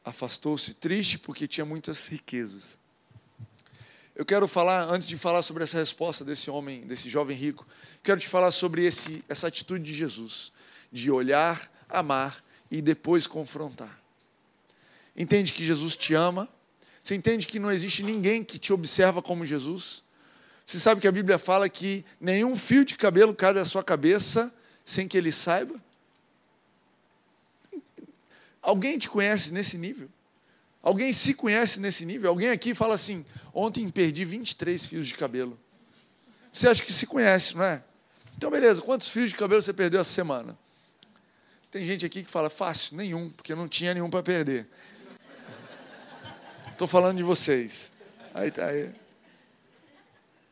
afastou-se 0.05 0.75
triste 0.75 1.18
porque 1.18 1.48
tinha 1.48 1.64
muitas 1.64 2.07
riquezas. 2.07 2.79
Eu 4.14 4.25
quero 4.25 4.46
falar, 4.46 4.85
antes 4.85 5.09
de 5.09 5.16
falar 5.16 5.42
sobre 5.42 5.64
essa 5.64 5.79
resposta 5.79 6.25
desse 6.25 6.51
homem, 6.51 6.83
desse 6.83 7.09
jovem 7.09 7.37
rico, 7.37 7.66
quero 8.03 8.20
te 8.20 8.29
falar 8.29 8.51
sobre 8.53 8.85
esse, 8.85 9.25
essa 9.29 9.48
atitude 9.48 9.85
de 9.85 9.94
Jesus, 9.94 10.53
de 10.92 11.11
olhar, 11.11 11.70
amar 11.88 12.42
e 12.72 12.80
depois 12.80 13.26
confrontar. 13.26 14.00
Entende 15.14 15.52
que 15.52 15.62
Jesus 15.62 15.94
te 15.94 16.14
ama? 16.14 16.48
Você 17.02 17.14
entende 17.14 17.46
que 17.46 17.58
não 17.58 17.70
existe 17.70 18.02
ninguém 18.02 18.42
que 18.42 18.58
te 18.58 18.72
observa 18.72 19.20
como 19.20 19.44
Jesus? 19.44 20.02
Você 20.64 20.80
sabe 20.80 20.98
que 20.98 21.06
a 21.06 21.12
Bíblia 21.12 21.38
fala 21.38 21.68
que 21.68 22.02
nenhum 22.18 22.56
fio 22.56 22.82
de 22.82 22.94
cabelo 22.96 23.35
cai 23.35 23.52
da 23.52 23.66
sua 23.66 23.85
cabeça 23.85 24.50
sem 24.82 25.06
que 25.06 25.18
ele 25.18 25.30
saiba? 25.30 25.74
Alguém 28.62 28.96
te 28.96 29.06
conhece 29.06 29.52
nesse 29.52 29.76
nível? 29.76 30.08
Alguém 30.82 31.12
se 31.12 31.35
conhece 31.35 31.78
nesse 31.78 32.06
nível? 32.06 32.30
Alguém 32.30 32.48
aqui 32.48 32.74
fala 32.74 32.94
assim: 32.94 33.22
ontem 33.52 33.90
perdi 33.90 34.24
23 34.24 34.87
fios 34.87 35.06
de 35.06 35.14
cabelo. 35.14 35.61
Você 36.50 36.68
acha 36.68 36.82
que 36.82 36.92
se 36.92 37.06
conhece, 37.06 37.54
não 37.54 37.64
é? 37.64 37.82
Então, 38.35 38.50
beleza, 38.50 38.80
quantos 38.80 39.08
fios 39.08 39.30
de 39.30 39.37
cabelo 39.37 39.62
você 39.62 39.74
perdeu 39.74 40.00
essa 40.00 40.11
semana? 40.11 40.56
Tem 41.72 41.87
gente 41.87 42.04
aqui 42.04 42.22
que 42.22 42.30
fala, 42.30 42.50
fácil, 42.50 42.98
nenhum, 42.98 43.30
porque 43.30 43.54
não 43.54 43.66
tinha 43.66 43.94
nenhum 43.94 44.11
para 44.11 44.22
perder. 44.22 44.66
Estou 46.70 46.87
falando 46.87 47.16
de 47.16 47.22
vocês. 47.22 47.90
Aí 48.35 48.50
tá 48.50 48.66
aí. 48.66 48.90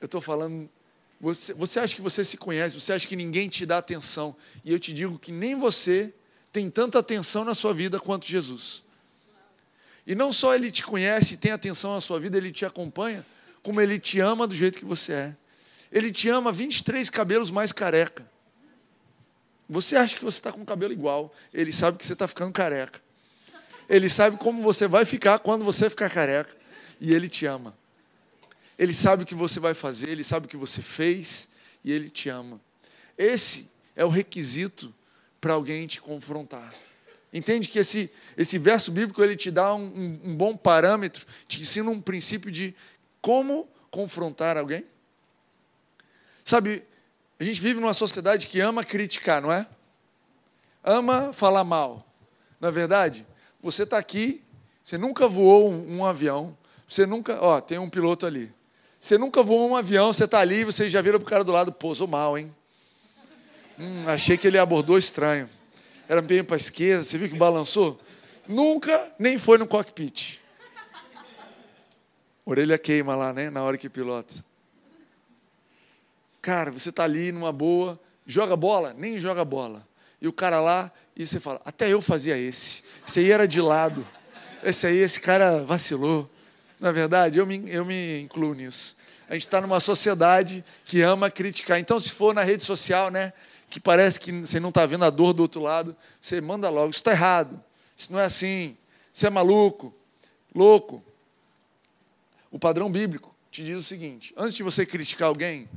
Eu 0.01 0.07
estou 0.07 0.23
falando. 0.23 0.67
Você, 1.21 1.53
você 1.53 1.79
acha 1.79 1.95
que 1.95 2.01
você 2.01 2.25
se 2.25 2.39
conhece, 2.39 2.81
você 2.81 2.95
acha 2.95 3.07
que 3.07 3.17
ninguém 3.17 3.51
te 3.51 3.67
dá 3.67 3.77
atenção. 3.77 4.35
E 4.65 4.73
eu 4.73 4.81
te 4.81 4.95
digo 4.95 5.19
que 5.19 5.31
nem 5.31 5.55
você 5.55 6.11
tem 6.51 6.71
tanta 6.71 6.99
atenção 6.99 7.45
na 7.45 7.55
sua 7.55 7.75
vida 7.75 8.01
quanto 8.01 8.27
Jesus. 8.27 8.83
E 10.07 10.15
não 10.15 10.33
só 10.33 10.55
ele 10.55 10.73
te 10.73 10.83
conhece 10.83 11.35
e 11.35 11.37
tem 11.37 11.53
atenção 11.53 11.93
na 11.93 12.01
sua 12.01 12.19
vida, 12.19 12.39
ele 12.39 12.51
te 12.51 12.65
acompanha, 12.65 13.27
como 13.63 13.79
ele 13.79 14.01
te 14.01 14.21
ama 14.21 14.47
do 14.47 14.57
jeito 14.57 14.79
que 14.79 14.87
você 14.87 15.13
é. 15.13 15.37
Ele 15.93 16.11
te 16.11 16.31
ama 16.31 16.51
23 16.51 17.11
cabelos 17.11 17.51
mais 17.51 17.73
careca. 17.73 18.30
Você 19.71 19.95
acha 19.95 20.17
que 20.17 20.25
você 20.25 20.37
está 20.37 20.51
com 20.51 20.63
o 20.63 20.67
cabelo 20.67 20.93
igual, 20.93 21.33
ele 21.55 21.73
sabe 21.73 21.97
que 21.97 22.05
você 22.05 22.15
está 22.15 22.27
ficando 22.27 22.53
careca. 22.53 23.01
Ele 23.89 24.11
sabe 24.11 24.37
como 24.37 24.61
você 24.63 24.89
vai 24.89 25.05
ficar 25.05 25.39
quando 25.39 25.65
você 25.65 25.89
ficar 25.89 26.11
careca. 26.11 26.57
E 27.01 27.15
ele 27.15 27.29
te 27.29 27.47
ama. 27.47 27.79
Ele 28.77 28.93
sabe 28.93 29.23
o 29.23 29.27
que 29.27 29.35
você 29.35 29.61
vai 29.61 29.73
fazer, 29.73 30.09
ele 30.09 30.25
sabe 30.25 30.47
o 30.47 30.49
que 30.49 30.57
você 30.57 30.83
fez 30.83 31.49
e 31.85 31.93
ele 31.93 32.11
te 32.11 32.29
ama. 32.29 32.61
Esse 33.17 33.71
é 33.95 34.05
o 34.05 34.09
requisito 34.09 34.93
para 35.41 35.53
alguém 35.53 35.87
te 35.87 36.01
confrontar. 36.01 36.75
Entende 37.33 37.69
que 37.69 37.79
esse, 37.79 38.11
esse 38.37 38.59
verso 38.59 38.91
bíblico 38.91 39.23
ele 39.23 39.37
te 39.37 39.53
dá 39.53 39.73
um, 39.73 39.85
um, 39.85 40.21
um 40.31 40.37
bom 40.37 40.57
parâmetro, 40.57 41.25
te 41.47 41.61
ensina 41.61 41.89
um 41.91 42.01
princípio 42.01 42.51
de 42.51 42.75
como 43.21 43.69
confrontar 43.89 44.57
alguém? 44.57 44.85
Sabe, 46.45 46.83
a 47.41 47.45
gente 47.45 47.59
vive 47.59 47.81
numa 47.81 47.95
sociedade 47.95 48.47
que 48.47 48.61
ama 48.61 48.85
criticar, 48.85 49.41
não 49.41 49.51
é? 49.51 49.67
Ama 50.85 51.33
falar 51.33 51.65
mal. 51.65 52.07
Na 52.61 52.69
é 52.69 52.71
verdade, 52.71 53.27
você 53.63 53.85
está 53.85 53.97
aqui, 53.97 54.45
você 54.85 54.99
nunca 54.99 55.27
voou 55.27 55.73
um, 55.73 56.05
avião, 56.05 56.55
você 56.87 57.07
nunca, 57.07 57.43
ó, 57.43 57.59
tem 57.59 57.79
um 57.79 57.89
piloto 57.89 58.27
ali. 58.27 58.53
Você 59.01 59.17
nunca 59.17 59.43
voou 59.43 59.71
um 59.71 59.75
avião, 59.75 60.13
você 60.13 60.25
está 60.25 60.41
ali, 60.41 60.65
você 60.65 60.91
já 60.91 61.01
vira 61.01 61.19
para 61.19 61.27
o 61.27 61.31
cara 61.31 61.43
do 61.43 61.51
lado, 61.51 61.73
pô, 61.73 61.95
sou 61.95 62.07
mal, 62.07 62.37
hein? 62.37 62.55
Hum, 63.79 64.05
achei 64.07 64.37
que 64.37 64.47
ele 64.47 64.59
abordou 64.59 64.99
estranho. 64.99 65.49
Era 66.07 66.21
bem 66.21 66.45
para 66.45 66.57
a 66.57 66.59
esquerda, 66.59 67.05
você 67.05 67.17
viu 67.17 67.31
que 67.31 67.37
balançou? 67.37 67.99
Nunca 68.47 69.11
nem 69.19 69.39
foi 69.39 69.57
no 69.57 69.67
cockpit. 69.67 70.41
Orelha 72.45 72.77
queima 72.77 73.17
lá, 73.17 73.33
né? 73.33 73.49
Na 73.49 73.63
hora 73.63 73.79
que 73.79 73.89
pilota. 73.89 74.50
Cara, 76.43 76.71
você 76.71 76.89
está 76.89 77.05
ali 77.05 77.33
numa 77.33 77.53
boa, 77.53 78.01
joga 78.27 78.57
bola? 78.57 78.95
Nem 78.97 79.19
joga 79.19 79.45
bola. 79.45 79.87
E 80.21 80.29
o 80.29 80.33
cara 80.33 80.61
lá, 80.61 80.91
e 81.17 81.27
você 81.27 81.39
fala, 81.39 81.61
até 81.65 81.93
eu 81.93 82.01
fazia 82.01 82.37
esse. 82.37 82.83
Esse 83.07 83.21
aí 83.21 83.31
era 83.31 83.47
de 83.47 83.61
lado. 83.61 84.07
Esse 84.63 84.87
aí, 84.87 84.99
esse 84.99 85.21
cara 85.21 85.63
vacilou. 85.63 86.31
Na 86.79 86.89
é 86.89 86.93
verdade, 86.93 87.39
eu 87.39 87.47
me, 87.47 87.63
eu 87.71 87.85
me 87.85 88.21
incluo 88.21 88.55
nisso. 88.55 88.97
A 89.29 89.35
gente 89.35 89.47
está 89.47 89.61
numa 89.61 89.81
sociedade 89.81 90.65
que 90.85 91.03
ama 91.03 91.31
criticar. 91.31 91.79
Então, 91.79 92.01
se 92.01 92.11
for 92.11 92.35
na 92.35 92.43
rede 92.43 92.63
social, 92.63 93.11
né, 93.11 93.33
que 93.69 93.79
parece 93.79 94.19
que 94.19 94.33
você 94.33 94.59
não 94.59 94.71
está 94.71 94.85
vendo 94.87 95.05
a 95.05 95.11
dor 95.11 95.33
do 95.33 95.43
outro 95.43 95.61
lado, 95.61 95.95
você 96.21 96.41
manda 96.41 96.69
logo, 96.69 96.91
isso 96.91 97.01
está 97.01 97.13
errado. 97.13 97.63
Isso 97.97 98.13
não 98.13 98.19
é 98.19 98.25
assim. 98.25 98.77
Você 99.13 99.27
é 99.27 99.31
maluco, 99.31 99.95
louco. 100.55 101.05
O 102.51 102.59
padrão 102.59 102.91
bíblico 102.91 103.35
te 103.51 103.63
diz 103.63 103.77
o 103.77 103.83
seguinte: 103.83 104.33
antes 104.37 104.55
de 104.55 104.63
você 104.63 104.87
criticar 104.87 105.29
alguém, 105.29 105.69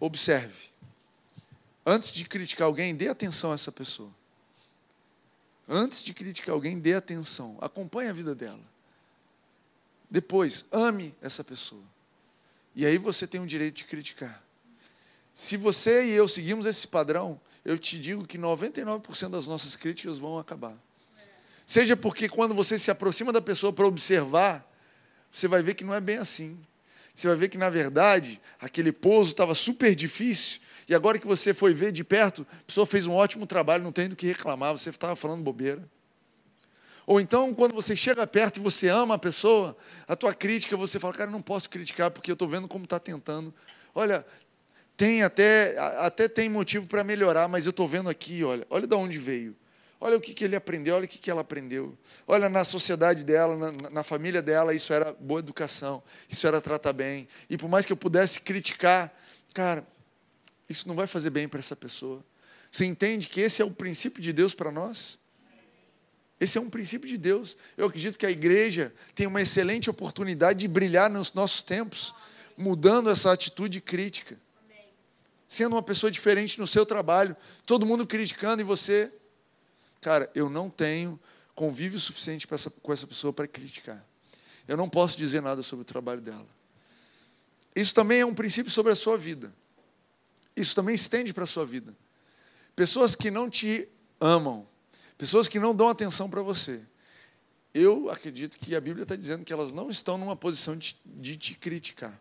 observe. 0.00 0.70
Antes 1.84 2.10
de 2.10 2.24
criticar 2.24 2.66
alguém, 2.66 2.94
dê 2.94 3.08
atenção 3.08 3.52
a 3.52 3.54
essa 3.54 3.70
pessoa. 3.70 4.10
Antes 5.68 6.02
de 6.02 6.12
criticar 6.12 6.54
alguém, 6.54 6.78
dê 6.78 6.94
atenção. 6.94 7.56
Acompanhe 7.60 8.10
a 8.10 8.12
vida 8.12 8.34
dela. 8.34 8.60
Depois, 10.10 10.64
ame 10.72 11.14
essa 11.22 11.44
pessoa. 11.44 11.82
E 12.74 12.84
aí 12.84 12.98
você 12.98 13.26
tem 13.26 13.40
o 13.40 13.46
direito 13.46 13.76
de 13.76 13.84
criticar. 13.84 14.42
Se 15.32 15.56
você 15.56 16.06
e 16.06 16.10
eu 16.10 16.26
seguimos 16.26 16.66
esse 16.66 16.88
padrão, 16.88 17.40
eu 17.64 17.78
te 17.78 17.98
digo 18.00 18.26
que 18.26 18.38
99% 18.38 19.30
das 19.30 19.46
nossas 19.46 19.76
críticas 19.76 20.18
vão 20.18 20.38
acabar. 20.38 20.74
Seja 21.64 21.96
porque 21.96 22.28
quando 22.28 22.52
você 22.52 22.78
se 22.78 22.90
aproxima 22.90 23.32
da 23.32 23.40
pessoa 23.40 23.72
para 23.72 23.86
observar, 23.86 24.68
você 25.30 25.46
vai 25.46 25.62
ver 25.62 25.74
que 25.74 25.84
não 25.84 25.94
é 25.94 26.00
bem 26.00 26.18
assim. 26.18 26.58
Você 27.14 27.28
vai 27.28 27.36
ver 27.36 27.48
que, 27.48 27.58
na 27.58 27.68
verdade, 27.68 28.40
aquele 28.58 28.92
pouso 28.92 29.30
estava 29.30 29.54
super 29.54 29.94
difícil, 29.94 30.60
e 30.88 30.94
agora 30.94 31.18
que 31.18 31.26
você 31.26 31.54
foi 31.54 31.72
ver 31.72 31.92
de 31.92 32.02
perto, 32.02 32.46
a 32.50 32.64
pessoa 32.66 32.86
fez 32.86 33.06
um 33.06 33.12
ótimo 33.14 33.46
trabalho, 33.46 33.84
não 33.84 33.92
tem 33.92 34.08
do 34.08 34.16
que 34.16 34.26
reclamar, 34.26 34.72
você 34.72 34.90
estava 34.90 35.14
falando 35.14 35.42
bobeira. 35.42 35.88
Ou 37.06 37.20
então, 37.20 37.54
quando 37.54 37.74
você 37.74 37.96
chega 37.96 38.26
perto 38.26 38.58
e 38.58 38.60
você 38.62 38.88
ama 38.88 39.14
a 39.14 39.18
pessoa, 39.18 39.76
a 40.06 40.14
tua 40.14 40.34
crítica, 40.34 40.76
você 40.76 40.98
fala, 40.98 41.12
cara, 41.12 41.30
não 41.30 41.42
posso 41.42 41.68
criticar 41.68 42.10
porque 42.10 42.30
eu 42.30 42.34
estou 42.34 42.48
vendo 42.48 42.68
como 42.68 42.84
está 42.84 42.98
tentando. 42.98 43.52
Olha, 43.94 44.24
tem 44.96 45.22
até, 45.22 45.78
até 45.78 46.28
tem 46.28 46.48
motivo 46.48 46.86
para 46.86 47.02
melhorar, 47.02 47.48
mas 47.48 47.66
eu 47.66 47.70
estou 47.70 47.88
vendo 47.88 48.08
aqui, 48.08 48.44
olha, 48.44 48.66
olha 48.68 48.86
de 48.86 48.94
onde 48.94 49.18
veio. 49.18 49.56
Olha 50.02 50.16
o 50.16 50.20
que, 50.20 50.32
que 50.32 50.42
ele 50.42 50.56
aprendeu, 50.56 50.94
olha 50.94 51.04
o 51.04 51.08
que, 51.08 51.18
que 51.18 51.30
ela 51.30 51.42
aprendeu. 51.42 51.96
Olha 52.26 52.48
na 52.48 52.64
sociedade 52.64 53.22
dela, 53.22 53.54
na, 53.54 53.90
na 53.90 54.02
família 54.02 54.40
dela, 54.40 54.74
isso 54.74 54.94
era 54.94 55.12
boa 55.12 55.40
educação, 55.40 56.02
isso 56.28 56.46
era 56.46 56.58
tratar 56.58 56.94
bem. 56.94 57.28
E 57.50 57.58
por 57.58 57.68
mais 57.68 57.84
que 57.84 57.92
eu 57.92 57.96
pudesse 57.96 58.40
criticar, 58.40 59.14
cara, 59.52 59.86
isso 60.70 60.88
não 60.88 60.94
vai 60.94 61.06
fazer 61.06 61.28
bem 61.28 61.46
para 61.46 61.58
essa 61.58 61.76
pessoa. 61.76 62.24
Você 62.72 62.86
entende 62.86 63.28
que 63.28 63.42
esse 63.42 63.60
é 63.60 63.64
o 63.64 63.70
princípio 63.70 64.22
de 64.22 64.32
Deus 64.32 64.54
para 64.54 64.70
nós? 64.70 65.18
Esse 66.40 66.56
é 66.56 66.60
um 66.60 66.70
princípio 66.70 67.06
de 67.06 67.18
Deus. 67.18 67.54
Eu 67.76 67.86
acredito 67.86 68.18
que 68.18 68.24
a 68.24 68.30
igreja 68.30 68.94
tem 69.14 69.26
uma 69.26 69.42
excelente 69.42 69.90
oportunidade 69.90 70.60
de 70.60 70.68
brilhar 70.68 71.10
nos 71.10 71.34
nossos 71.34 71.60
tempos, 71.60 72.14
mudando 72.56 73.10
essa 73.10 73.30
atitude 73.30 73.82
crítica. 73.82 74.38
Sendo 75.46 75.74
uma 75.74 75.82
pessoa 75.82 76.10
diferente 76.10 76.58
no 76.58 76.66
seu 76.66 76.86
trabalho, 76.86 77.36
todo 77.66 77.84
mundo 77.84 78.06
criticando 78.06 78.62
e 78.62 78.64
você 78.64 79.12
Cara, 80.00 80.30
eu 80.34 80.48
não 80.48 80.70
tenho 80.70 81.18
convívio 81.54 82.00
suficiente 82.00 82.46
essa, 82.50 82.70
com 82.70 82.92
essa 82.92 83.06
pessoa 83.06 83.32
para 83.32 83.46
criticar. 83.46 84.04
Eu 84.66 84.76
não 84.76 84.88
posso 84.88 85.18
dizer 85.18 85.42
nada 85.42 85.62
sobre 85.62 85.82
o 85.82 85.84
trabalho 85.84 86.20
dela. 86.20 86.46
Isso 87.74 87.94
também 87.94 88.20
é 88.20 88.26
um 88.26 88.34
princípio 88.34 88.70
sobre 88.70 88.92
a 88.92 88.96
sua 88.96 89.16
vida. 89.18 89.52
Isso 90.56 90.74
também 90.74 90.94
estende 90.94 91.32
para 91.32 91.44
a 91.44 91.46
sua 91.46 91.64
vida. 91.64 91.94
Pessoas 92.74 93.14
que 93.14 93.30
não 93.30 93.48
te 93.48 93.88
amam, 94.20 94.66
pessoas 95.18 95.48
que 95.48 95.58
não 95.58 95.74
dão 95.74 95.88
atenção 95.88 96.30
para 96.30 96.42
você. 96.42 96.80
Eu 97.72 98.10
acredito 98.10 98.58
que 98.58 98.74
a 98.74 98.80
Bíblia 98.80 99.04
está 99.04 99.14
dizendo 99.14 99.44
que 99.44 99.52
elas 99.52 99.72
não 99.72 99.90
estão 99.90 100.18
numa 100.18 100.34
posição 100.34 100.76
de, 100.76 100.96
de 101.04 101.36
te 101.36 101.54
criticar. 101.54 102.18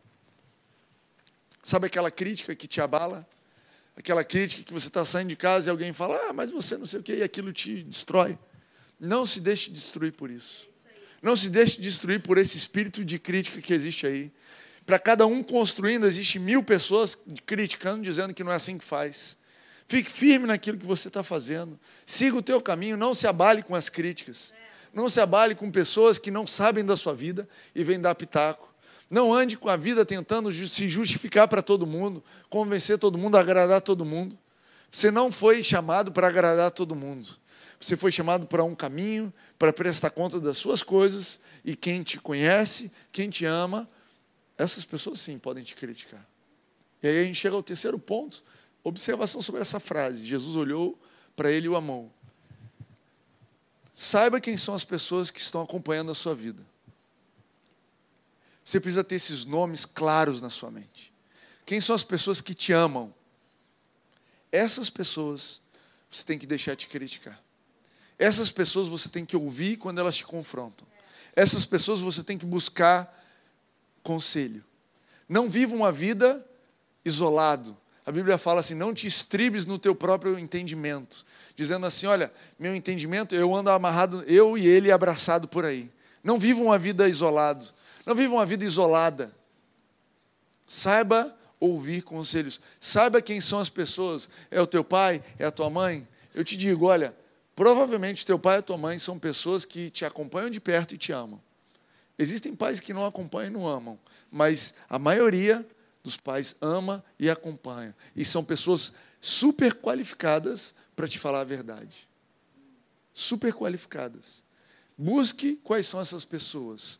Sabe 1.63 1.87
aquela 1.87 2.11
crítica 2.11 2.55
que 2.55 2.67
te 2.67 2.81
abala? 2.81 3.27
Aquela 3.99 4.23
crítica 4.23 4.63
que 4.63 4.71
você 4.71 4.87
está 4.87 5.03
saindo 5.03 5.27
de 5.27 5.35
casa 5.35 5.69
e 5.69 5.71
alguém 5.71 5.91
fala, 5.91 6.15
ah, 6.29 6.33
mas 6.33 6.51
você 6.51 6.77
não 6.77 6.85
sei 6.85 7.01
o 7.01 7.03
que, 7.03 7.15
e 7.15 7.21
aquilo 7.21 7.51
te 7.51 7.83
destrói. 7.83 8.37
Não 8.97 9.25
se 9.25 9.41
deixe 9.41 9.69
destruir 9.69 10.13
por 10.13 10.31
isso. 10.31 10.67
Não 11.21 11.35
se 11.35 11.49
deixe 11.49 11.81
destruir 11.81 12.21
por 12.21 12.37
esse 12.37 12.55
espírito 12.55 13.03
de 13.03 13.19
crítica 13.19 13.61
que 13.61 13.73
existe 13.73 14.07
aí. 14.07 14.31
Para 14.85 14.97
cada 14.97 15.27
um 15.27 15.43
construindo, 15.43 16.07
existe 16.07 16.39
mil 16.39 16.63
pessoas 16.63 17.15
criticando, 17.45 18.01
dizendo 18.01 18.33
que 18.33 18.43
não 18.43 18.53
é 18.53 18.55
assim 18.55 18.77
que 18.77 18.85
faz. 18.85 19.37
Fique 19.85 20.09
firme 20.09 20.47
naquilo 20.47 20.77
que 20.77 20.85
você 20.85 21.09
está 21.09 21.21
fazendo. 21.21 21.77
Siga 22.05 22.37
o 22.37 22.41
teu 22.41 22.61
caminho, 22.61 22.95
não 22.95 23.13
se 23.13 23.27
abale 23.27 23.61
com 23.61 23.75
as 23.75 23.89
críticas. 23.89 24.53
Não 24.93 25.09
se 25.09 25.19
abale 25.19 25.55
com 25.55 25.69
pessoas 25.69 26.17
que 26.17 26.31
não 26.31 26.47
sabem 26.47 26.85
da 26.85 26.95
sua 26.95 27.13
vida 27.13 27.47
e 27.75 27.83
vêm 27.83 27.99
dar 27.99 28.15
pitaco. 28.15 28.68
Não 29.09 29.33
ande 29.33 29.57
com 29.57 29.69
a 29.69 29.75
vida 29.75 30.05
tentando 30.05 30.51
se 30.51 30.87
justificar 30.87 31.47
para 31.47 31.63
todo 31.63 31.87
mundo, 31.87 32.23
convencer 32.49 32.97
todo 32.99 33.17
mundo, 33.17 33.37
agradar 33.37 33.81
todo 33.81 34.05
mundo. 34.05 34.37
Você 34.91 35.09
não 35.09 35.31
foi 35.31 35.63
chamado 35.63 36.11
para 36.11 36.27
agradar 36.27 36.71
todo 36.71 36.95
mundo. 36.95 37.27
Você 37.79 37.95
foi 37.95 38.11
chamado 38.11 38.45
para 38.45 38.63
um 38.63 38.75
caminho, 38.75 39.33
para 39.57 39.71
prestar 39.71 40.09
conta 40.09 40.39
das 40.39 40.57
suas 40.57 40.83
coisas, 40.83 41.39
e 41.63 41.75
quem 41.75 42.03
te 42.03 42.19
conhece, 42.19 42.91
quem 43.11 43.29
te 43.29 43.45
ama, 43.45 43.87
essas 44.57 44.83
pessoas 44.83 45.19
sim 45.19 45.39
podem 45.39 45.63
te 45.63 45.75
criticar. 45.75 46.25
E 47.01 47.07
aí 47.07 47.21
a 47.21 47.23
gente 47.23 47.37
chega 47.37 47.55
ao 47.55 47.63
terceiro 47.63 47.97
ponto, 47.97 48.43
observação 48.83 49.41
sobre 49.41 49.61
essa 49.61 49.79
frase. 49.79 50.27
Jesus 50.27 50.55
olhou 50.55 50.99
para 51.35 51.51
ele 51.51 51.67
e 51.67 51.69
o 51.69 51.75
amou. 51.75 52.11
Saiba 53.93 54.41
quem 54.41 54.57
são 54.57 54.75
as 54.75 54.83
pessoas 54.83 55.31
que 55.31 55.39
estão 55.39 55.61
acompanhando 55.61 56.11
a 56.11 56.15
sua 56.15 56.35
vida. 56.35 56.61
Você 58.69 58.79
precisa 58.79 59.03
ter 59.03 59.15
esses 59.15 59.45
nomes 59.45 59.83
claros 59.83 60.43
na 60.43 60.51
sua 60.51 60.69
mente. 60.69 61.11
Quem 61.65 61.81
são 61.81 61.95
as 61.95 62.03
pessoas 62.03 62.39
que 62.39 62.53
te 62.53 62.71
amam? 62.71 63.11
Essas 64.51 64.91
pessoas 64.91 65.59
você 66.07 66.23
tem 66.23 66.37
que 66.37 66.45
deixar 66.45 66.75
te 66.75 66.85
criticar. 66.85 67.41
Essas 68.19 68.51
pessoas 68.51 68.87
você 68.87 69.09
tem 69.09 69.25
que 69.25 69.35
ouvir 69.35 69.77
quando 69.77 69.97
elas 69.97 70.17
te 70.17 70.23
confrontam. 70.23 70.87
Essas 71.35 71.65
pessoas 71.65 71.99
você 71.99 72.23
tem 72.23 72.37
que 72.37 72.45
buscar 72.45 73.11
conselho. 74.03 74.63
Não 75.27 75.49
viva 75.49 75.75
uma 75.75 75.91
vida 75.91 76.45
isolado. 77.03 77.75
A 78.05 78.11
Bíblia 78.11 78.37
fala 78.37 78.59
assim: 78.59 78.75
não 78.75 78.93
te 78.93 79.07
estribes 79.07 79.65
no 79.65 79.79
teu 79.79 79.95
próprio 79.95 80.37
entendimento, 80.37 81.25
dizendo 81.55 81.87
assim: 81.87 82.05
olha, 82.05 82.31
meu 82.59 82.75
entendimento, 82.75 83.33
eu 83.33 83.55
ando 83.55 83.71
amarrado, 83.71 84.23
eu 84.27 84.55
e 84.55 84.67
ele 84.67 84.91
abraçado 84.91 85.47
por 85.47 85.65
aí. 85.65 85.89
Não 86.23 86.37
viva 86.37 86.61
uma 86.61 86.77
vida 86.77 87.09
isolado. 87.09 87.78
Não 88.09 88.15
viva 88.15 88.33
uma 88.33 88.45
vida 88.45 88.65
isolada. 88.65 89.31
Saiba 90.65 91.37
ouvir 91.59 92.01
conselhos. 92.01 92.59
Saiba 92.79 93.21
quem 93.21 93.39
são 93.39 93.59
as 93.59 93.69
pessoas. 93.69 94.27
É 94.49 94.59
o 94.59 94.65
teu 94.65 94.83
pai? 94.83 95.23
É 95.37 95.45
a 95.45 95.51
tua 95.51 95.69
mãe? 95.69 96.07
Eu 96.33 96.43
te 96.43 96.57
digo, 96.57 96.87
olha, 96.87 97.15
provavelmente 97.55 98.25
teu 98.25 98.39
pai 98.39 98.57
e 98.57 98.61
tua 98.63 98.79
mãe 98.79 98.97
são 98.97 99.19
pessoas 99.19 99.63
que 99.63 99.91
te 99.91 100.05
acompanham 100.05 100.49
de 100.49 100.59
perto 100.59 100.95
e 100.95 100.97
te 100.97 101.11
amam. 101.11 101.39
Existem 102.17 102.55
pais 102.55 102.79
que 102.79 102.95
não 102.95 103.05
acompanham 103.05 103.51
e 103.51 103.53
não 103.53 103.67
amam, 103.67 103.99
mas 104.31 104.73
a 104.89 104.97
maioria 104.97 105.63
dos 106.03 106.17
pais 106.17 106.55
ama 106.61 107.05
e 107.19 107.29
acompanha. 107.29 107.95
E 108.15 108.25
são 108.25 108.43
pessoas 108.43 108.91
super 109.21 109.75
qualificadas 109.75 110.73
para 110.95 111.07
te 111.07 111.19
falar 111.19 111.41
a 111.41 111.43
verdade. 111.43 112.09
Super 113.13 113.53
qualificadas. 113.53 114.43
Busque 114.97 115.57
quais 115.57 115.85
são 115.85 116.01
essas 116.01 116.25
pessoas. 116.25 116.99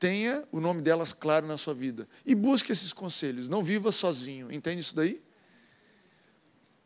Tenha 0.00 0.48
o 0.50 0.60
nome 0.60 0.80
delas 0.80 1.12
claro 1.12 1.46
na 1.46 1.58
sua 1.58 1.74
vida. 1.74 2.08
E 2.24 2.34
busque 2.34 2.72
esses 2.72 2.90
conselhos. 2.90 3.50
Não 3.50 3.62
viva 3.62 3.92
sozinho. 3.92 4.50
Entende 4.50 4.80
isso 4.80 4.96
daí? 4.96 5.22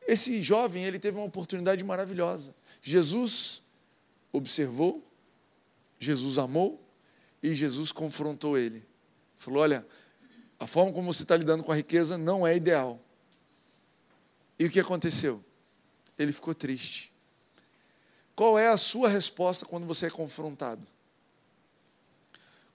Esse 0.04 0.42
jovem, 0.42 0.84
ele 0.84 0.98
teve 0.98 1.16
uma 1.16 1.24
oportunidade 1.24 1.82
maravilhosa. 1.84 2.52
Jesus 2.82 3.62
observou, 4.32 5.08
Jesus 5.98 6.38
amou 6.38 6.84
e 7.40 7.54
Jesus 7.54 7.92
confrontou 7.92 8.58
ele. 8.58 8.84
Falou: 9.36 9.62
Olha, 9.62 9.86
a 10.58 10.66
forma 10.66 10.92
como 10.92 11.12
você 11.12 11.22
está 11.22 11.36
lidando 11.36 11.62
com 11.62 11.70
a 11.70 11.76
riqueza 11.76 12.18
não 12.18 12.44
é 12.44 12.56
ideal. 12.56 13.00
E 14.58 14.64
o 14.64 14.70
que 14.70 14.80
aconteceu? 14.80 15.42
Ele 16.18 16.32
ficou 16.32 16.52
triste. 16.52 17.12
Qual 18.34 18.58
é 18.58 18.66
a 18.66 18.76
sua 18.76 19.08
resposta 19.08 19.64
quando 19.64 19.86
você 19.86 20.06
é 20.06 20.10
confrontado? 20.10 20.82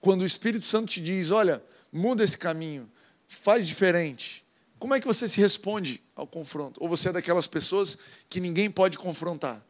Quando 0.00 0.22
o 0.22 0.26
Espírito 0.26 0.64
Santo 0.64 0.92
te 0.92 1.00
diz: 1.00 1.30
Olha, 1.30 1.62
muda 1.92 2.24
esse 2.24 2.38
caminho, 2.38 2.90
faz 3.28 3.66
diferente. 3.66 4.44
Como 4.78 4.94
é 4.94 5.00
que 5.00 5.06
você 5.06 5.28
se 5.28 5.40
responde 5.40 6.02
ao 6.16 6.26
confronto? 6.26 6.82
Ou 6.82 6.88
você 6.88 7.10
é 7.10 7.12
daquelas 7.12 7.46
pessoas 7.46 7.98
que 8.28 8.40
ninguém 8.40 8.70
pode 8.70 8.96
confrontar? 8.96 9.62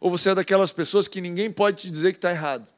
Ou 0.00 0.10
você 0.10 0.30
é 0.30 0.34
daquelas 0.34 0.70
pessoas 0.70 1.08
que 1.08 1.20
ninguém 1.20 1.50
pode 1.50 1.82
te 1.82 1.90
dizer 1.90 2.12
que 2.12 2.18
está 2.18 2.30
errado? 2.30 2.72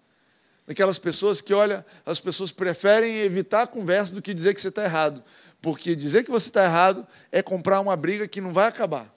Daquelas 0.67 0.99
pessoas 0.99 1.41
que, 1.41 1.53
olha, 1.53 1.85
as 2.05 2.19
pessoas 2.19 2.51
preferem 2.51 3.19
evitar 3.19 3.63
a 3.63 3.67
conversa 3.67 4.15
do 4.15 4.23
que 4.23 4.33
dizer 4.33 4.55
que 4.55 4.61
você 4.61 4.69
está 4.69 4.85
errado. 4.85 5.23
Porque 5.61 5.95
dizer 5.95 6.25
que 6.25 6.31
você 6.31 6.49
está 6.49 6.65
errado 6.65 7.07
é 7.31 7.43
comprar 7.43 7.81
uma 7.81 7.97
briga 7.97 8.27
que 8.27 8.41
não 8.41 8.53
vai 8.53 8.69
acabar. 8.69 9.15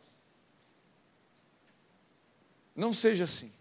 Não 2.76 2.94
seja 2.94 3.24
assim. 3.24 3.52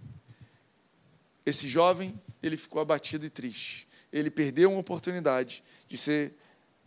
Esse 1.47 1.67
jovem, 1.67 2.21
ele 2.43 2.57
ficou 2.57 2.83
abatido 2.83 3.25
e 3.25 3.31
triste. 3.31 3.88
Ele 4.13 4.31
perdeu 4.31 4.71
uma 4.71 4.81
oportunidade 4.81 5.63
de 5.89 5.97
ser 5.97 6.35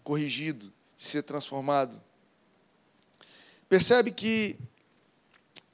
corrigido, 0.03 0.71
de 0.97 1.07
ser 1.07 1.23
transformado. 1.23 2.01
Percebe 3.69 4.11
que 4.11 4.57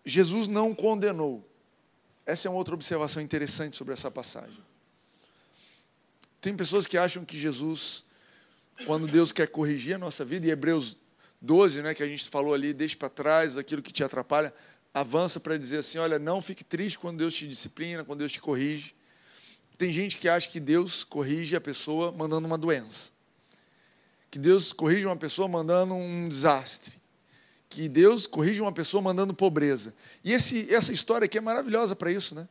Jesus 0.06 0.48
não 0.48 0.74
condenou. 0.76 1.48
Essa 2.26 2.48
é 2.48 2.52
uma 2.52 2.58
outra 2.58 2.74
observação 2.74 3.22
interessante 3.22 3.76
sobre 3.76 3.94
essa 3.94 4.12
passagem. 4.12 4.60
Tem 6.40 6.56
pessoas 6.56 6.86
que 6.86 6.98
acham 6.98 7.26
que 7.26 7.38
Jesus, 7.38 8.04
quando 8.86 9.08
Deus 9.08 9.32
quer 9.32 9.48
corrigir 9.48 9.96
a 9.96 9.98
nossa 9.98 10.24
vida, 10.24 10.46
e 10.46 10.50
Hebreus 10.50 10.96
12, 11.42 11.82
né, 11.82 11.94
que 11.94 12.04
a 12.04 12.08
gente 12.08 12.30
falou 12.30 12.54
ali, 12.54 12.74
deixa 12.74 12.96
para 12.96 13.10
trás 13.10 13.58
aquilo 13.58 13.82
que 13.82 13.92
te 13.92 14.04
atrapalha, 14.04 14.54
avança 14.94 15.40
para 15.40 15.58
dizer 15.58 15.80
assim: 15.80 15.98
olha, 15.98 16.20
não 16.20 16.42
fique 16.42 16.64
triste 16.64 16.98
quando 16.98 17.18
Deus 17.18 17.34
te 17.34 17.48
disciplina, 17.48 18.04
quando 18.04 18.20
Deus 18.20 18.32
te 18.32 18.40
corrige. 18.40 18.96
Tem 19.78 19.92
gente 19.92 20.18
que 20.18 20.28
acha 20.28 20.50
que 20.50 20.60
Deus 20.60 21.04
corrige 21.04 21.56
a 21.56 21.62
pessoa 21.62 22.12
mandando 22.12 22.48
uma 22.48 22.58
doença 22.58 23.18
que 24.30 24.40
Deus 24.40 24.74
corrige 24.74 25.06
uma 25.06 25.16
pessoa 25.16 25.48
mandando 25.48 25.94
um 25.94 26.28
desastre, 26.28 26.94
que 27.70 27.88
Deus 27.88 28.28
corrige 28.28 28.62
uma 28.62 28.72
pessoa 28.72 29.02
mandando 29.02 29.34
pobreza. 29.34 29.94
E 30.24 30.32
esse, 30.32 30.74
essa 30.74 30.92
história 30.92 31.26
aqui 31.26 31.38
é 31.38 31.42
maravilhosa 31.42 31.96
para 31.96 32.12
isso, 32.12 32.36
né? 32.36 32.48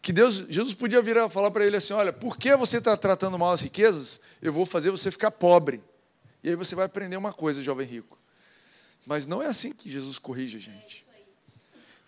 Que 0.00 0.12
Deus, 0.12 0.44
Jesus 0.48 0.72
podia 0.72 1.02
virar 1.02 1.28
falar 1.28 1.50
para 1.50 1.66
ele 1.66 1.76
assim: 1.76 1.92
olha, 1.92 2.12
por 2.12 2.36
que 2.36 2.54
você 2.56 2.78
está 2.78 2.96
tratando 2.96 3.38
mal 3.38 3.52
as 3.52 3.60
riquezas? 3.60 4.20
Eu 4.40 4.52
vou 4.52 4.64
fazer 4.64 4.90
você 4.90 5.10
ficar 5.10 5.30
pobre. 5.30 5.82
E 6.44 6.50
aí 6.50 6.54
você 6.54 6.76
vai 6.76 6.86
aprender 6.86 7.16
uma 7.16 7.32
coisa, 7.32 7.62
jovem 7.62 7.86
rico. 7.86 8.16
Mas 9.04 9.26
não 9.26 9.42
é 9.42 9.46
assim 9.46 9.72
que 9.72 9.90
Jesus 9.90 10.18
corrige 10.18 10.58
a 10.58 10.60
gente. 10.60 11.04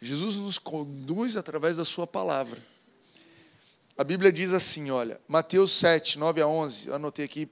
Jesus 0.00 0.36
nos 0.36 0.58
conduz 0.58 1.36
através 1.36 1.76
da 1.76 1.84
sua 1.84 2.06
palavra. 2.06 2.62
A 3.98 4.04
Bíblia 4.04 4.32
diz 4.32 4.52
assim, 4.52 4.90
olha, 4.90 5.20
Mateus 5.28 5.72
7, 5.72 6.18
9 6.18 6.40
a 6.40 6.46
11, 6.46 6.88
eu 6.88 6.94
anotei 6.94 7.24
aqui 7.24 7.50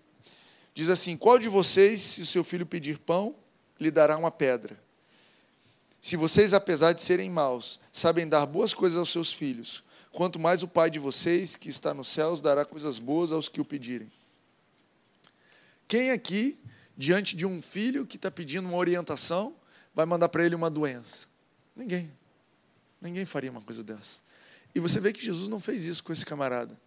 Diz 0.76 0.90
assim: 0.90 1.16
Qual 1.16 1.38
de 1.38 1.48
vocês, 1.48 2.02
se 2.02 2.20
o 2.20 2.26
seu 2.26 2.44
filho 2.44 2.66
pedir 2.66 2.98
pão, 2.98 3.34
lhe 3.80 3.90
dará 3.90 4.14
uma 4.18 4.30
pedra? 4.30 4.78
Se 6.02 6.18
vocês, 6.18 6.52
apesar 6.52 6.92
de 6.92 7.00
serem 7.00 7.30
maus, 7.30 7.80
sabem 7.90 8.28
dar 8.28 8.44
boas 8.44 8.74
coisas 8.74 8.98
aos 8.98 9.10
seus 9.10 9.32
filhos, 9.32 9.82
quanto 10.12 10.38
mais 10.38 10.62
o 10.62 10.68
Pai 10.68 10.90
de 10.90 10.98
vocês, 10.98 11.56
que 11.56 11.70
está 11.70 11.94
nos 11.94 12.08
céus, 12.08 12.42
dará 12.42 12.62
coisas 12.62 12.98
boas 12.98 13.32
aos 13.32 13.48
que 13.48 13.58
o 13.58 13.64
pedirem. 13.64 14.12
Quem 15.88 16.10
aqui, 16.10 16.58
diante 16.94 17.34
de 17.34 17.46
um 17.46 17.62
filho 17.62 18.04
que 18.04 18.16
está 18.16 18.30
pedindo 18.30 18.68
uma 18.68 18.76
orientação, 18.76 19.56
vai 19.94 20.04
mandar 20.04 20.28
para 20.28 20.44
ele 20.44 20.54
uma 20.54 20.68
doença? 20.68 21.26
Ninguém. 21.74 22.12
Ninguém 23.00 23.24
faria 23.24 23.50
uma 23.50 23.62
coisa 23.62 23.82
dessa. 23.82 24.20
E 24.76 24.78
você 24.78 25.00
vê 25.00 25.10
que 25.10 25.24
Jesus 25.24 25.48
não 25.48 25.58
fez 25.58 25.86
isso 25.86 26.04
com 26.04 26.12
esse 26.12 26.26
camarada. 26.26 26.78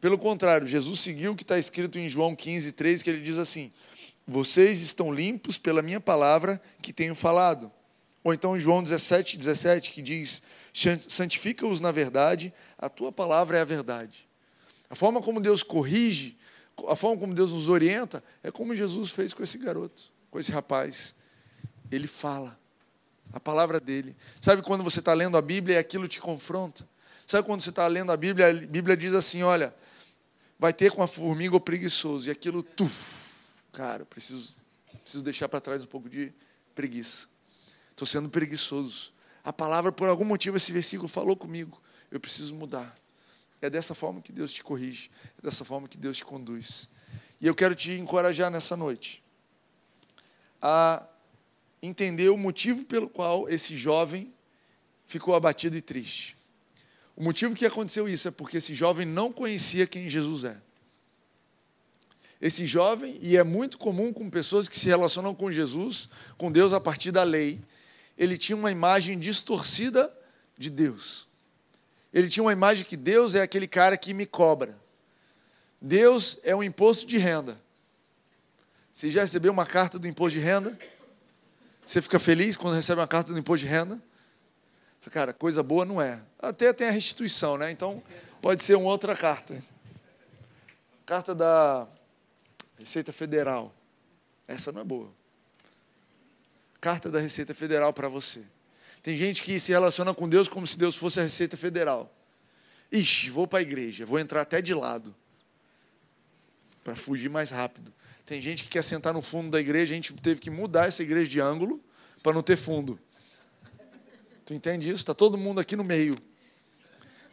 Pelo 0.00 0.18
contrário, 0.18 0.66
Jesus 0.66 0.98
seguiu 0.98 1.30
o 1.30 1.36
que 1.36 1.44
está 1.44 1.56
escrito 1.56 1.96
em 1.96 2.08
João 2.08 2.34
15, 2.34 2.72
3, 2.72 3.02
que 3.04 3.08
ele 3.08 3.20
diz 3.20 3.38
assim: 3.38 3.70
Vocês 4.26 4.80
estão 4.80 5.14
limpos 5.14 5.56
pela 5.56 5.80
minha 5.80 6.00
palavra 6.00 6.60
que 6.82 6.92
tenho 6.92 7.14
falado. 7.14 7.70
Ou 8.24 8.34
então 8.34 8.56
em 8.56 8.58
João 8.58 8.82
17, 8.82 9.36
17, 9.36 9.92
que 9.92 10.02
diz: 10.02 10.42
Santifica-os 11.08 11.80
na 11.80 11.92
verdade, 11.92 12.52
a 12.76 12.88
tua 12.88 13.12
palavra 13.12 13.58
é 13.58 13.60
a 13.60 13.64
verdade. 13.64 14.26
A 14.90 14.96
forma 14.96 15.22
como 15.22 15.40
Deus 15.40 15.62
corrige, 15.62 16.36
a 16.88 16.96
forma 16.96 17.16
como 17.16 17.32
Deus 17.32 17.52
nos 17.52 17.68
orienta, 17.68 18.24
é 18.42 18.50
como 18.50 18.74
Jesus 18.74 19.12
fez 19.12 19.32
com 19.32 19.44
esse 19.44 19.56
garoto, 19.56 20.10
com 20.32 20.40
esse 20.40 20.50
rapaz. 20.50 21.14
Ele 21.92 22.08
fala 22.08 22.58
a 23.32 23.38
palavra 23.38 23.78
dele. 23.78 24.16
Sabe 24.40 24.62
quando 24.62 24.82
você 24.82 24.98
está 24.98 25.14
lendo 25.14 25.38
a 25.38 25.42
Bíblia 25.42 25.76
e 25.76 25.78
aquilo 25.78 26.08
te 26.08 26.18
confronta? 26.18 26.84
Sabe 27.26 27.46
quando 27.46 27.60
você 27.60 27.70
está 27.70 27.86
lendo 27.88 28.12
a 28.12 28.16
Bíblia, 28.16 28.50
a 28.50 28.52
Bíblia 28.52 28.96
diz 28.96 29.14
assim: 29.14 29.42
olha, 29.42 29.74
vai 30.58 30.72
ter 30.72 30.92
com 30.92 31.02
a 31.02 31.08
formiga 31.08 31.56
o 31.56 31.60
preguiçoso. 31.60 32.28
E 32.28 32.30
aquilo, 32.30 32.62
tuf, 32.62 33.60
cara, 33.72 34.04
preciso, 34.04 34.54
preciso 35.02 35.24
deixar 35.24 35.48
para 35.48 35.60
trás 35.60 35.82
um 35.82 35.86
pouco 35.86 36.08
de 36.08 36.32
preguiça. 36.74 37.26
Estou 37.90 38.06
sendo 38.06 38.28
preguiçoso. 38.28 39.12
A 39.42 39.52
palavra, 39.52 39.90
por 39.90 40.08
algum 40.08 40.24
motivo, 40.24 40.56
esse 40.56 40.70
versículo 40.70 41.08
falou 41.08 41.36
comigo. 41.36 41.80
Eu 42.10 42.20
preciso 42.20 42.54
mudar. 42.54 42.96
É 43.60 43.68
dessa 43.68 43.94
forma 43.94 44.20
que 44.20 44.30
Deus 44.30 44.52
te 44.52 44.62
corrige. 44.62 45.10
É 45.38 45.42
dessa 45.42 45.64
forma 45.64 45.88
que 45.88 45.96
Deus 45.96 46.16
te 46.16 46.24
conduz. 46.24 46.88
E 47.40 47.46
eu 47.46 47.54
quero 47.54 47.74
te 47.74 47.92
encorajar 47.92 48.50
nessa 48.50 48.76
noite 48.76 49.22
a 50.60 51.06
entender 51.82 52.28
o 52.28 52.36
motivo 52.36 52.84
pelo 52.84 53.08
qual 53.08 53.48
esse 53.48 53.76
jovem 53.76 54.32
ficou 55.04 55.34
abatido 55.34 55.76
e 55.76 55.82
triste. 55.82 56.35
O 57.16 57.22
motivo 57.24 57.54
que 57.54 57.64
aconteceu 57.64 58.06
isso 58.06 58.28
é 58.28 58.30
porque 58.30 58.58
esse 58.58 58.74
jovem 58.74 59.06
não 59.06 59.32
conhecia 59.32 59.86
quem 59.86 60.08
Jesus 60.08 60.44
é. 60.44 60.58
Esse 62.38 62.66
jovem, 62.66 63.18
e 63.22 63.38
é 63.38 63.42
muito 63.42 63.78
comum 63.78 64.12
com 64.12 64.28
pessoas 64.28 64.68
que 64.68 64.78
se 64.78 64.86
relacionam 64.86 65.34
com 65.34 65.50
Jesus, 65.50 66.10
com 66.36 66.52
Deus 66.52 66.74
a 66.74 66.80
partir 66.80 67.10
da 67.10 67.22
lei, 67.22 67.58
ele 68.18 68.36
tinha 68.36 68.54
uma 68.54 68.70
imagem 68.70 69.18
distorcida 69.18 70.12
de 70.58 70.68
Deus. 70.68 71.26
Ele 72.12 72.28
tinha 72.28 72.44
uma 72.44 72.52
imagem 72.52 72.84
que 72.84 72.96
Deus 72.96 73.34
é 73.34 73.40
aquele 73.40 73.66
cara 73.66 73.96
que 73.96 74.12
me 74.12 74.26
cobra. 74.26 74.78
Deus 75.80 76.38
é 76.42 76.54
um 76.54 76.62
imposto 76.62 77.06
de 77.06 77.16
renda. 77.16 77.58
Você 78.92 79.10
já 79.10 79.22
recebeu 79.22 79.52
uma 79.52 79.66
carta 79.66 79.98
do 79.98 80.06
imposto 80.06 80.38
de 80.38 80.44
renda? 80.44 80.78
Você 81.84 82.02
fica 82.02 82.18
feliz 82.18 82.56
quando 82.56 82.74
recebe 82.74 83.00
uma 83.00 83.06
carta 83.06 83.32
do 83.32 83.38
imposto 83.38 83.66
de 83.66 83.72
renda? 83.72 84.00
Cara, 85.10 85.32
coisa 85.32 85.62
boa 85.62 85.84
não 85.84 86.00
é. 86.02 86.20
Até 86.38 86.72
tem 86.72 86.88
a 86.88 86.90
restituição, 86.90 87.56
né? 87.56 87.70
Então, 87.70 88.02
pode 88.42 88.62
ser 88.62 88.74
uma 88.74 88.90
outra 88.90 89.16
carta. 89.16 89.62
Carta 91.04 91.34
da 91.34 91.86
Receita 92.78 93.12
Federal. 93.12 93.72
Essa 94.48 94.72
não 94.72 94.80
é 94.80 94.84
boa. 94.84 95.10
Carta 96.80 97.10
da 97.10 97.20
Receita 97.20 97.54
Federal 97.54 97.92
para 97.92 98.08
você. 98.08 98.42
Tem 99.02 99.16
gente 99.16 99.42
que 99.42 99.60
se 99.60 99.70
relaciona 99.70 100.12
com 100.12 100.28
Deus 100.28 100.48
como 100.48 100.66
se 100.66 100.76
Deus 100.76 100.96
fosse 100.96 101.20
a 101.20 101.22
Receita 101.22 101.56
Federal. 101.56 102.12
Ixi, 102.90 103.30
vou 103.30 103.46
para 103.46 103.60
a 103.60 103.62
igreja, 103.62 104.04
vou 104.04 104.18
entrar 104.18 104.40
até 104.40 104.60
de 104.60 104.74
lado. 104.74 105.14
Para 106.82 106.96
fugir 106.96 107.28
mais 107.28 107.50
rápido. 107.50 107.92
Tem 108.24 108.40
gente 108.40 108.64
que 108.64 108.68
quer 108.68 108.82
sentar 108.82 109.14
no 109.14 109.22
fundo 109.22 109.50
da 109.50 109.60
igreja, 109.60 109.92
a 109.92 109.94
gente 109.94 110.12
teve 110.14 110.40
que 110.40 110.50
mudar 110.50 110.86
essa 110.86 111.02
igreja 111.02 111.28
de 111.30 111.40
ângulo 111.40 111.80
para 112.22 112.32
não 112.32 112.42
ter 112.42 112.56
fundo. 112.56 112.98
Tu 114.46 114.54
entende 114.54 114.88
isso? 114.88 115.00
Está 115.00 115.12
todo 115.12 115.36
mundo 115.36 115.60
aqui 115.60 115.74
no 115.74 115.82
meio. 115.82 116.16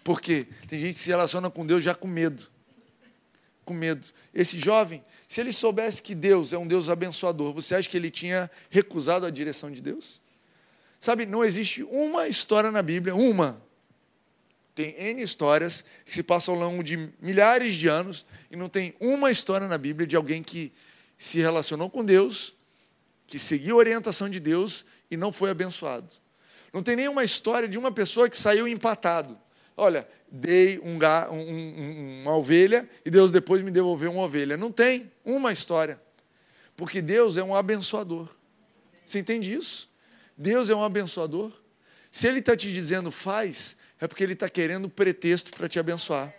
Por 0.03 0.20
quê? 0.20 0.47
Tem 0.68 0.80
gente 0.80 0.95
que 0.95 0.99
se 0.99 1.09
relaciona 1.09 1.49
com 1.49 1.64
Deus 1.64 1.84
já 1.84 1.93
com 1.93 2.07
medo. 2.07 2.45
Com 3.64 3.74
medo. 3.74 4.05
Esse 4.34 4.59
jovem, 4.59 5.05
se 5.28 5.39
ele 5.39 5.53
soubesse 5.53 6.01
que 6.01 6.16
Deus 6.16 6.51
é 6.51 6.57
um 6.57 6.68
Deus 6.68 6.89
abençoador, 6.89 7.53
você 7.53 7.76
acha 7.76 7.88
que 7.88 7.95
ele 7.95 8.09
tinha 8.09 8.49
recusado 8.70 9.28
a 9.28 9.30
direção 9.30 9.72
de 9.72 9.80
Deus? 9.80 10.20
Sabe, 10.99 11.28
não 11.28 11.43
existe 11.43 11.84
uma 11.84 12.28
história 12.28 12.72
na 12.72 12.82
Bíblia, 12.82 13.14
uma. 13.14 13.61
Tem 14.74 14.95
N 14.97 15.22
histórias 15.22 15.86
que 16.03 16.11
se 16.11 16.24
passam 16.24 16.55
ao 16.55 16.59
longo 16.59 16.84
de 16.84 17.11
milhares 17.22 17.76
de 17.76 17.88
anos 17.88 18.26
e 18.49 18.55
não 18.55 18.68
tem 18.68 18.95
uma 18.99 19.30
história 19.30 19.68
na 19.68 19.78
Bíblia 19.78 20.07
de 20.07 20.16
alguém 20.16 20.41
que 20.41 20.74
se 21.16 21.38
relacionou 21.38 21.91
com 21.91 22.03
Deus, 22.03 22.55
que 23.28 23.38
seguiu 23.38 23.76
a 23.76 23.80
orientação 23.80 24.28
de 24.28 24.39
Deus 24.39 24.84
e 25.11 25.16
não 25.16 25.32
foi 25.32 25.51
abençoado. 25.51 26.22
Não 26.74 26.82
tem 26.82 26.95
nenhuma 26.95 27.24
história 27.24 27.69
de 27.69 27.78
uma 27.78 27.91
pessoa 27.91 28.28
que 28.28 28.38
saiu 28.38 28.67
empatado. 28.67 29.39
Olha, 29.78 30.07
dei 30.30 30.80
um, 30.80 30.97
um, 31.32 32.21
uma 32.24 32.36
ovelha 32.36 32.89
e 33.05 33.11
Deus 33.11 33.32
depois 33.32 33.61
me 33.61 33.69
devolveu 33.69 34.11
uma 34.11 34.24
ovelha. 34.24 34.57
Não 34.57 34.71
tem 34.71 35.11
uma 35.24 35.51
história. 35.51 36.01
Porque 36.76 36.99
Deus 37.01 37.38
é 37.38 37.43
um 37.43 37.53
abençoador. 37.53 38.28
Você 39.05 39.19
entende 39.19 39.53
isso? 39.53 39.88
Deus 40.36 40.69
é 40.69 40.76
um 40.76 40.84
abençoador. 40.84 41.51
Se 42.11 42.28
Ele 42.28 42.39
está 42.39 42.57
te 42.57 42.74
dizendo 42.74 43.11
faz, 43.11 43.76
é 44.01 44.07
porque 44.07 44.24
Ele 44.24 44.34
está 44.34 44.49
querendo 44.49 44.89
pretexto 44.89 45.51
para 45.51 45.69
te 45.69 45.78
abençoar. 45.78 46.34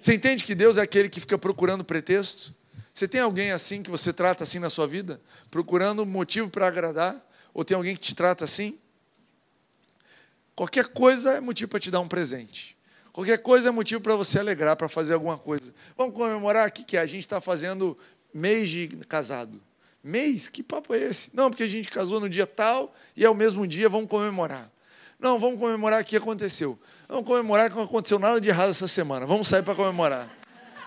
Você 0.00 0.14
entende 0.14 0.44
que 0.44 0.54
Deus 0.54 0.76
é 0.76 0.82
aquele 0.82 1.08
que 1.08 1.20
fica 1.20 1.38
procurando 1.38 1.82
pretexto? 1.82 2.54
Você 2.92 3.08
tem 3.08 3.20
alguém 3.20 3.52
assim 3.52 3.82
que 3.82 3.90
você 3.90 4.12
trata 4.12 4.44
assim 4.44 4.58
na 4.58 4.68
sua 4.68 4.86
vida? 4.86 5.20
Procurando 5.50 6.04
motivo 6.04 6.50
para 6.50 6.66
agradar? 6.66 7.24
Ou 7.54 7.64
tem 7.64 7.76
alguém 7.76 7.96
que 7.96 8.02
te 8.02 8.14
trata 8.14 8.44
assim? 8.44 8.78
Qualquer 10.58 10.88
coisa 10.88 11.34
é 11.34 11.40
motivo 11.40 11.70
para 11.70 11.78
te 11.78 11.88
dar 11.88 12.00
um 12.00 12.08
presente. 12.08 12.76
Qualquer 13.12 13.38
coisa 13.38 13.68
é 13.68 13.70
motivo 13.70 14.00
para 14.00 14.16
você 14.16 14.40
alegrar, 14.40 14.74
para 14.74 14.88
fazer 14.88 15.14
alguma 15.14 15.38
coisa. 15.38 15.72
Vamos 15.96 16.16
comemorar? 16.16 16.68
O 16.68 16.72
que, 16.72 16.82
que 16.82 16.96
é? 16.96 17.00
A 17.00 17.06
gente 17.06 17.20
está 17.20 17.40
fazendo 17.40 17.96
mês 18.34 18.68
de 18.68 18.88
casado. 19.08 19.62
Mês? 20.02 20.48
Que 20.48 20.64
papo 20.64 20.92
é 20.94 20.98
esse? 20.98 21.30
Não, 21.32 21.48
porque 21.48 21.62
a 21.62 21.68
gente 21.68 21.88
casou 21.88 22.18
no 22.18 22.28
dia 22.28 22.44
tal 22.44 22.92
e 23.16 23.24
é 23.24 23.30
o 23.30 23.36
mesmo 23.36 23.68
dia, 23.68 23.88
vamos 23.88 24.10
comemorar. 24.10 24.68
Não, 25.16 25.38
vamos 25.38 25.60
comemorar 25.60 26.02
o 26.02 26.04
que 26.04 26.16
aconteceu. 26.16 26.76
Vamos 27.08 27.24
comemorar 27.24 27.70
que 27.70 27.76
não 27.76 27.84
aconteceu 27.84 28.18
nada 28.18 28.40
de 28.40 28.48
errado 28.48 28.70
essa 28.70 28.88
semana. 28.88 29.26
Vamos 29.26 29.46
sair 29.46 29.62
para 29.62 29.76
comemorar. 29.76 30.28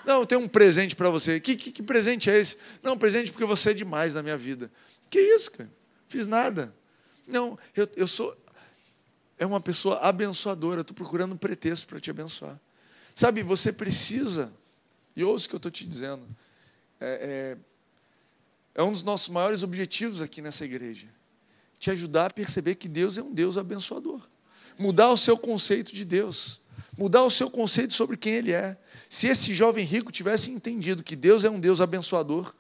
Não, 0.05 0.19
eu 0.19 0.26
tenho 0.26 0.41
um 0.41 0.49
presente 0.49 0.97
para 0.97 1.09
você. 1.09 1.39
Que, 1.39 1.55
que, 1.55 1.72
que, 1.72 1.82
presente 1.82 2.30
é 2.30 2.38
esse? 2.38 2.57
Não, 2.84 2.97
presente 2.97 3.32
porque 3.32 3.45
você 3.45 3.69
é 3.69 3.74
demais 3.74 4.15
na 4.15 4.22
minha 4.22 4.38
vida. 4.38 4.69
Que 5.09 5.17
isso, 5.17 5.49
cara? 5.49 5.72
Fiz 6.09 6.28
nada. 6.28 6.76
Não, 7.26 7.57
eu, 7.74 7.88
eu 7.95 8.05
sou. 8.05 8.36
É 9.42 9.46
uma 9.46 9.60
pessoa 9.60 9.98
abençoadora. 9.98 10.82
Estou 10.82 10.96
procurando 10.96 11.34
um 11.34 11.38
pretexto 11.38 11.88
para 11.88 12.00
te 12.00 12.12
abençoar. 12.12 12.60
Sabe, 13.16 13.42
você 13.42 13.74
precisa, 13.74 14.54
e 15.16 15.24
ouça 15.24 15.48
o 15.48 15.50
que 15.50 15.56
eu 15.56 15.58
estou 15.58 15.72
te 15.72 15.84
dizendo, 15.84 16.24
é, 17.00 17.58
é, 18.76 18.82
é 18.82 18.84
um 18.84 18.92
dos 18.92 19.02
nossos 19.02 19.30
maiores 19.30 19.64
objetivos 19.64 20.22
aqui 20.22 20.44
nessa 20.44 20.64
igreja 20.64 21.08
te 21.80 21.89
ajudar 21.89 22.28
a 22.28 22.30
perceber 22.30 22.76
que 22.76 22.88
Deus 22.88 23.18
é 23.18 23.24
um 23.24 23.34
Deus 23.34 23.58
abençoador. 23.58 24.22
Mudar 24.78 25.10
o 25.10 25.18
seu 25.18 25.36
conceito 25.36 25.96
de 25.96 26.06
Deus. 26.06 26.62
Mudar 26.96 27.24
o 27.24 27.32
seu 27.32 27.50
conceito 27.50 27.96
sobre 27.96 28.16
quem 28.18 28.34
Ele 28.34 28.52
é. 28.52 28.78
Se 29.10 29.26
esse 29.26 29.52
jovem 29.56 29.84
rico 29.84 30.12
tivesse 30.12 30.52
entendido 30.52 31.02
que 31.02 31.16
Deus 31.16 31.44
é 31.44 31.50
um 31.50 31.60
Deus 31.60 31.82
abençoador, 31.82 32.54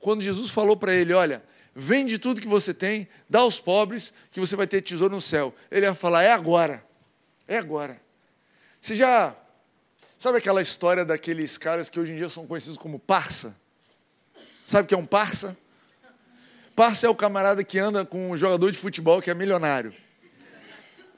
quando 0.00 0.22
Jesus 0.22 0.50
falou 0.50 0.76
para 0.76 0.92
ele: 0.92 1.12
Olha, 1.12 1.40
vende 1.74 2.18
tudo 2.18 2.40
que 2.40 2.46
você 2.46 2.72
tem, 2.72 3.08
dá 3.28 3.40
aos 3.40 3.58
pobres, 3.58 4.12
que 4.30 4.40
você 4.40 4.54
vai 4.54 4.66
ter 4.66 4.80
tesouro 4.82 5.14
no 5.14 5.20
céu. 5.20 5.54
Ele 5.70 5.86
ia 5.86 5.94
falar: 5.94 6.22
É 6.22 6.32
agora. 6.32 6.84
É 7.48 7.56
agora. 7.56 8.00
Você 8.80 8.94
já. 8.94 9.34
Sabe 10.16 10.38
aquela 10.38 10.62
história 10.62 11.04
daqueles 11.04 11.58
caras 11.58 11.90
que 11.90 11.98
hoje 11.98 12.12
em 12.12 12.16
dia 12.16 12.28
são 12.28 12.46
conhecidos 12.46 12.78
como 12.78 12.98
parça? 12.98 13.56
Sabe 14.64 14.84
o 14.84 14.88
que 14.88 14.94
é 14.94 14.98
um 14.98 15.04
parça? 15.04 15.56
Parça 16.74 17.06
é 17.06 17.10
o 17.10 17.14
camarada 17.14 17.62
que 17.62 17.78
anda 17.78 18.04
com 18.04 18.30
um 18.30 18.36
jogador 18.36 18.70
de 18.70 18.78
futebol 18.78 19.20
que 19.20 19.30
é 19.30 19.34
milionário. 19.34 19.94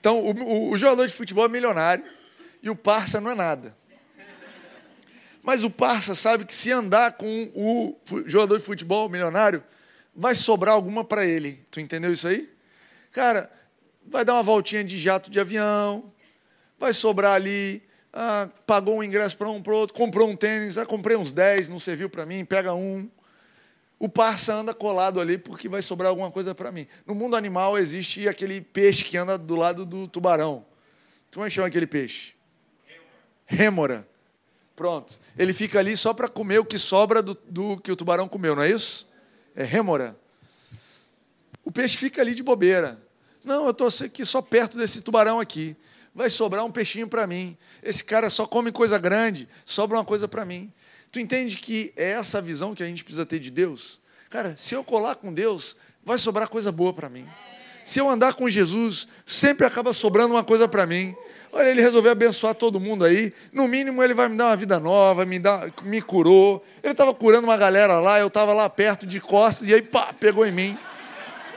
Então, 0.01 0.19
o, 0.19 0.31
o, 0.33 0.71
o 0.71 0.79
jogador 0.79 1.07
de 1.07 1.13
futebol 1.13 1.45
é 1.45 1.49
milionário 1.49 2.05
e 2.63 2.69
o 2.69 2.77
parça 2.77 3.21
não 3.21 3.31
é 3.31 3.35
nada. 3.35 3.77
Mas 5.43 5.63
o 5.63 5.71
parça 5.71 6.15
sabe 6.17 6.45
que 6.45 6.55
se 6.55 6.73
andar 6.73 7.13
com 7.13 7.51
o 7.55 7.97
jogador 8.27 8.59
de 8.59 8.65
futebol 8.65 9.09
milionário, 9.09 9.63
vai 10.17 10.35
sobrar 10.35 10.75
alguma 10.75 11.05
para 11.05 11.25
ele. 11.25 11.65
Tu 11.71 11.81
entendeu 11.81 12.13
isso 12.13 12.27
aí? 12.27 12.51
Cara, 13.13 13.51
vai 14.07 14.25
dar 14.25 14.35
uma 14.35 14.43
voltinha 14.43 14.83
de 14.83 14.99
jato 14.99 15.31
de 15.31 15.39
avião, 15.39 16.13
vai 16.79 16.93
sobrar 16.93 17.35
ali, 17.35 17.83
ah, 18.13 18.49
pagou 18.67 18.97
um 18.97 19.03
ingresso 19.03 19.37
para 19.37 19.49
um 19.49 19.63
para 19.63 19.75
outro, 19.75 19.95
comprou 19.95 20.29
um 20.29 20.37
tênis, 20.37 20.79
ah, 20.79 20.87
comprei 20.87 21.17
uns 21.17 21.33
10, 21.33 21.69
não 21.69 21.79
serviu 21.79 22.09
para 22.09 22.25
mim, 22.25 22.45
pega 22.45 22.75
um 22.75 23.09
o 23.99 24.09
parça 24.09 24.55
anda 24.55 24.75
colado 24.75 25.21
ali 25.21 25.39
porque 25.39 25.69
vai 25.69 25.81
sobrar 25.81 26.11
alguma 26.11 26.31
coisa 26.31 26.55
para 26.55 26.71
mim. 26.71 26.87
No 27.07 27.15
mundo 27.15 27.35
animal 27.35 27.79
existe 27.79 28.29
aquele 28.29 28.61
peixe 28.61 29.03
que 29.03 29.17
anda 29.17 29.39
do 29.39 29.57
lado 29.57 29.87
do 29.87 30.07
tubarão. 30.07 30.67
Como 31.33 31.45
é 31.45 31.49
que 31.49 31.55
chama 31.55 31.69
aquele 31.69 31.87
peixe? 31.87 32.35
Rêmora. 33.47 34.07
Pronto. 34.75 35.19
Ele 35.39 35.55
fica 35.55 35.79
ali 35.79 35.97
só 35.97 36.13
para 36.13 36.29
comer 36.29 36.59
o 36.59 36.65
que 36.65 36.79
sobra 36.79 37.23
do, 37.23 37.35
do, 37.49 37.79
que 37.79 37.91
o 37.91 37.97
tubarão 37.97 38.29
comeu, 38.29 38.55
não 38.55 38.63
é 38.63 38.71
isso? 38.71 39.11
É 39.57 39.65
rêmora. 39.65 40.17
O 41.65 41.73
peixe 41.73 41.97
fica 41.97 42.21
ali 42.21 42.35
de 42.35 42.43
bobeira. 42.43 43.01
Não, 43.43 43.65
eu 43.65 43.71
estou 43.71 43.89
aqui 43.89 44.25
só 44.25 44.43
perto 44.43 44.77
desse 44.77 45.01
tubarão 45.01 45.41
aqui. 45.41 45.75
Vai 46.15 46.29
sobrar 46.29 46.65
um 46.65 46.71
peixinho 46.71 47.09
para 47.09 47.27
mim. 47.27 47.57
Esse 47.83 48.05
cara 48.05 48.29
só 48.29 48.47
come 48.47 48.71
coisa 48.71 48.99
grande, 48.99 49.49
sobra 49.65 49.97
uma 49.97 50.05
coisa 50.05 50.29
para 50.29 50.45
mim. 50.45 50.73
Tu 51.11 51.21
entende 51.21 51.57
que 51.57 51.93
é 51.97 52.11
essa 52.11 52.43
visão 52.43 52.75
que 52.75 52.83
a 52.83 52.87
gente 52.87 53.03
precisa 53.03 53.25
ter 53.25 53.39
de 53.39 53.51
Deus? 53.51 53.99
Cara, 54.29 54.55
se 54.57 54.75
eu 54.75 54.85
colar 54.85 55.15
com 55.17 55.33
Deus, 55.33 55.77
vai 56.05 56.19
sobrar 56.19 56.49
coisa 56.49 56.71
boa 56.71 56.93
para 56.93 57.09
mim. 57.09 57.27
Se 57.87 58.01
eu 58.01 58.11
andar 58.11 58.35
com 58.35 58.51
Jesus, 58.51 59.07
sempre 59.25 59.65
acaba 59.65 59.93
sobrando 59.93 60.35
uma 60.35 60.43
coisa 60.43 60.67
para 60.67 60.85
mim. 60.85 61.15
Olha, 61.53 61.69
ele 61.69 61.81
resolveu 61.81 62.11
abençoar 62.11 62.53
todo 62.53 62.81
mundo 62.81 63.05
aí. 63.05 63.33
No 63.53 63.69
mínimo, 63.69 64.03
ele 64.03 64.13
vai 64.13 64.29
me 64.29 64.37
dar 64.37 64.47
uma 64.47 64.57
vida 64.57 64.81
nova, 64.81 65.25
me, 65.25 65.39
dá, 65.39 65.71
me 65.85 66.03
curou. 66.03 66.65
Ele 66.83 66.91
estava 66.91 67.15
curando 67.15 67.47
uma 67.47 67.57
galera 67.57 68.01
lá, 68.01 68.19
eu 68.19 68.27
estava 68.27 68.53
lá 68.53 68.69
perto 68.69 69.07
de 69.07 69.21
costas, 69.21 69.69
e 69.69 69.75
aí, 69.75 69.83
pá, 69.83 70.13
pegou 70.13 70.45
em 70.45 70.51
mim. 70.51 70.77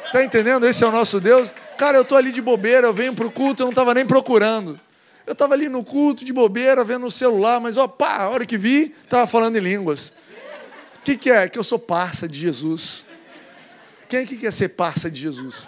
Está 0.06 0.24
entendendo? 0.24 0.68
Esse 0.68 0.84
é 0.84 0.88
o 0.88 0.92
nosso 0.92 1.20
Deus. 1.20 1.52
Cara, 1.80 1.98
eu 1.98 2.04
estou 2.04 2.16
ali 2.16 2.32
de 2.32 2.44
bobeira, 2.44 2.86
eu 2.86 2.94
venho 2.94 3.16
para 3.16 3.26
o 3.26 3.32
culto, 3.32 3.64
eu 3.64 3.66
não 3.66 3.72
estava 3.72 3.96
nem 3.96 4.06
procurando. 4.06 4.80
Eu 5.26 5.34
estava 5.34 5.56
ali 5.56 5.68
no 5.68 5.84
culto, 5.84 6.24
de 6.24 6.32
bobeira, 6.32 6.84
vendo 6.84 7.08
o 7.08 7.12
celular, 7.12 7.60
mas, 7.60 7.76
ó, 7.76 7.88
pá, 7.88 8.18
a 8.18 8.30
hora 8.30 8.46
que 8.46 8.56
vi, 8.56 8.94
estava 9.04 9.26
falando 9.26 9.56
em 9.56 9.62
línguas. 9.62 10.14
O 11.00 11.02
que, 11.04 11.18
que 11.18 11.32
é? 11.32 11.50
Que 11.50 11.58
eu 11.58 11.64
sou 11.64 11.80
parça 11.80 12.28
de 12.28 12.38
Jesus. 12.38 13.04
Quem 14.08 14.20
é 14.20 14.26
que 14.28 14.38
quer 14.38 14.54
ser 14.54 14.70
parça 14.70 15.10
de 15.10 15.20
Jesus? 15.20 15.68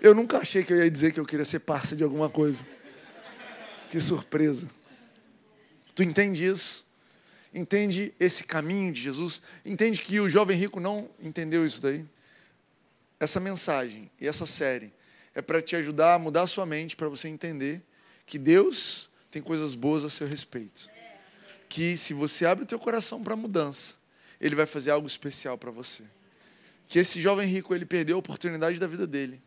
Eu 0.00 0.14
nunca 0.14 0.38
achei 0.38 0.64
que 0.64 0.72
eu 0.72 0.82
ia 0.82 0.90
dizer 0.90 1.12
que 1.12 1.20
eu 1.20 1.26
queria 1.26 1.44
ser 1.44 1.60
parça 1.60 1.94
de 1.94 2.02
alguma 2.02 2.30
coisa. 2.30 2.66
Que 3.90 4.00
surpresa. 4.00 4.68
Tu 5.94 6.02
entende 6.02 6.46
isso? 6.46 6.86
Entende 7.52 8.14
esse 8.18 8.44
caminho 8.44 8.92
de 8.92 9.00
Jesus? 9.00 9.42
Entende 9.64 10.00
que 10.00 10.18
o 10.18 10.30
jovem 10.30 10.56
rico 10.56 10.80
não 10.80 11.10
entendeu 11.20 11.66
isso 11.66 11.82
daí? 11.82 12.06
Essa 13.18 13.40
mensagem 13.40 14.10
e 14.18 14.26
essa 14.26 14.46
série 14.46 14.92
é 15.34 15.42
para 15.42 15.60
te 15.60 15.76
ajudar 15.76 16.14
a 16.14 16.18
mudar 16.18 16.42
a 16.42 16.46
sua 16.46 16.64
mente, 16.64 16.96
para 16.96 17.08
você 17.08 17.28
entender 17.28 17.82
que 18.24 18.38
Deus 18.38 19.10
tem 19.30 19.42
coisas 19.42 19.74
boas 19.74 20.02
a 20.02 20.08
seu 20.08 20.26
respeito. 20.26 20.88
Que 21.68 21.96
se 21.96 22.14
você 22.14 22.46
abre 22.46 22.64
o 22.64 22.66
teu 22.66 22.78
coração 22.78 23.22
para 23.22 23.34
a 23.34 23.36
mudança, 23.36 23.96
Ele 24.40 24.54
vai 24.54 24.66
fazer 24.66 24.92
algo 24.92 25.06
especial 25.06 25.58
para 25.58 25.70
você. 25.70 26.04
Que 26.88 26.98
esse 26.98 27.20
jovem 27.20 27.46
rico, 27.46 27.74
ele 27.74 27.84
perdeu 27.84 28.16
a 28.16 28.18
oportunidade 28.18 28.80
da 28.80 28.86
vida 28.86 29.06
dele. 29.06 29.40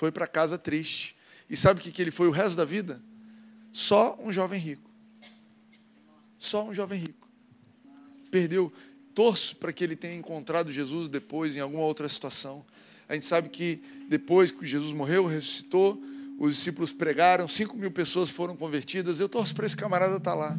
Foi 0.00 0.10
para 0.10 0.26
casa 0.26 0.56
triste. 0.56 1.14
E 1.46 1.54
sabe 1.54 1.78
o 1.78 1.82
que, 1.82 2.00
ele 2.00 2.10
foi 2.10 2.26
o 2.26 2.30
resto 2.30 2.56
da 2.56 2.64
vida? 2.64 3.02
Só 3.70 4.18
um 4.18 4.32
jovem 4.32 4.58
rico. 4.58 4.90
Só 6.38 6.66
um 6.66 6.72
jovem 6.72 6.98
rico. 6.98 7.28
Perdeu. 8.30 8.72
Torço 9.14 9.56
para 9.56 9.74
que 9.74 9.84
ele 9.84 9.94
tenha 9.94 10.14
encontrado 10.14 10.72
Jesus 10.72 11.06
depois 11.06 11.54
em 11.54 11.60
alguma 11.60 11.82
outra 11.82 12.08
situação. 12.08 12.64
A 13.10 13.12
gente 13.12 13.26
sabe 13.26 13.50
que 13.50 13.82
depois 14.08 14.50
que 14.50 14.66
Jesus 14.66 14.94
morreu, 14.94 15.26
ressuscitou, 15.26 16.02
os 16.38 16.54
discípulos 16.54 16.94
pregaram, 16.94 17.46
5 17.46 17.76
mil 17.76 17.90
pessoas 17.90 18.30
foram 18.30 18.56
convertidas. 18.56 19.20
Eu 19.20 19.28
torço 19.28 19.54
para 19.54 19.66
esse 19.66 19.76
camarada 19.76 20.16
estar 20.16 20.30
tá 20.30 20.34
lá. 20.34 20.58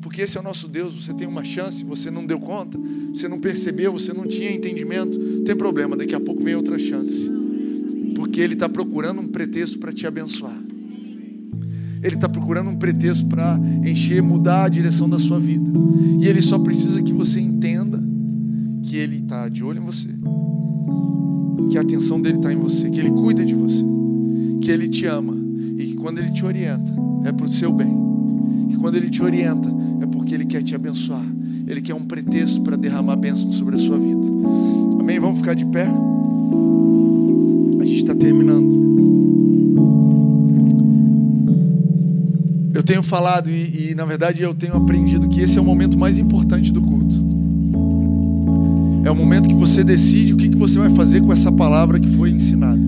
Porque 0.00 0.22
esse 0.22 0.36
é 0.36 0.40
o 0.40 0.44
nosso 0.44 0.68
Deus, 0.68 1.04
você 1.04 1.12
tem 1.12 1.26
uma 1.26 1.42
chance, 1.42 1.82
você 1.82 2.12
não 2.12 2.24
deu 2.24 2.38
conta, 2.38 2.78
você 3.12 3.26
não 3.26 3.40
percebeu, 3.40 3.90
você 3.90 4.12
não 4.12 4.24
tinha 4.24 4.52
entendimento, 4.52 5.18
não 5.18 5.42
tem 5.42 5.56
problema, 5.56 5.96
daqui 5.96 6.14
a 6.14 6.20
pouco 6.20 6.44
vem 6.44 6.54
outra 6.54 6.78
chance. 6.78 7.37
Porque 8.18 8.40
Ele 8.40 8.54
está 8.54 8.68
procurando 8.68 9.20
um 9.20 9.28
pretexto 9.28 9.78
para 9.78 9.92
te 9.92 10.06
abençoar. 10.06 10.58
Ele 12.02 12.14
está 12.14 12.28
procurando 12.28 12.70
um 12.70 12.76
pretexto 12.76 13.26
para 13.26 13.58
encher, 13.84 14.22
mudar 14.22 14.64
a 14.64 14.68
direção 14.68 15.08
da 15.08 15.18
sua 15.18 15.38
vida. 15.38 15.70
E 16.20 16.26
Ele 16.26 16.42
só 16.42 16.58
precisa 16.58 17.02
que 17.02 17.12
você 17.12 17.40
entenda 17.40 18.02
que 18.82 18.96
Ele 18.96 19.18
está 19.18 19.48
de 19.48 19.62
olho 19.62 19.80
em 19.80 19.84
você, 19.84 20.08
que 21.70 21.78
a 21.78 21.80
atenção 21.80 22.20
dele 22.20 22.36
está 22.38 22.52
em 22.52 22.58
você, 22.58 22.90
que 22.90 22.98
Ele 22.98 23.10
cuida 23.10 23.44
de 23.44 23.54
você 23.54 23.84
que 24.68 24.72
Ele 24.72 24.88
te 24.88 25.06
ama 25.06 25.34
e 25.78 25.86
que 25.86 25.94
quando 25.94 26.18
Ele 26.18 26.30
te 26.30 26.44
orienta 26.44 26.94
é 27.24 27.32
para 27.32 27.46
o 27.46 27.50
seu 27.50 27.72
bem. 27.72 27.88
Que 28.68 28.76
quando 28.76 28.96
Ele 28.96 29.08
te 29.08 29.22
orienta 29.22 29.68
é 30.02 30.06
porque 30.06 30.34
Ele 30.34 30.44
quer 30.44 30.62
te 30.62 30.74
abençoar. 30.74 31.24
Ele 31.66 31.80
quer 31.80 31.94
um 31.94 32.04
pretexto 32.04 32.60
para 32.60 32.76
derramar 32.76 33.16
bênção 33.16 33.50
sobre 33.52 33.76
a 33.76 33.78
sua 33.78 33.98
vida. 33.98 34.26
Amém? 35.00 35.18
Vamos 35.18 35.38
ficar 35.38 35.54
de 35.54 35.64
pé? 35.66 35.88
Terminando. 38.18 38.88
Eu 42.74 42.82
tenho 42.82 43.02
falado 43.02 43.50
e, 43.50 43.90
e, 43.90 43.94
na 43.94 44.04
verdade, 44.04 44.42
eu 44.42 44.54
tenho 44.54 44.74
aprendido 44.74 45.28
que 45.28 45.40
esse 45.40 45.58
é 45.58 45.60
o 45.60 45.64
momento 45.64 45.98
mais 45.98 46.18
importante 46.18 46.72
do 46.72 46.80
culto. 46.80 47.16
É 49.04 49.10
o 49.10 49.16
momento 49.16 49.48
que 49.48 49.54
você 49.54 49.82
decide 49.82 50.34
o 50.34 50.36
que 50.36 50.54
você 50.54 50.78
vai 50.78 50.90
fazer 50.90 51.20
com 51.20 51.32
essa 51.32 51.50
palavra 51.50 51.98
que 51.98 52.08
foi 52.08 52.30
ensinada. 52.30 52.80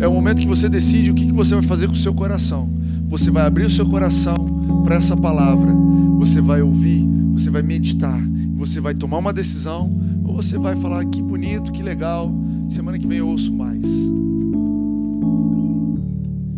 É 0.00 0.06
o 0.06 0.12
momento 0.12 0.40
que 0.40 0.46
você 0.46 0.68
decide 0.68 1.10
o 1.10 1.14
que 1.14 1.32
você 1.32 1.54
vai 1.54 1.64
fazer 1.64 1.88
com 1.88 1.94
o 1.94 1.96
seu 1.96 2.14
coração. 2.14 2.68
Você 3.08 3.30
vai 3.30 3.44
abrir 3.46 3.64
o 3.64 3.70
seu 3.70 3.86
coração 3.86 4.36
para 4.84 4.96
essa 4.96 5.16
palavra. 5.16 5.72
Você 6.18 6.40
vai 6.40 6.62
ouvir, 6.62 7.04
você 7.32 7.50
vai 7.50 7.62
meditar, 7.62 8.20
você 8.54 8.80
vai 8.80 8.94
tomar 8.94 9.18
uma 9.18 9.32
decisão, 9.32 9.90
você 10.38 10.56
vai 10.56 10.76
falar 10.76 11.04
que 11.06 11.20
bonito, 11.20 11.72
que 11.72 11.82
legal, 11.82 12.32
semana 12.70 12.96
que 12.96 13.08
vem 13.08 13.18
eu 13.18 13.26
ouço 13.26 13.52
mais. 13.52 13.84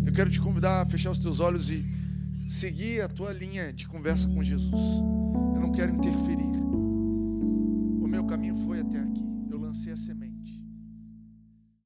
Eu 0.05 0.13
quero 0.13 0.29
te 0.29 0.39
convidar 0.39 0.83
a 0.83 0.85
fechar 0.85 1.09
os 1.09 1.17
teus 1.17 1.39
olhos 1.39 1.67
e 1.71 1.83
seguir 2.47 3.01
a 3.01 3.07
tua 3.07 3.33
linha 3.33 3.73
de 3.73 3.87
conversa 3.87 4.27
com 4.27 4.43
Jesus. 4.43 5.01
Eu 5.55 5.61
não 5.61 5.71
quero 5.71 5.95
interferir. 5.95 6.50